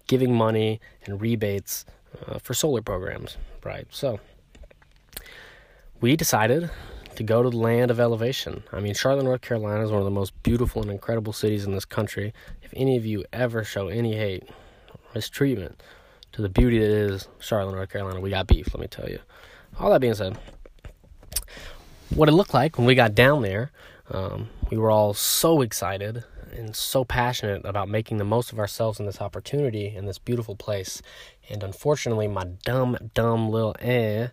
giving 0.08 0.36
money 0.36 0.82
and 1.06 1.22
rebates 1.22 1.86
uh, 2.28 2.40
for 2.40 2.54
solar 2.54 2.82
programs, 2.82 3.38
right? 3.64 3.88
So 3.90 4.20
we 6.02 6.18
decided 6.18 6.70
to 7.16 7.24
go 7.24 7.42
to 7.42 7.50
the 7.50 7.58
land 7.58 7.90
of 7.90 8.02
elevation. 8.02 8.64
I 8.74 8.82
mean, 8.82 8.94
Charlotte, 8.94 9.24
North 9.24 9.42
Carolina 9.42 9.84
is 9.86 9.92
one 9.92 10.00
of 10.00 10.06
the 10.06 10.12
most 10.12 10.34
beautiful 10.44 10.82
and 10.82 10.92
incredible 10.92 11.32
cities 11.32 11.66
in 11.66 11.72
this 11.72 11.86
country. 11.86 12.34
If 12.64 12.74
any 12.76 12.98
of 12.98 13.06
you 13.06 13.24
ever 13.32 13.64
show 13.64 13.88
any 13.88 14.16
hate, 14.16 14.50
mistreatment 15.14 15.82
to 16.34 16.42
the 16.42 16.50
beauty 16.50 16.80
that 16.80 16.90
is 16.90 17.28
Charlotte, 17.40 17.76
North 17.76 17.90
Carolina, 17.90 18.20
we 18.20 18.30
got 18.30 18.48
beef, 18.48 18.74
let 18.74 18.82
me 18.82 18.88
tell 18.88 19.10
you. 19.10 19.20
All 19.80 19.90
that 19.92 20.02
being 20.02 20.14
said, 20.14 20.38
what 22.14 22.30
it 22.30 22.34
looked 22.34 22.54
like 22.54 22.78
when 22.78 22.88
we 22.88 22.96
got 22.96 23.16
down 23.16 23.42
there, 23.42 23.72
um, 24.10 24.50
we 24.70 24.78
were 24.78 24.92
all 24.92 25.14
so 25.14 25.62
excited 25.62 26.24
and 26.52 26.76
so 26.76 27.06
passionate 27.06 27.66
about 27.66 27.88
making 27.88 28.18
the 28.18 28.26
most 28.26 28.52
of 28.52 28.60
ourselves 28.60 29.00
in 29.00 29.06
this 29.06 29.22
opportunity 29.22 29.94
in 29.96 30.06
this 30.06 30.18
beautiful 30.18 30.56
place. 30.56 31.02
And 31.50 31.64
unfortunately, 31.64 32.28
my 32.28 32.44
dumb, 32.66 32.98
dumb 33.14 33.50
little 33.50 33.76
eh 33.80 34.28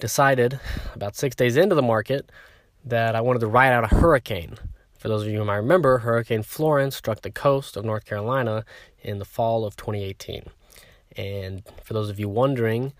decided 0.00 0.58
about 0.94 1.16
six 1.16 1.36
days 1.36 1.56
into 1.56 1.74
the 1.74 1.82
market 1.82 2.30
that 2.84 3.14
I 3.14 3.20
wanted 3.20 3.40
to 3.40 3.46
ride 3.46 3.72
out 3.72 3.84
a 3.84 3.94
hurricane. 3.94 4.56
For 4.98 5.08
those 5.08 5.22
of 5.22 5.28
you 5.28 5.38
who 5.38 5.44
might 5.44 5.56
remember, 5.56 5.98
Hurricane 5.98 6.42
Florence 6.42 6.96
struck 6.96 7.20
the 7.20 7.30
coast 7.30 7.76
of 7.76 7.84
North 7.84 8.06
Carolina 8.06 8.64
in 9.02 9.18
the 9.18 9.26
fall 9.26 9.66
of 9.66 9.76
2018. 9.76 10.44
And 11.16 11.62
for 11.82 11.94
those 11.94 12.10
of 12.10 12.18
you 12.18 12.28
wondering 12.28 12.92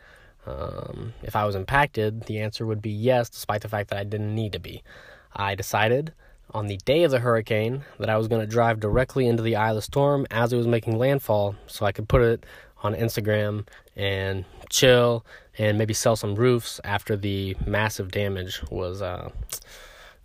um, 0.47 1.15
if 1.23 1.37
I 1.37 1.45
was 1.45 1.55
impacted, 1.55 2.25
the 2.25 2.41
answer 2.41 2.67
would 2.67 2.83
be 2.83 2.91
yes, 2.91 3.29
despite 3.29 3.63
the 3.63 3.69
fact 3.69 3.91
that 3.91 3.99
I 3.99 4.05
didn't 4.05 4.35
need 4.35 4.53
to 4.53 4.59
be. 4.59 4.83
I 5.35 5.55
decided 5.55 6.13
on 6.51 6.67
the 6.67 6.77
day 6.79 7.03
of 7.03 7.11
the 7.11 7.21
hurricane 7.21 7.85
that 7.99 8.11
I 8.11 8.17
was 8.17 8.29
going 8.29 8.41
to 8.41 8.47
drive 8.47 8.79
directly 8.79 9.27
into 9.27 9.43
the 9.43 9.57
eye 9.57 9.71
of 9.71 9.77
the 9.77 9.83
storm 9.83 10.27
as 10.31 10.53
it 10.53 10.57
was 10.57 10.67
making 10.67 10.99
landfall 10.99 11.57
so 11.67 11.87
I 11.87 11.93
could 11.93 12.09
put 12.09 12.23
it 12.23 12.47
on 12.83 12.95
Instagram 12.95 13.67
and 13.97 14.45
chill 14.69 15.25
and 15.59 15.79
maybe 15.79 15.95
sell 15.95 16.17
some 16.17 16.35
roofs 16.35 16.81
after 16.85 17.17
the 17.17 17.57
massive 17.67 18.11
damage 18.11 18.63
was 18.71 19.01
uh, 19.01 19.31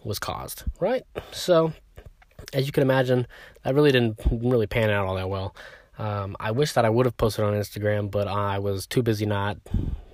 was 0.03 0.19
caused. 0.19 0.63
Right. 0.79 1.03
So, 1.31 1.73
as 2.53 2.65
you 2.65 2.71
can 2.71 2.83
imagine, 2.83 3.27
that 3.63 3.75
really 3.75 3.91
didn't 3.91 4.19
really 4.29 4.67
pan 4.67 4.89
out 4.89 5.05
all 5.05 5.15
that 5.15 5.29
well. 5.29 5.55
Um, 5.99 6.35
I 6.39 6.51
wish 6.51 6.73
that 6.73 6.85
I 6.85 6.89
would 6.89 7.05
have 7.05 7.17
posted 7.17 7.45
on 7.45 7.53
Instagram, 7.53 8.09
but 8.09 8.27
I 8.27 8.57
was 8.57 8.87
too 8.87 9.03
busy 9.03 9.25
not 9.25 9.57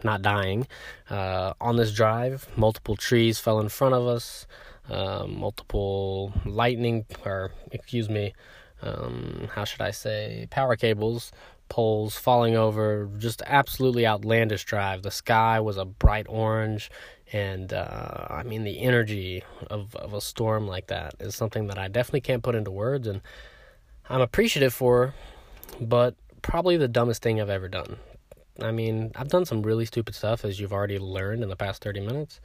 not 0.04 0.22
dying. 0.22 0.68
Uh, 1.10 1.54
on 1.62 1.78
this 1.78 1.94
drive, 1.94 2.48
multiple 2.58 2.96
trees 2.96 3.40
fell 3.40 3.60
in 3.60 3.70
front 3.70 3.96
of 3.96 4.06
us. 4.08 4.48
Uh, 4.90 5.26
multiple 5.28 6.34
lightning, 6.46 7.06
or 7.26 7.52
excuse 7.72 8.08
me, 8.08 8.34
um, 8.84 9.48
how 9.54 9.64
should 9.64 9.82
I 9.82 9.92
say, 9.92 10.48
power 10.52 10.76
cables 10.76 11.32
poles 11.70 12.16
falling 12.16 12.56
over, 12.56 13.10
just 13.18 13.42
absolutely 13.46 14.06
outlandish 14.06 14.64
drive. 14.66 15.02
The 15.02 15.12
sky 15.12 15.60
was 15.60 15.78
a 15.78 15.86
bright 15.86 16.26
orange, 16.30 16.92
and 17.34 17.74
uh, 17.74 18.28
I 18.30 18.44
mean, 18.44 18.64
the 18.64 18.82
energy 18.82 19.44
of, 19.68 19.96
of 19.96 20.14
a 20.14 20.22
storm 20.22 20.68
like 20.68 20.88
that 20.88 21.16
is 21.20 21.36
something 21.36 21.68
that 21.68 21.78
I 21.78 21.88
definitely 21.88 22.22
can't 22.22 22.44
put 22.44 22.56
into 22.56 22.72
words, 22.72 23.08
and 23.08 23.22
I'm 24.10 24.22
appreciative 24.22 24.74
for, 24.74 25.14
but 25.82 26.16
probably 26.42 26.78
the 26.78 26.88
dumbest 26.88 27.22
thing 27.22 27.42
I've 27.42 27.50
ever 27.50 27.68
done. 27.68 27.98
I 28.62 28.72
mean, 28.72 29.12
I've 29.16 29.28
done 29.28 29.46
some 29.46 29.64
really 29.64 29.86
stupid 29.86 30.16
stuff, 30.16 30.46
as 30.46 30.60
you've 30.60 30.72
already 30.72 30.98
learned 30.98 31.44
in 31.44 31.50
the 31.50 31.56
past 31.56 31.84
30 31.84 32.02
minutes, 32.02 32.40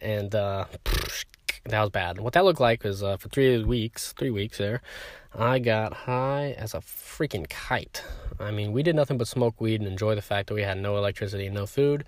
and 0.00 0.34
uh, 0.34 0.64
that 1.64 1.80
was 1.80 1.90
bad. 1.90 2.18
What 2.18 2.32
that 2.32 2.44
looked 2.44 2.60
like 2.60 2.84
was 2.84 3.02
uh, 3.02 3.16
for 3.16 3.28
three 3.28 3.62
weeks, 3.62 4.12
three 4.12 4.30
weeks 4.30 4.58
there, 4.58 4.82
I 5.34 5.58
got 5.58 5.92
high 5.92 6.54
as 6.58 6.74
a 6.74 6.78
freaking 6.78 7.48
kite. 7.48 8.02
I 8.38 8.50
mean, 8.50 8.72
we 8.72 8.82
did 8.82 8.96
nothing 8.96 9.18
but 9.18 9.28
smoke 9.28 9.60
weed 9.60 9.80
and 9.80 9.88
enjoy 9.88 10.14
the 10.14 10.22
fact 10.22 10.48
that 10.48 10.54
we 10.54 10.62
had 10.62 10.78
no 10.78 10.96
electricity 10.96 11.46
and 11.46 11.54
no 11.54 11.66
food. 11.66 12.04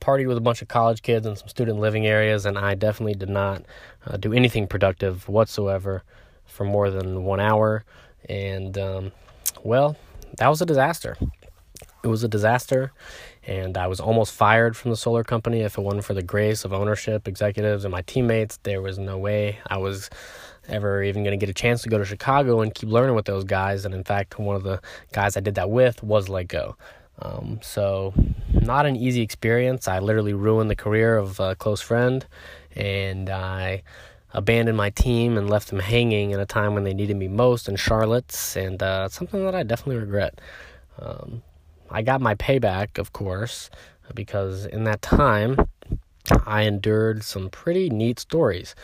Partied 0.00 0.28
with 0.28 0.36
a 0.36 0.42
bunch 0.42 0.60
of 0.60 0.68
college 0.68 1.02
kids 1.02 1.26
in 1.26 1.36
some 1.36 1.48
student 1.48 1.78
living 1.78 2.06
areas, 2.06 2.44
and 2.44 2.58
I 2.58 2.74
definitely 2.74 3.14
did 3.14 3.30
not 3.30 3.62
uh, 4.06 4.16
do 4.16 4.32
anything 4.32 4.66
productive 4.66 5.28
whatsoever 5.28 6.02
for 6.44 6.64
more 6.64 6.90
than 6.90 7.24
one 7.24 7.40
hour. 7.40 7.84
And, 8.28 8.76
um, 8.76 9.12
well, 9.62 9.96
that 10.38 10.48
was 10.48 10.60
a 10.60 10.66
disaster. 10.66 11.16
It 12.02 12.08
was 12.08 12.22
a 12.22 12.28
disaster, 12.28 12.92
and 13.46 13.76
I 13.76 13.88
was 13.88 14.00
almost 14.00 14.32
fired 14.32 14.76
from 14.76 14.90
the 14.90 14.96
solar 14.96 15.24
company 15.24 15.62
if 15.62 15.76
it 15.76 15.80
wasn't 15.80 16.04
for 16.04 16.14
the 16.14 16.22
grace 16.22 16.64
of 16.64 16.72
ownership, 16.72 17.26
executives, 17.26 17.84
and 17.84 17.92
my 17.92 18.02
teammates. 18.02 18.58
There 18.62 18.80
was 18.80 18.98
no 18.98 19.18
way 19.18 19.58
I 19.66 19.78
was 19.78 20.08
ever 20.68 21.02
even 21.02 21.24
going 21.24 21.38
to 21.38 21.44
get 21.44 21.50
a 21.50 21.54
chance 21.54 21.82
to 21.82 21.88
go 21.88 21.98
to 21.98 22.04
Chicago 22.04 22.60
and 22.60 22.74
keep 22.74 22.88
learning 22.88 23.14
with 23.14 23.24
those 23.24 23.44
guys. 23.44 23.84
And 23.84 23.94
in 23.94 24.04
fact, 24.04 24.38
one 24.38 24.56
of 24.56 24.62
the 24.62 24.80
guys 25.12 25.36
I 25.36 25.40
did 25.40 25.56
that 25.56 25.70
with 25.70 26.02
was 26.02 26.28
let 26.28 26.48
go. 26.48 26.76
Um, 27.20 27.60
so, 27.62 28.12
not 28.52 28.84
an 28.84 28.94
easy 28.94 29.22
experience. 29.22 29.88
I 29.88 30.00
literally 30.00 30.34
ruined 30.34 30.70
the 30.70 30.76
career 30.76 31.16
of 31.16 31.40
a 31.40 31.56
close 31.56 31.80
friend, 31.80 32.26
and 32.74 33.30
I 33.30 33.82
abandoned 34.36 34.76
my 34.76 34.90
team 34.90 35.38
and 35.38 35.48
left 35.48 35.68
them 35.70 35.80
hanging 35.80 36.30
in 36.30 36.38
a 36.38 36.46
time 36.46 36.74
when 36.74 36.84
they 36.84 36.92
needed 36.92 37.16
me 37.16 37.26
most 37.26 37.68
in 37.68 37.74
Charlotte's, 37.74 38.54
and 38.54 38.82
uh, 38.82 39.08
something 39.08 39.42
that 39.44 39.54
I 39.54 39.62
definitely 39.62 39.96
regret. 39.96 40.40
Um, 41.00 41.42
I 41.90 42.02
got 42.02 42.20
my 42.20 42.34
payback, 42.34 42.98
of 42.98 43.12
course, 43.12 43.70
because 44.14 44.66
in 44.66 44.84
that 44.84 45.00
time, 45.00 45.56
I 46.44 46.62
endured 46.62 47.24
some 47.24 47.48
pretty 47.48 47.88
neat 47.88 48.18
stories. 48.18 48.74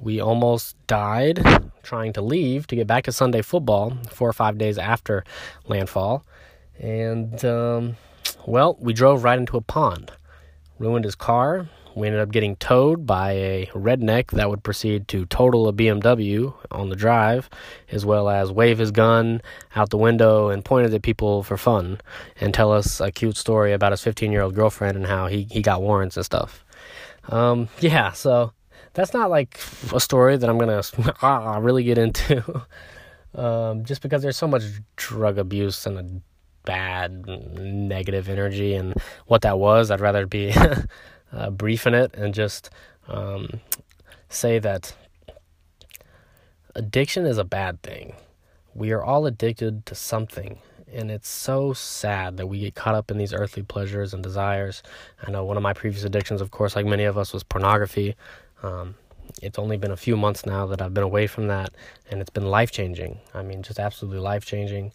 We 0.00 0.18
almost 0.20 0.76
died 0.86 1.44
trying 1.82 2.12
to 2.14 2.22
leave 2.22 2.66
to 2.68 2.76
get 2.76 2.86
back 2.86 3.04
to 3.04 3.12
Sunday 3.12 3.42
football 3.42 3.96
four 4.10 4.28
or 4.28 4.32
five 4.32 4.56
days 4.56 4.78
after 4.78 5.24
landfall. 5.66 6.24
And, 6.80 7.44
um, 7.44 7.96
well, 8.46 8.76
we 8.80 8.92
drove 8.92 9.24
right 9.24 9.38
into 9.38 9.56
a 9.56 9.60
pond, 9.60 10.10
ruined 10.78 11.04
his 11.04 11.14
car. 11.14 11.68
We 11.94 12.06
ended 12.06 12.22
up 12.22 12.30
getting 12.30 12.56
towed 12.56 13.06
by 13.06 13.32
a 13.32 13.66
redneck 13.74 14.30
that 14.32 14.48
would 14.48 14.62
proceed 14.62 15.08
to 15.08 15.26
total 15.26 15.68
a 15.68 15.72
BMW 15.72 16.54
on 16.70 16.88
the 16.88 16.96
drive, 16.96 17.50
as 17.90 18.04
well 18.06 18.28
as 18.28 18.50
wave 18.50 18.78
his 18.78 18.90
gun 18.90 19.42
out 19.76 19.90
the 19.90 19.98
window 19.98 20.48
and 20.48 20.64
point 20.64 20.86
it 20.86 20.94
at 20.94 21.02
people 21.02 21.42
for 21.42 21.56
fun 21.56 22.00
and 22.40 22.54
tell 22.54 22.72
us 22.72 23.00
a 23.00 23.10
cute 23.10 23.36
story 23.36 23.72
about 23.72 23.92
his 23.92 24.00
15 24.02 24.32
year 24.32 24.42
old 24.42 24.54
girlfriend 24.54 24.96
and 24.96 25.06
how 25.06 25.26
he, 25.26 25.46
he 25.50 25.62
got 25.62 25.82
warrants 25.82 26.16
and 26.16 26.24
stuff. 26.24 26.64
Um, 27.28 27.68
yeah, 27.80 28.12
so 28.12 28.52
that's 28.94 29.14
not 29.14 29.30
like 29.30 29.60
a 29.92 30.00
story 30.00 30.36
that 30.36 30.48
I'm 30.48 30.58
gonna 30.58 30.82
ah, 31.22 31.58
really 31.60 31.84
get 31.84 31.98
into. 31.98 32.62
um, 33.34 33.84
just 33.84 34.02
because 34.02 34.22
there's 34.22 34.36
so 34.36 34.48
much 34.48 34.64
drug 34.96 35.38
abuse 35.38 35.86
and 35.86 35.98
a 35.98 36.22
bad 36.64 37.26
negative 37.26 38.28
energy 38.28 38.74
and 38.74 38.94
what 39.26 39.42
that 39.42 39.58
was, 39.58 39.90
I'd 39.90 40.00
rather 40.00 40.26
be 40.26 40.54
uh, 41.32 41.50
brief 41.50 41.86
in 41.86 41.94
it 41.94 42.14
and 42.14 42.34
just 42.34 42.70
um, 43.08 43.60
say 44.28 44.58
that 44.58 44.94
addiction 46.74 47.26
is 47.26 47.38
a 47.38 47.44
bad 47.44 47.82
thing. 47.82 48.14
We 48.74 48.92
are 48.92 49.02
all 49.02 49.26
addicted 49.26 49.84
to 49.86 49.94
something, 49.94 50.58
and 50.90 51.10
it's 51.10 51.28
so 51.28 51.72
sad 51.74 52.38
that 52.38 52.46
we 52.46 52.60
get 52.60 52.74
caught 52.74 52.94
up 52.94 53.10
in 53.10 53.18
these 53.18 53.34
earthly 53.34 53.62
pleasures 53.62 54.14
and 54.14 54.22
desires. 54.22 54.82
I 55.22 55.30
know 55.30 55.44
one 55.44 55.58
of 55.58 55.62
my 55.62 55.74
previous 55.74 56.04
addictions, 56.04 56.40
of 56.40 56.50
course, 56.50 56.74
like 56.74 56.86
many 56.86 57.04
of 57.04 57.18
us, 57.18 57.32
was 57.34 57.42
pornography. 57.42 58.16
Um, 58.62 58.94
it's 59.42 59.58
only 59.58 59.76
been 59.76 59.90
a 59.90 59.96
few 59.96 60.16
months 60.16 60.46
now 60.46 60.66
that 60.66 60.80
I've 60.80 60.94
been 60.94 61.04
away 61.04 61.26
from 61.26 61.48
that, 61.48 61.74
and 62.10 62.20
it's 62.20 62.30
been 62.30 62.46
life 62.46 62.70
changing. 62.70 63.18
I 63.34 63.42
mean, 63.42 63.62
just 63.62 63.78
absolutely 63.78 64.20
life 64.20 64.44
changing. 64.46 64.92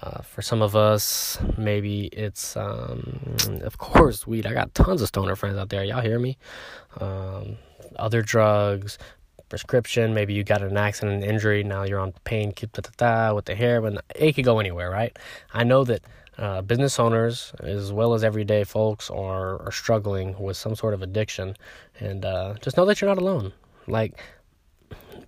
Uh, 0.00 0.22
for 0.22 0.40
some 0.40 0.62
of 0.62 0.74
us, 0.74 1.38
maybe 1.58 2.06
it's, 2.06 2.56
um, 2.56 3.36
of 3.62 3.78
course, 3.78 4.26
weed. 4.26 4.46
I 4.46 4.54
got 4.54 4.74
tons 4.74 5.02
of 5.02 5.08
stoner 5.08 5.36
friends 5.36 5.58
out 5.58 5.68
there. 5.68 5.84
Y'all 5.84 6.00
hear 6.00 6.18
me? 6.18 6.38
Um, 6.98 7.58
other 7.96 8.22
drugs, 8.22 8.98
prescription. 9.52 10.14
Maybe 10.14 10.32
you 10.32 10.44
got 10.44 10.62
an 10.62 10.78
accident, 10.78 11.22
an 11.22 11.28
injury. 11.28 11.62
Now 11.62 11.82
you're 11.82 12.00
on 12.00 12.12
pain 12.24 12.54
with 12.58 12.72
the 12.72 13.54
hair, 13.54 13.56
heroin. 13.56 13.98
It 14.14 14.32
could 14.32 14.46
go 14.46 14.60
anywhere, 14.60 14.90
right? 14.90 15.14
I 15.52 15.64
know 15.64 15.84
that 15.84 16.02
uh, 16.38 16.62
business 16.62 16.98
owners, 16.98 17.52
as 17.60 17.92
well 17.92 18.14
as 18.14 18.24
everyday 18.24 18.64
folks, 18.64 19.10
are, 19.10 19.60
are 19.62 19.70
struggling 19.70 20.38
with 20.38 20.56
some 20.56 20.74
sort 20.74 20.94
of 20.94 21.02
addiction. 21.02 21.54
And 22.00 22.24
uh, 22.24 22.54
just 22.62 22.78
know 22.78 22.86
that 22.86 23.02
you're 23.02 23.10
not 23.10 23.18
alone. 23.18 23.52
Like, 23.86 24.18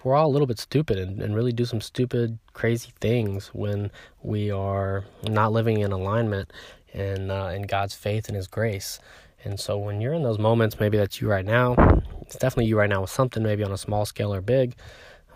we're 0.02 0.14
all 0.14 0.26
a 0.26 0.32
little 0.32 0.46
bit 0.46 0.58
stupid 0.58 0.98
and, 0.98 1.20
and 1.20 1.34
really 1.34 1.52
do 1.52 1.64
some 1.64 1.80
stupid, 1.80 2.38
crazy 2.52 2.92
things 3.00 3.48
when 3.48 3.90
we 4.22 4.50
are 4.50 5.04
not 5.28 5.52
living 5.52 5.80
in 5.80 5.92
alignment 5.92 6.52
in, 6.92 7.30
uh, 7.30 7.48
in 7.48 7.62
God's 7.62 7.94
faith 7.94 8.28
and 8.28 8.36
His 8.36 8.46
grace. 8.46 9.00
And 9.44 9.60
so 9.60 9.76
when 9.78 10.00
you're 10.00 10.14
in 10.14 10.22
those 10.22 10.38
moments, 10.38 10.80
maybe 10.80 10.96
that's 10.96 11.20
you 11.20 11.28
right 11.28 11.44
now, 11.44 11.74
it's 12.22 12.36
definitely 12.36 12.66
you 12.66 12.78
right 12.78 12.88
now 12.88 13.02
with 13.02 13.10
something, 13.10 13.42
maybe 13.42 13.62
on 13.62 13.72
a 13.72 13.78
small 13.78 14.06
scale 14.06 14.32
or 14.32 14.40
big. 14.40 14.74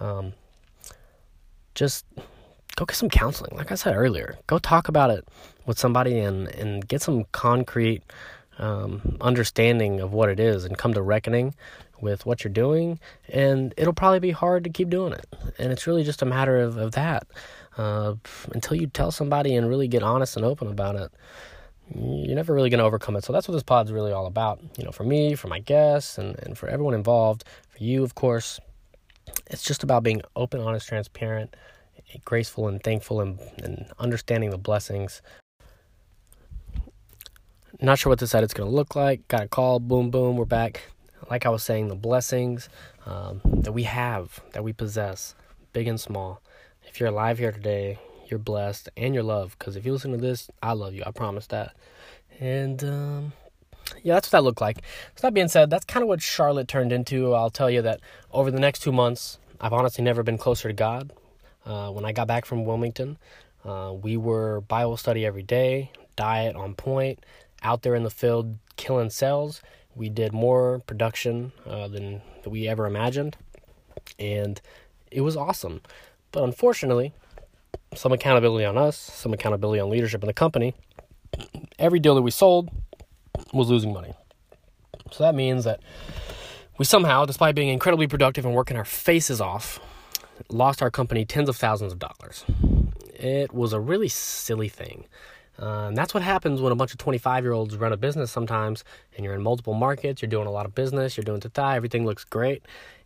Um, 0.01 0.33
just 1.75 2.07
go 2.77 2.85
get 2.85 2.97
some 2.97 3.11
counseling. 3.11 3.57
Like 3.57 3.71
I 3.71 3.75
said 3.75 3.95
earlier, 3.95 4.39
go 4.47 4.59
talk 4.59 4.89
about 4.89 5.11
it 5.11 5.27
with 5.67 5.79
somebody 5.79 6.19
and, 6.19 6.49
and 6.49 6.87
get 6.87 7.03
some 7.03 7.25
concrete 7.33 8.03
um, 8.59 9.17
understanding 9.21 10.01
of 10.01 10.13
what 10.13 10.29
it 10.29 10.41
is 10.41 10.65
and 10.65 10.77
come 10.77 10.95
to 10.95 11.03
reckoning 11.03 11.55
with 12.01 12.27
what 12.27 12.45
you're 12.45 12.53
doing. 12.53 12.99
And 13.29 13.75
it'll 13.77 13.93
probably 13.93 14.21
be 14.21 14.31
hard 14.31 14.65
to 14.65 14.71
keep 14.71 14.91
doing 14.91 15.13
it. 15.13 15.27
And 15.59 15.73
it's 15.73 15.87
really 15.87 16.05
just 16.05 16.23
a 16.23 16.27
matter 16.27 16.59
of, 16.59 16.77
of 16.77 16.93
that. 16.93 17.27
Uh, 17.77 18.15
until 18.53 18.77
you 18.77 18.87
tell 18.87 19.11
somebody 19.11 19.55
and 19.55 19.69
really 19.69 19.89
get 19.89 20.03
honest 20.03 20.37
and 20.37 20.45
open 20.45 20.69
about 20.69 20.97
it, 20.97 21.13
you're 21.95 22.37
never 22.37 22.53
really 22.53 22.71
going 22.71 22.79
to 22.79 22.85
overcome 22.85 23.17
it. 23.17 23.25
So 23.25 23.33
that's 23.33 23.49
what 23.49 23.55
this 23.55 23.63
pod's 23.63 23.93
really 23.93 24.13
all 24.13 24.27
about. 24.27 24.61
You 24.77 24.85
know, 24.85 24.91
for 24.91 25.05
me, 25.05 25.35
for 25.35 25.49
my 25.49 25.61
guests, 25.61 26.19
and, 26.19 26.39
and 26.41 26.59
for 26.59 26.69
everyone 26.69 26.95
involved, 26.95 27.45
for 27.69 27.83
you, 27.83 28.03
of 28.03 28.15
course, 28.15 28.61
it's 29.47 29.63
just 29.63 29.83
about 29.83 30.03
being 30.03 30.23
open, 30.37 30.61
honest, 30.61 30.89
transparent, 30.89 31.55
graceful, 32.25 32.69
and 32.69 32.83
thankful, 32.83 33.21
and, 33.21 33.39
and 33.63 33.87
understanding 33.99 34.51
the 34.51 34.59
blessings 34.59 35.23
not 37.81 37.99
sure 37.99 38.11
what 38.11 38.19
this 38.19 38.35
edit's 38.35 38.55
going 38.55 38.69
to 38.69 38.75
look 38.75 38.97
like. 38.97 39.27
Got 39.29 39.43
a 39.43 39.49
call, 39.49 39.81
boom, 39.81 40.11
boom, 40.11 40.37
we're 40.37 40.45
back. 40.45 40.83
Like 41.31 41.47
I 41.47 41.51
was 41.51 41.63
saying, 41.63 41.89
the 41.89 41.95
blessings 41.95 42.69
um, 43.07 43.41
that 43.45 43.73
we 43.73 43.85
have, 43.85 44.41
that 44.53 44.65
we 44.65 44.73
possess, 44.73 45.35
big 45.73 45.89
and 45.89 46.01
small. 46.01 46.41
If 46.87 47.01
you're 47.01 47.11
alive 47.11 47.39
here 47.39 47.53
today, 47.53 47.99
you're 48.27 48.39
blessed 48.39 48.89
and 48.97 49.15
you're 49.15 49.23
loved. 49.23 49.59
Because 49.59 49.77
if 49.77 49.85
you 49.85 49.93
listen 49.93 50.13
to 50.13 50.19
this, 50.19 50.51
I 50.63 50.73
love 50.73 50.95
you. 50.95 51.03
I 51.07 51.11
promise 51.11 51.47
that. 51.49 51.75
And 52.41 52.83
um, 52.85 53.33
yeah, 54.03 54.15
that's 54.15 54.29
what 54.29 54.39
that 54.39 54.45
looked 54.45 54.61
like. 54.61 54.79
So 55.17 55.27
that 55.27 55.35
being 55.35 55.49
said, 55.49 55.71
that's 55.71 55.85
kind 55.85 56.03
of 56.03 56.09
what 56.09 56.23
Charlotte 56.23 56.69
turned 56.69 56.93
into. 56.93 57.35
I'll 57.35 57.51
tell 57.51 57.71
you 57.71 57.83
that 57.83 58.01
over 58.33 58.51
the 58.51 58.61
next 58.61 58.81
two 58.81 58.93
months, 58.93 59.39
I've 59.61 59.73
honestly 59.73 60.05
never 60.05 60.23
been 60.23 60.39
closer 60.39 60.69
to 60.69 60.75
God. 60.75 61.13
Uh, 61.65 61.91
when 61.91 62.05
I 62.05 62.13
got 62.13 62.27
back 62.27 62.47
from 62.47 62.65
Wilmington, 62.65 63.19
uh, 63.65 63.93
we 64.01 64.17
were 64.17 64.61
Bible 64.63 64.97
study 64.97 65.27
every 65.27 65.43
day, 65.43 65.91
diet 66.17 66.57
on 66.57 66.75
point, 66.75 67.25
out 67.63 67.83
there 67.83 67.95
in 67.95 68.05
the 68.05 68.11
field 68.11 68.57
killing 68.77 69.11
cells. 69.11 69.61
We 69.99 70.09
did 70.09 70.33
more 70.33 70.81
production 70.87 71.51
uh, 71.67 71.89
than 71.89 72.23
we 72.47 72.69
ever 72.69 72.87
imagined, 72.87 73.37
and 74.17 74.61
it 75.11 75.23
was 75.23 75.37
awesome. 75.37 75.81
But 76.31 76.45
unfortunately, 76.45 77.13
some 77.97 78.13
accountability 78.13 78.65
on 78.65 78.79
us, 78.79 78.97
some 78.97 79.33
accountability 79.33 79.81
on 79.81 79.91
leadership 79.91 80.23
in 80.23 80.29
the 80.29 80.33
company. 80.33 80.73
Every 81.81 81.99
deal 81.99 82.15
that 82.15 82.23
we 82.23 82.31
sold 82.31 82.71
was 83.53 83.69
losing 83.69 83.93
money. 83.93 84.15
So 85.11 85.25
that 85.25 85.35
means 85.35 85.65
that 85.65 85.81
we 86.79 86.85
somehow, 86.85 87.25
despite 87.25 87.57
being 87.57 87.69
incredibly 87.69 88.07
productive 88.07 88.45
and 88.45 88.55
working 88.55 88.77
our 88.77 88.85
faces 88.85 89.41
off, 89.41 89.81
lost 90.49 90.81
our 90.81 90.93
company 90.93 91.25
tens 91.25 91.49
of 91.49 91.57
thousands 91.57 91.93
of 91.93 91.99
dollars. 91.99 92.45
It 93.15 93.53
was 93.53 93.73
a 93.73 93.81
really 93.81 94.09
silly 94.09 94.69
thing. 94.69 95.07
Uh, 95.61 95.87
and 95.89 95.97
that's 95.97 96.15
what 96.15 96.23
happens 96.23 96.61
when 96.61 96.73
a 96.73 96.77
bunch 96.77 96.93
of 96.93 96.99
25 96.99 97.45
year 97.45 97.53
olds 97.53 97.77
run 97.77 97.93
a 97.93 97.97
business 97.97 98.31
sometimes, 98.31 98.85
and 99.17 99.25
you're 99.25 99.35
in 99.35 99.43
multiple 99.43 99.75
markets, 99.75 100.23
you're 100.23 100.29
doing 100.29 100.47
a 100.47 100.51
lot 100.51 100.67
of 100.67 100.75
business, 100.75 101.17
you're 101.17 101.25
doing 101.25 101.41
tata, 101.41 101.75
everything 101.75 102.07
looks 102.07 102.25
great, 102.25 102.63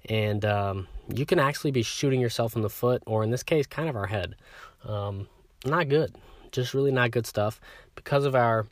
and 0.09 0.44
um, 0.44 0.86
you 1.14 1.24
can 1.24 1.38
actually 1.38 1.70
be 1.70 1.82
shooting 1.82 2.20
yourself 2.20 2.55
in 2.55 2.62
the 2.62 2.70
foot, 2.70 3.03
or 3.07 3.22
in 3.22 3.30
this 3.30 3.42
case, 3.42 3.66
kind 3.66 3.88
of 3.88 3.96
our 3.96 4.07
head. 4.07 4.34
Um, 4.84 5.28
not 5.64 5.88
good, 5.88 6.14
just 6.50 6.74
really 6.74 6.92
not 6.92 7.11
good 7.11 7.26
stuff 7.26 7.61
because 7.94 8.24
of 8.24 8.34
our 8.34 8.66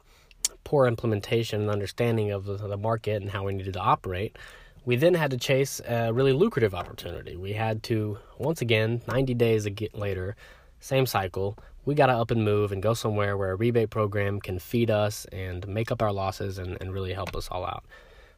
poor 0.65 0.87
implementation 0.87 1.63
and 1.63 1.71
understanding 1.71 2.31
of 2.31 2.45
the, 2.45 2.57
the 2.57 2.77
market 2.77 3.23
and 3.23 3.31
how 3.31 3.45
we 3.45 3.55
needed 3.55 3.75
to 3.75 3.81
operate. 3.81 4.37
We 4.85 4.97
then 4.97 5.15
had 5.15 5.31
to 5.31 5.37
chase 5.37 5.81
a 5.87 6.13
really 6.13 6.33
lucrative 6.33 6.75
opportunity. 6.75 7.37
We 7.37 7.53
had 7.53 7.83
to, 7.85 8.19
once 8.39 8.61
again, 8.61 9.03
90 9.07 9.35
days 9.35 9.69
later, 9.93 10.37
same 10.81 11.07
cycle, 11.07 11.57
we 11.85 11.95
got 11.95 12.07
to 12.07 12.13
up 12.13 12.31
and 12.31 12.45
move 12.45 12.73
and 12.73 12.83
go 12.83 12.95
somewhere 12.95 13.37
where 13.37 13.53
a 13.53 13.57
rebate 13.57 13.91
program 13.91 14.41
can 14.41 14.59
feed 14.59 14.91
us 14.91 15.27
and 15.33 15.67
make 15.69 15.91
up 15.91 16.03
our 16.03 16.13
losses 16.13 16.59
and, 16.59 16.77
and 16.81 16.93
really 16.93 17.13
help 17.13 17.35
us 17.35 17.49
all 17.51 17.65
out. 17.65 17.85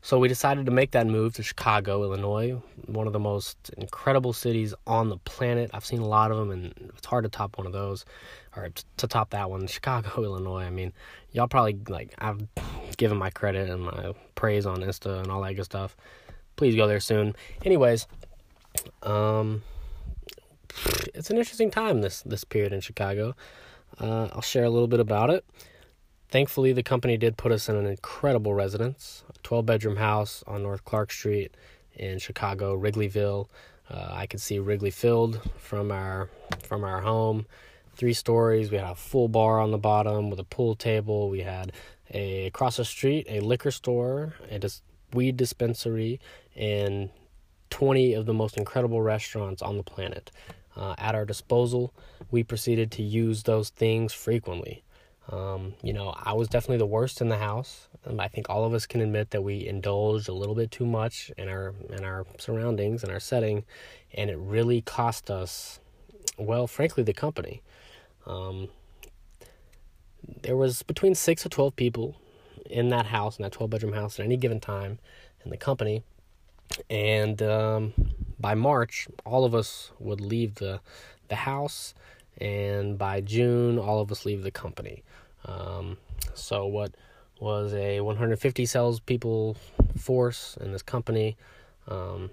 So 0.04 0.18
we 0.18 0.26
decided 0.26 0.66
to 0.66 0.72
make 0.72 0.90
that 0.92 1.06
move 1.06 1.34
to 1.34 1.44
Chicago, 1.44 2.02
Illinois, 2.02 2.60
one 2.86 3.06
of 3.06 3.12
the 3.12 3.20
most 3.20 3.70
incredible 3.76 4.32
cities 4.32 4.74
on 4.84 5.08
the 5.08 5.16
planet. 5.18 5.70
I've 5.72 5.84
seen 5.84 6.00
a 6.00 6.08
lot 6.08 6.32
of 6.32 6.38
them, 6.38 6.50
and 6.50 6.90
it's 6.96 7.06
hard 7.06 7.22
to 7.22 7.30
top 7.30 7.56
one 7.56 7.68
of 7.68 7.72
those, 7.72 8.04
or 8.56 8.70
to 8.96 9.06
top 9.06 9.30
that 9.30 9.48
one. 9.48 9.66
Chicago, 9.68 10.24
Illinois. 10.24 10.64
I 10.64 10.70
mean, 10.70 10.92
y'all 11.30 11.46
probably 11.46 11.78
like 11.88 12.14
I've 12.18 12.44
given 12.96 13.16
my 13.16 13.30
credit 13.30 13.70
and 13.70 13.84
my 13.84 14.12
praise 14.34 14.66
on 14.66 14.78
Insta 14.78 15.20
and 15.20 15.30
all 15.30 15.40
that 15.42 15.54
good 15.54 15.66
stuff. 15.66 15.96
Please 16.56 16.74
go 16.74 16.88
there 16.88 17.00
soon. 17.00 17.36
Anyways, 17.64 18.08
um, 19.04 19.62
it's 21.14 21.30
an 21.30 21.36
interesting 21.36 21.70
time 21.70 22.00
this 22.00 22.22
this 22.22 22.44
period 22.44 22.72
in 22.72 22.80
Chicago. 22.80 23.34
Uh, 24.00 24.28
I'll 24.32 24.42
share 24.42 24.64
a 24.64 24.70
little 24.70 24.88
bit 24.88 25.00
about 25.00 25.30
it. 25.30 25.44
Thankfully, 26.30 26.72
the 26.72 26.82
company 26.82 27.18
did 27.18 27.36
put 27.36 27.52
us 27.52 27.68
in 27.68 27.76
an 27.76 27.84
incredible 27.84 28.54
residence, 28.54 29.22
a 29.28 29.38
12 29.42 29.66
bedroom 29.66 29.96
house 29.96 30.42
on 30.46 30.62
North 30.62 30.82
Clark 30.84 31.12
Street 31.12 31.54
in 31.94 32.18
Chicago, 32.18 32.74
Wrigleyville. 32.74 33.48
Uh, 33.90 34.08
I 34.10 34.26
could 34.26 34.40
see 34.40 34.58
Wrigley 34.58 34.90
Field 34.90 35.40
from 35.58 35.92
our 35.92 36.30
from 36.62 36.84
our 36.84 37.02
home. 37.02 37.46
Three 37.94 38.14
stories. 38.14 38.70
We 38.70 38.78
had 38.78 38.90
a 38.90 38.94
full 38.94 39.28
bar 39.28 39.60
on 39.60 39.70
the 39.70 39.78
bottom 39.78 40.30
with 40.30 40.40
a 40.40 40.44
pool 40.44 40.74
table. 40.74 41.28
We 41.28 41.40
had 41.40 41.72
a 42.12 42.46
across 42.46 42.78
the 42.78 42.84
street 42.84 43.26
a 43.28 43.40
liquor 43.40 43.70
store, 43.70 44.34
a 44.50 44.58
dis- 44.58 44.82
weed 45.12 45.36
dispensary, 45.36 46.18
and 46.56 47.10
20 47.68 48.14
of 48.14 48.26
the 48.26 48.34
most 48.34 48.56
incredible 48.56 49.02
restaurants 49.02 49.60
on 49.60 49.76
the 49.76 49.82
planet 49.82 50.30
uh, 50.76 50.94
at 50.98 51.14
our 51.14 51.24
disposal. 51.24 51.92
We 52.30 52.42
proceeded 52.42 52.90
to 52.92 53.02
use 53.02 53.42
those 53.42 53.70
things 53.70 54.12
frequently. 54.12 54.82
Um, 55.30 55.74
you 55.82 55.92
know, 55.92 56.14
I 56.16 56.32
was 56.32 56.48
definitely 56.48 56.78
the 56.78 56.86
worst 56.86 57.20
in 57.20 57.28
the 57.28 57.38
house. 57.38 57.88
and 58.04 58.20
I 58.20 58.28
think 58.28 58.50
all 58.50 58.64
of 58.64 58.74
us 58.74 58.86
can 58.86 59.00
admit 59.00 59.30
that 59.30 59.42
we 59.42 59.66
indulged 59.66 60.28
a 60.28 60.32
little 60.32 60.54
bit 60.54 60.70
too 60.70 60.86
much 60.86 61.30
in 61.38 61.48
our 61.48 61.74
in 61.90 62.04
our 62.04 62.26
surroundings 62.38 63.02
and 63.02 63.12
our 63.12 63.20
setting, 63.20 63.64
and 64.14 64.30
it 64.30 64.38
really 64.38 64.80
cost 64.80 65.30
us, 65.30 65.78
well, 66.36 66.66
frankly, 66.66 67.02
the 67.02 67.12
company. 67.12 67.62
Um, 68.26 68.68
there 70.42 70.56
was 70.56 70.82
between 70.82 71.14
six 71.14 71.42
to 71.42 71.48
twelve 71.48 71.76
people 71.76 72.16
in 72.68 72.88
that 72.88 73.06
house, 73.06 73.38
in 73.38 73.42
that 73.42 73.52
twelve 73.52 73.70
bedroom 73.70 73.92
house, 73.92 74.18
at 74.18 74.24
any 74.24 74.36
given 74.36 74.60
time, 74.60 74.98
in 75.44 75.50
the 75.50 75.56
company, 75.56 76.02
and 76.90 77.40
um, 77.42 77.94
by 78.42 78.54
March, 78.54 79.08
all 79.24 79.44
of 79.44 79.54
us 79.54 79.92
would 79.98 80.20
leave 80.20 80.56
the 80.56 80.80
the 81.28 81.36
house, 81.36 81.94
and 82.36 82.98
by 82.98 83.22
June, 83.22 83.78
all 83.78 84.00
of 84.00 84.12
us 84.12 84.26
leave 84.26 84.42
the 84.42 84.50
company. 84.50 85.02
Um, 85.46 85.96
so 86.34 86.66
what 86.66 86.94
was 87.40 87.72
a 87.72 88.00
150 88.00 88.66
salespeople 88.66 89.56
force 89.96 90.58
in 90.60 90.72
this 90.72 90.82
company? 90.82 91.36
Um, 91.88 92.30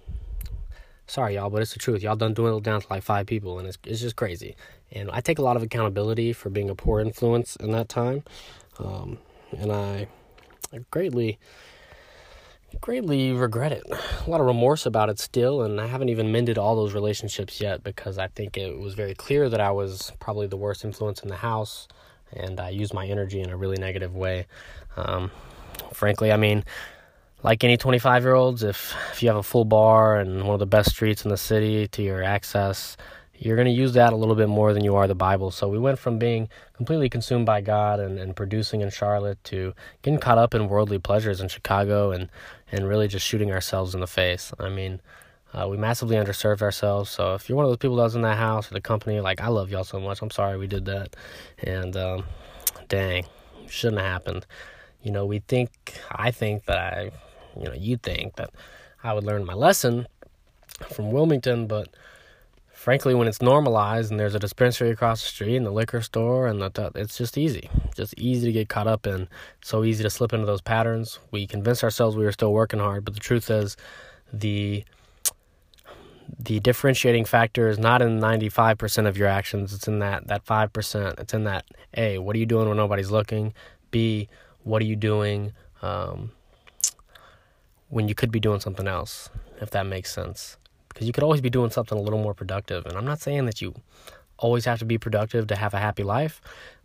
sorry, 1.08 1.36
y'all, 1.36 1.50
but 1.50 1.62
it's 1.62 1.74
the 1.74 1.80
truth. 1.80 2.02
Y'all 2.02 2.16
done 2.16 2.34
dwindled 2.34 2.64
down 2.64 2.82
to 2.82 2.88
like 2.90 3.04
five 3.04 3.28
people, 3.28 3.60
and 3.60 3.68
it's 3.68 3.78
it's 3.86 4.02
just 4.02 4.16
crazy. 4.16 4.56
And 4.92 5.10
I 5.12 5.22
take 5.22 5.40
a 5.40 5.44
lot 5.44 5.56
of 5.56 5.64
accountability 5.64 6.34
for 6.34 6.50
being 6.50 6.70
a 6.70 6.76
poor 6.76 7.00
influence 7.00 7.56
in 7.56 7.72
that 7.72 7.88
time, 7.88 8.24
um, 8.80 9.20
and 9.58 9.72
I, 9.72 10.08
I 10.74 10.80
greatly 10.90 11.38
greatly 12.82 13.32
regret 13.32 13.72
it. 13.72 13.84
A 14.28 14.30
lot 14.30 14.42
of 14.42 14.48
remorse 14.48 14.86
about 14.86 15.10
it 15.10 15.20
still, 15.20 15.64
and 15.64 15.80
I 15.80 15.88
haven't 15.88 16.10
even 16.10 16.32
mended 16.32 16.58
all 16.58 16.76
those 16.76 16.94
relationships 16.94 17.60
yet 17.60 17.84
because 17.84 18.18
I 18.18 18.28
think 18.28 18.58
it 18.58 18.78
was 18.78 18.94
very 18.94 19.16
clear 19.16 19.50
that 19.50 19.60
I 19.60 19.72
was 19.72 20.12
probably 20.20 20.48
the 20.48 20.58
worst 20.58 20.86
influence 20.86 21.22
in 21.22 21.30
the 21.30 21.36
house, 21.36 21.88
and 22.34 22.60
I 22.60 22.70
used 22.70 22.94
my 22.94 23.08
energy 23.08 23.42
in 23.42 23.50
a 23.50 23.58
really 23.58 23.78
negative 23.78 24.16
way. 24.16 24.48
Um, 24.98 25.32
frankly, 25.94 26.32
I 26.32 26.38
mean, 26.38 26.64
like 27.44 27.64
any 27.64 27.78
25 27.78 28.24
year 28.24 28.34
olds, 28.34 28.64
if, 28.64 28.96
if 29.12 29.24
you 29.24 29.30
have 29.30 29.38
a 29.38 29.44
full 29.44 29.66
bar 29.66 30.20
and 30.20 30.44
one 30.44 30.54
of 30.54 30.60
the 30.60 30.66
best 30.66 30.92
streets 30.92 31.24
in 31.24 31.30
the 31.30 31.38
city 31.38 31.88
to 31.90 32.02
your 32.02 32.24
access, 32.24 32.98
you're 33.42 33.56
going 33.56 33.68
to 33.68 33.72
use 33.72 33.94
that 33.94 34.12
a 34.12 34.18
little 34.18 34.36
bit 34.36 34.50
more 34.50 34.74
than 34.74 34.84
you 34.84 34.98
are 34.98 35.08
the 35.08 35.16
Bible. 35.16 35.50
So 35.50 35.70
we 35.70 35.80
went 35.80 35.98
from 35.98 36.20
being 36.20 36.50
completely 36.74 37.08
consumed 37.08 37.46
by 37.46 37.62
God 37.62 38.02
and, 38.02 38.20
and 38.20 38.36
producing 38.36 38.82
in 38.82 38.90
Charlotte 38.90 39.42
to 39.46 39.74
getting 40.02 40.20
caught 40.20 40.38
up 40.38 40.54
in 40.54 40.68
worldly 40.68 41.00
pleasures 41.00 41.40
in 41.40 41.48
Chicago 41.48 42.12
and, 42.12 42.30
and 42.70 42.88
really 42.88 43.08
just 43.08 43.26
shooting 43.26 43.50
ourselves 43.50 43.96
in 43.96 44.02
the 44.02 44.08
face. 44.08 44.52
I 44.60 44.68
mean, 44.68 45.00
uh, 45.54 45.70
we 45.70 45.78
massively 45.78 46.18
underserved 46.18 46.62
ourselves. 46.62 47.10
So 47.10 47.34
if 47.34 47.48
you're 47.48 47.56
one 47.56 47.64
of 47.64 47.72
those 47.72 47.78
people 47.78 47.96
that 47.96 48.04
was 48.04 48.16
in 48.16 48.24
that 48.24 48.38
house 48.38 48.70
or 48.70 48.74
the 48.74 48.82
company, 48.82 49.22
like, 49.22 49.40
I 49.40 49.48
love 49.48 49.72
y'all 49.72 49.86
so 49.86 50.02
much. 50.02 50.22
I'm 50.22 50.32
sorry 50.32 50.58
we 50.58 50.68
did 50.68 50.84
that. 50.86 51.16
And 51.64 51.96
um, 51.96 52.26
dang, 52.90 53.26
shouldn't 53.68 54.02
have 54.02 54.12
happened. 54.12 54.46
You 55.02 55.12
know, 55.12 55.26
we 55.26 55.40
think, 55.40 55.72
I 56.12 56.32
think 56.32 56.66
that 56.66 56.78
I, 56.78 57.12
you 57.58 57.64
know, 57.64 57.74
you 57.74 57.96
think 57.96 58.36
that 58.36 58.50
I 59.02 59.14
would 59.14 59.24
learn 59.24 59.46
my 59.46 59.54
lesson 59.54 60.08
from 60.94 61.12
Wilmington, 61.14 61.68
but 61.68 61.88
frankly, 62.80 63.14
when 63.14 63.28
it's 63.28 63.42
normalized 63.42 64.10
and 64.10 64.18
there's 64.18 64.36
a 64.36 64.40
dispensary 64.40 64.90
across 64.90 65.22
the 65.22 65.28
street 65.28 65.58
and 65.58 65.66
the 65.66 65.72
liquor 65.72 66.02
store 66.02 66.48
and 66.48 66.62
the, 66.62 66.92
it's 66.96 67.18
just 67.18 67.38
easy, 67.38 67.70
just 67.94 68.14
easy 68.18 68.48
to 68.48 68.54
get 68.54 68.70
caught 68.70 68.88
up 68.88 69.06
in. 69.06 69.28
So 69.62 69.84
easy 69.84 70.02
to 70.02 70.10
slip 70.10 70.32
into 70.32 70.46
those 70.46 70.62
patterns. 70.62 71.20
We 71.30 71.46
convinced 71.46 71.84
ourselves 71.84 72.16
we 72.16 72.24
were 72.24 72.32
still 72.32 72.54
working 72.54 72.80
hard, 72.80 73.04
but 73.04 73.16
the 73.16 73.20
truth 73.20 73.52
is, 73.52 73.76
the 74.32 74.86
the 76.40 76.60
differentiating 76.62 77.26
factor 77.26 77.68
is 77.68 77.80
not 77.80 78.02
in 78.02 78.20
95% 78.20 79.08
of 79.08 79.18
your 79.18 79.28
actions. 79.28 79.74
It's 79.74 79.88
in 79.88 80.00
that 80.00 80.28
that 80.28 80.46
5% 80.46 81.20
it's 81.20 81.34
in 81.34 81.44
that 81.44 81.66
a 81.98 82.20
what 82.20 82.34
are 82.36 82.40
you 82.40 82.46
doing 82.46 82.70
when 82.70 82.78
nobody's 82.78 83.12
looking? 83.12 83.54
B 83.92 84.30
what 84.64 84.82
are 84.82 84.86
you 84.86 84.96
doing 84.96 85.52
um, 85.82 86.32
when 87.90 88.08
you 88.08 88.16
could 88.16 88.32
be 88.32 88.40
doing 88.40 88.62
something 88.62 88.88
else 88.88 89.30
if 89.60 89.70
that 89.72 89.86
makes 89.86 90.14
sense 90.14 90.58
because 90.90 91.08
you 91.08 91.14
could 91.14 91.24
always 91.24 91.42
be 91.42 91.50
doing 91.50 91.70
something 91.70 91.98
a 91.98 92.02
little 92.02 92.20
more 92.20 92.34
productive. 92.34 92.86
And 92.86 92.98
I'm 92.98 93.06
not 93.06 93.22
saying 93.22 93.46
that 93.46 93.62
you 93.62 93.74
always 94.38 94.66
have 94.66 94.80
to 94.80 94.86
be 94.86 94.98
productive 94.98 95.48
to 95.48 95.56
have 95.56 95.74
a 95.74 95.80
happy 95.80 96.04
life, 96.04 96.42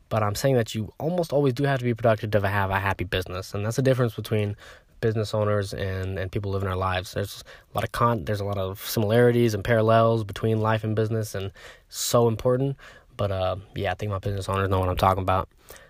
but 0.09 0.23
I'm 0.23 0.35
saying 0.35 0.57
that 0.57 0.75
you 0.75 0.93
almost 0.99 1.33
always 1.33 1.55
do 1.55 1.65
have 1.65 1.79
to 1.79 1.85
be 1.85 1.95
productive 1.95 2.31
to 2.33 2.49
have 2.49 2.71
a 2.71 2.79
happy 2.79 3.05
business. 3.05 3.55
And 3.55 3.65
that's 3.65 3.77
the 3.77 3.83
difference 3.83 4.15
between 4.15 4.57
business 5.01 5.35
owners 5.35 5.75
and, 5.75 6.19
and 6.19 6.33
people 6.33 6.51
living 6.51 6.69
their 6.69 6.77
lives. 6.77 7.13
There's 7.13 7.45
a 7.73 7.77
lot 7.77 7.85
of 7.85 7.93
con 7.93 8.25
there's 8.25 8.41
a 8.41 8.45
lot 8.45 8.59
of 8.59 8.81
similarities 8.81 9.53
and 9.53 9.63
parallels 9.63 10.25
between 10.25 10.61
life 10.61 10.83
and 10.85 10.97
business 10.97 11.35
and 11.35 11.53
so 11.89 12.29
important. 12.29 12.77
But 13.17 13.31
uh, 13.31 13.57
yeah, 13.75 13.93
I 13.93 13.95
think 13.95 14.11
my 14.11 14.19
business 14.19 14.49
owners 14.49 14.69
know 14.69 14.81
what 14.81 14.89
I'm 14.89 14.97
talking 14.97 15.23
about. 15.23 15.49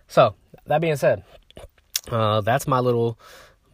So 0.09 0.35
that 0.67 0.81
being 0.81 0.97
said, 0.97 1.23
uh, 2.11 2.41
that's 2.41 2.67
my 2.67 2.81
little 2.81 3.19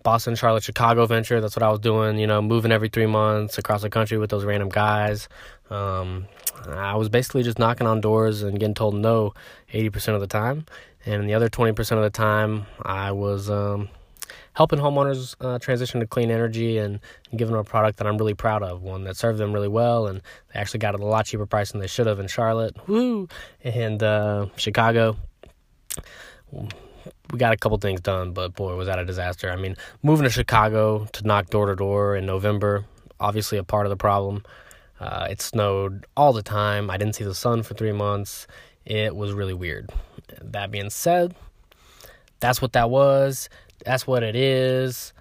Boston, 0.03 0.34
Charlotte, 0.34 0.62
Chicago 0.62 1.07
venture. 1.07 1.40
That's 1.40 1.57
what 1.57 1.62
I 1.62 1.70
was 1.70 1.80
doing, 1.80 2.18
you 2.18 2.26
know, 2.26 2.40
moving 2.40 2.72
every 2.72 2.88
three 2.88 3.07
months 3.07 3.59
across 3.59 3.82
the 3.82 3.90
country 3.90 4.18
with 4.18 4.30
those 4.30 4.44
random 4.44 4.68
guys. 4.68 5.28
Um, 5.68 6.26
I 6.68 6.96
was 6.96 7.09
basically 7.09 7.42
just 7.42 7.59
knocking 7.59 7.86
on 7.86 8.01
doors 8.01 8.42
and 8.42 8.59
getting 8.59 8.74
told 8.74 8.94
no 8.94 9.34
80% 9.72 10.14
of 10.14 10.20
the 10.20 10.26
time. 10.26 10.66
And 11.07 11.28
the 11.28 11.34
other 11.34 11.48
20% 11.48 11.78
of 11.96 12.03
the 12.03 12.11
time, 12.11 12.66
I 12.82 13.12
was 13.12 13.48
um, 13.48 13.88
helping 14.55 14.78
homeowners 14.78 15.34
uh, 15.40 15.59
transition 15.59 16.01
to 16.01 16.07
clean 16.07 16.30
energy 16.30 16.78
and, 16.78 17.01
giving 17.36 17.53
them 17.53 17.61
a 17.61 17.64
product 17.64 17.98
that 17.98 18.09
I'm 18.09 18.18
really 18.18 18.34
proud 18.34 18.64
of, 18.64 18.82
one 18.82 19.05
that 19.05 19.16
served 19.16 19.38
them 19.38 19.53
really 19.53 19.68
well. 19.68 20.09
And 20.09 20.20
they 20.53 20.59
actually 20.59 20.80
got 20.80 20.94
it 20.94 21.01
a 21.01 21.07
lot 21.07 21.26
cheaper 21.26 21.46
price 21.46 21.70
than 21.70 21.80
they 21.80 21.86
should 21.86 22.09
have 22.09 22.18
in 22.18 22.26
Charlotte. 22.26 22.76
Woo! 22.88 23.28
And 23.62 24.03
uh, 24.03 24.46
Chicago 24.57 25.16
we 27.30 27.38
got 27.38 27.53
a 27.53 27.57
couple 27.57 27.78
things 27.78 28.01
done, 28.01 28.32
but 28.32 28.55
boy, 28.55 28.74
was 28.76 28.86
that 28.86 28.98
a 28.98 29.05
disaster. 29.05 29.51
I 29.51 29.57
mean, 29.57 29.76
moving 30.03 30.24
to 30.24 30.30
Chicago 30.30 31.07
to 31.12 31.26
knock 31.26 31.51
door 31.51 31.66
to 31.66 31.76
door 31.76 32.16
in 32.16 32.26
November, 32.26 32.84
obviously 33.18 33.59
a 33.59 33.64
part 33.64 33.86
of 33.86 33.90
the 33.90 33.96
problem. 33.96 34.44
Uh, 34.98 35.28
it 35.30 35.40
snowed 35.40 36.07
all 36.16 36.32
the 36.32 36.42
time. 36.42 36.90
I 36.90 36.96
didn't 36.96 37.14
see 37.14 37.24
the 37.24 37.34
sun 37.34 37.62
for 37.62 37.74
three 37.74 37.92
months. 37.92 38.46
It 38.84 39.16
was 39.16 39.32
really 39.32 39.55
weird. 39.55 39.90
That 40.42 40.70
being 40.70 40.90
said, 40.90 41.34
that's 42.40 42.61
what 42.61 42.72
that 42.74 42.90
was. 42.90 43.48
That's 43.84 44.07
what 44.07 44.22
it 44.22 44.36
is. 44.36 45.12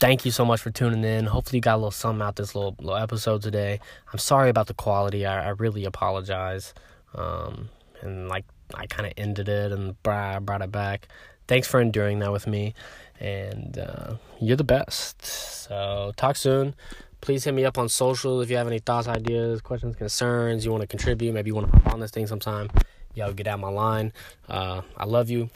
Thank 0.00 0.24
you 0.24 0.30
so 0.30 0.44
much 0.44 0.60
for 0.60 0.70
tuning 0.70 1.02
in. 1.02 1.26
Hopefully, 1.26 1.58
you 1.58 1.62
got 1.62 1.74
a 1.74 1.78
little 1.78 1.90
something 1.90 2.22
out 2.22 2.36
this 2.36 2.54
little, 2.54 2.76
little 2.78 2.96
episode 2.96 3.42
today. 3.42 3.80
I'm 4.12 4.18
sorry 4.18 4.48
about 4.48 4.66
the 4.66 4.74
quality. 4.74 5.26
I, 5.26 5.46
I 5.46 5.48
really 5.50 5.84
apologize. 5.84 6.72
Um, 7.14 7.68
and 8.02 8.28
like 8.28 8.44
I 8.74 8.86
kind 8.86 9.06
of 9.06 9.12
ended 9.16 9.48
it 9.48 9.72
and 9.72 10.00
brought, 10.02 10.62
it 10.62 10.72
back. 10.72 11.08
Thanks 11.46 11.66
for 11.66 11.80
enduring 11.80 12.18
that 12.18 12.32
with 12.32 12.46
me, 12.46 12.74
and 13.18 13.78
uh, 13.78 14.14
you're 14.40 14.56
the 14.56 14.64
best. 14.64 15.24
So 15.24 16.12
talk 16.16 16.36
soon. 16.36 16.74
Please 17.20 17.44
hit 17.44 17.54
me 17.54 17.64
up 17.64 17.78
on 17.78 17.88
social 17.88 18.40
if 18.40 18.50
you 18.50 18.56
have 18.56 18.66
any 18.66 18.78
thoughts, 18.78 19.08
ideas, 19.08 19.60
questions, 19.60 19.96
concerns. 19.96 20.64
You 20.64 20.70
want 20.70 20.82
to 20.82 20.86
contribute? 20.86 21.32
Maybe 21.32 21.48
you 21.48 21.54
want 21.54 21.72
to 21.72 21.78
hop 21.78 21.94
on 21.94 22.00
this 22.00 22.10
thing 22.10 22.26
sometime. 22.26 22.70
Yo, 23.14 23.32
get 23.32 23.46
out 23.46 23.58
my 23.58 23.70
line. 23.70 24.12
Uh, 24.48 24.82
I 24.96 25.04
love 25.04 25.30
you. 25.30 25.50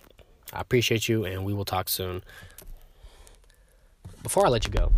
I 0.52 0.60
appreciate 0.60 1.08
you, 1.08 1.24
and 1.24 1.44
we 1.44 1.52
will 1.52 1.64
talk 1.64 1.88
soon. 1.88 2.24
Before 4.22 4.46
I 4.46 4.48
let 4.48 4.64
you 4.64 4.70
go, 4.70 4.92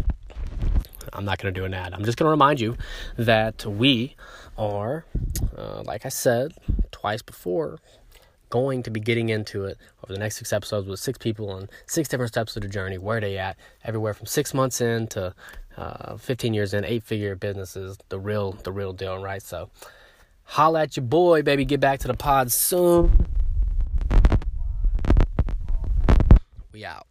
I'm 1.12 1.24
not 1.24 1.38
going 1.38 1.52
to 1.52 1.60
do 1.60 1.64
an 1.64 1.74
ad. 1.74 1.92
I'm 1.92 2.04
just 2.04 2.18
going 2.18 2.26
to 2.26 2.30
remind 2.30 2.60
you 2.60 2.76
that 3.16 3.64
we 3.66 4.16
are, 4.56 5.04
uh, 5.56 5.82
like 5.84 6.06
I 6.06 6.08
said 6.08 6.54
twice 6.90 7.22
before, 7.22 7.78
going 8.54 8.84
to 8.84 8.90
be 8.90 9.00
getting 9.00 9.30
into 9.30 9.64
it 9.64 9.76
over 10.04 10.12
the 10.12 10.18
next 10.20 10.36
six 10.36 10.52
episodes 10.52 10.86
with 10.86 11.00
six 11.00 11.18
people 11.18 11.50
on 11.50 11.68
six 11.86 12.08
different 12.08 12.28
steps 12.28 12.54
of 12.54 12.62
the 12.62 12.68
journey. 12.68 12.98
Where 12.98 13.20
they 13.20 13.36
at? 13.36 13.56
Everywhere 13.82 14.14
from 14.14 14.26
six 14.26 14.54
months 14.54 14.80
in 14.80 15.08
to 15.08 15.34
uh, 15.76 16.16
15 16.16 16.54
years 16.54 16.72
in, 16.72 16.84
eight 16.84 17.02
figure 17.02 17.34
businesses. 17.34 17.98
The 18.10 18.18
real, 18.20 18.52
the 18.52 18.70
real 18.70 18.92
deal, 18.92 19.18
right? 19.18 19.42
So, 19.42 19.70
holla 20.44 20.82
at 20.82 20.96
your 20.96 21.04
boy, 21.04 21.42
baby. 21.42 21.64
Get 21.64 21.80
back 21.80 21.98
to 22.00 22.06
the 22.06 22.14
pod 22.14 22.52
soon. 22.52 23.26
We 26.70 26.84
out. 26.84 27.08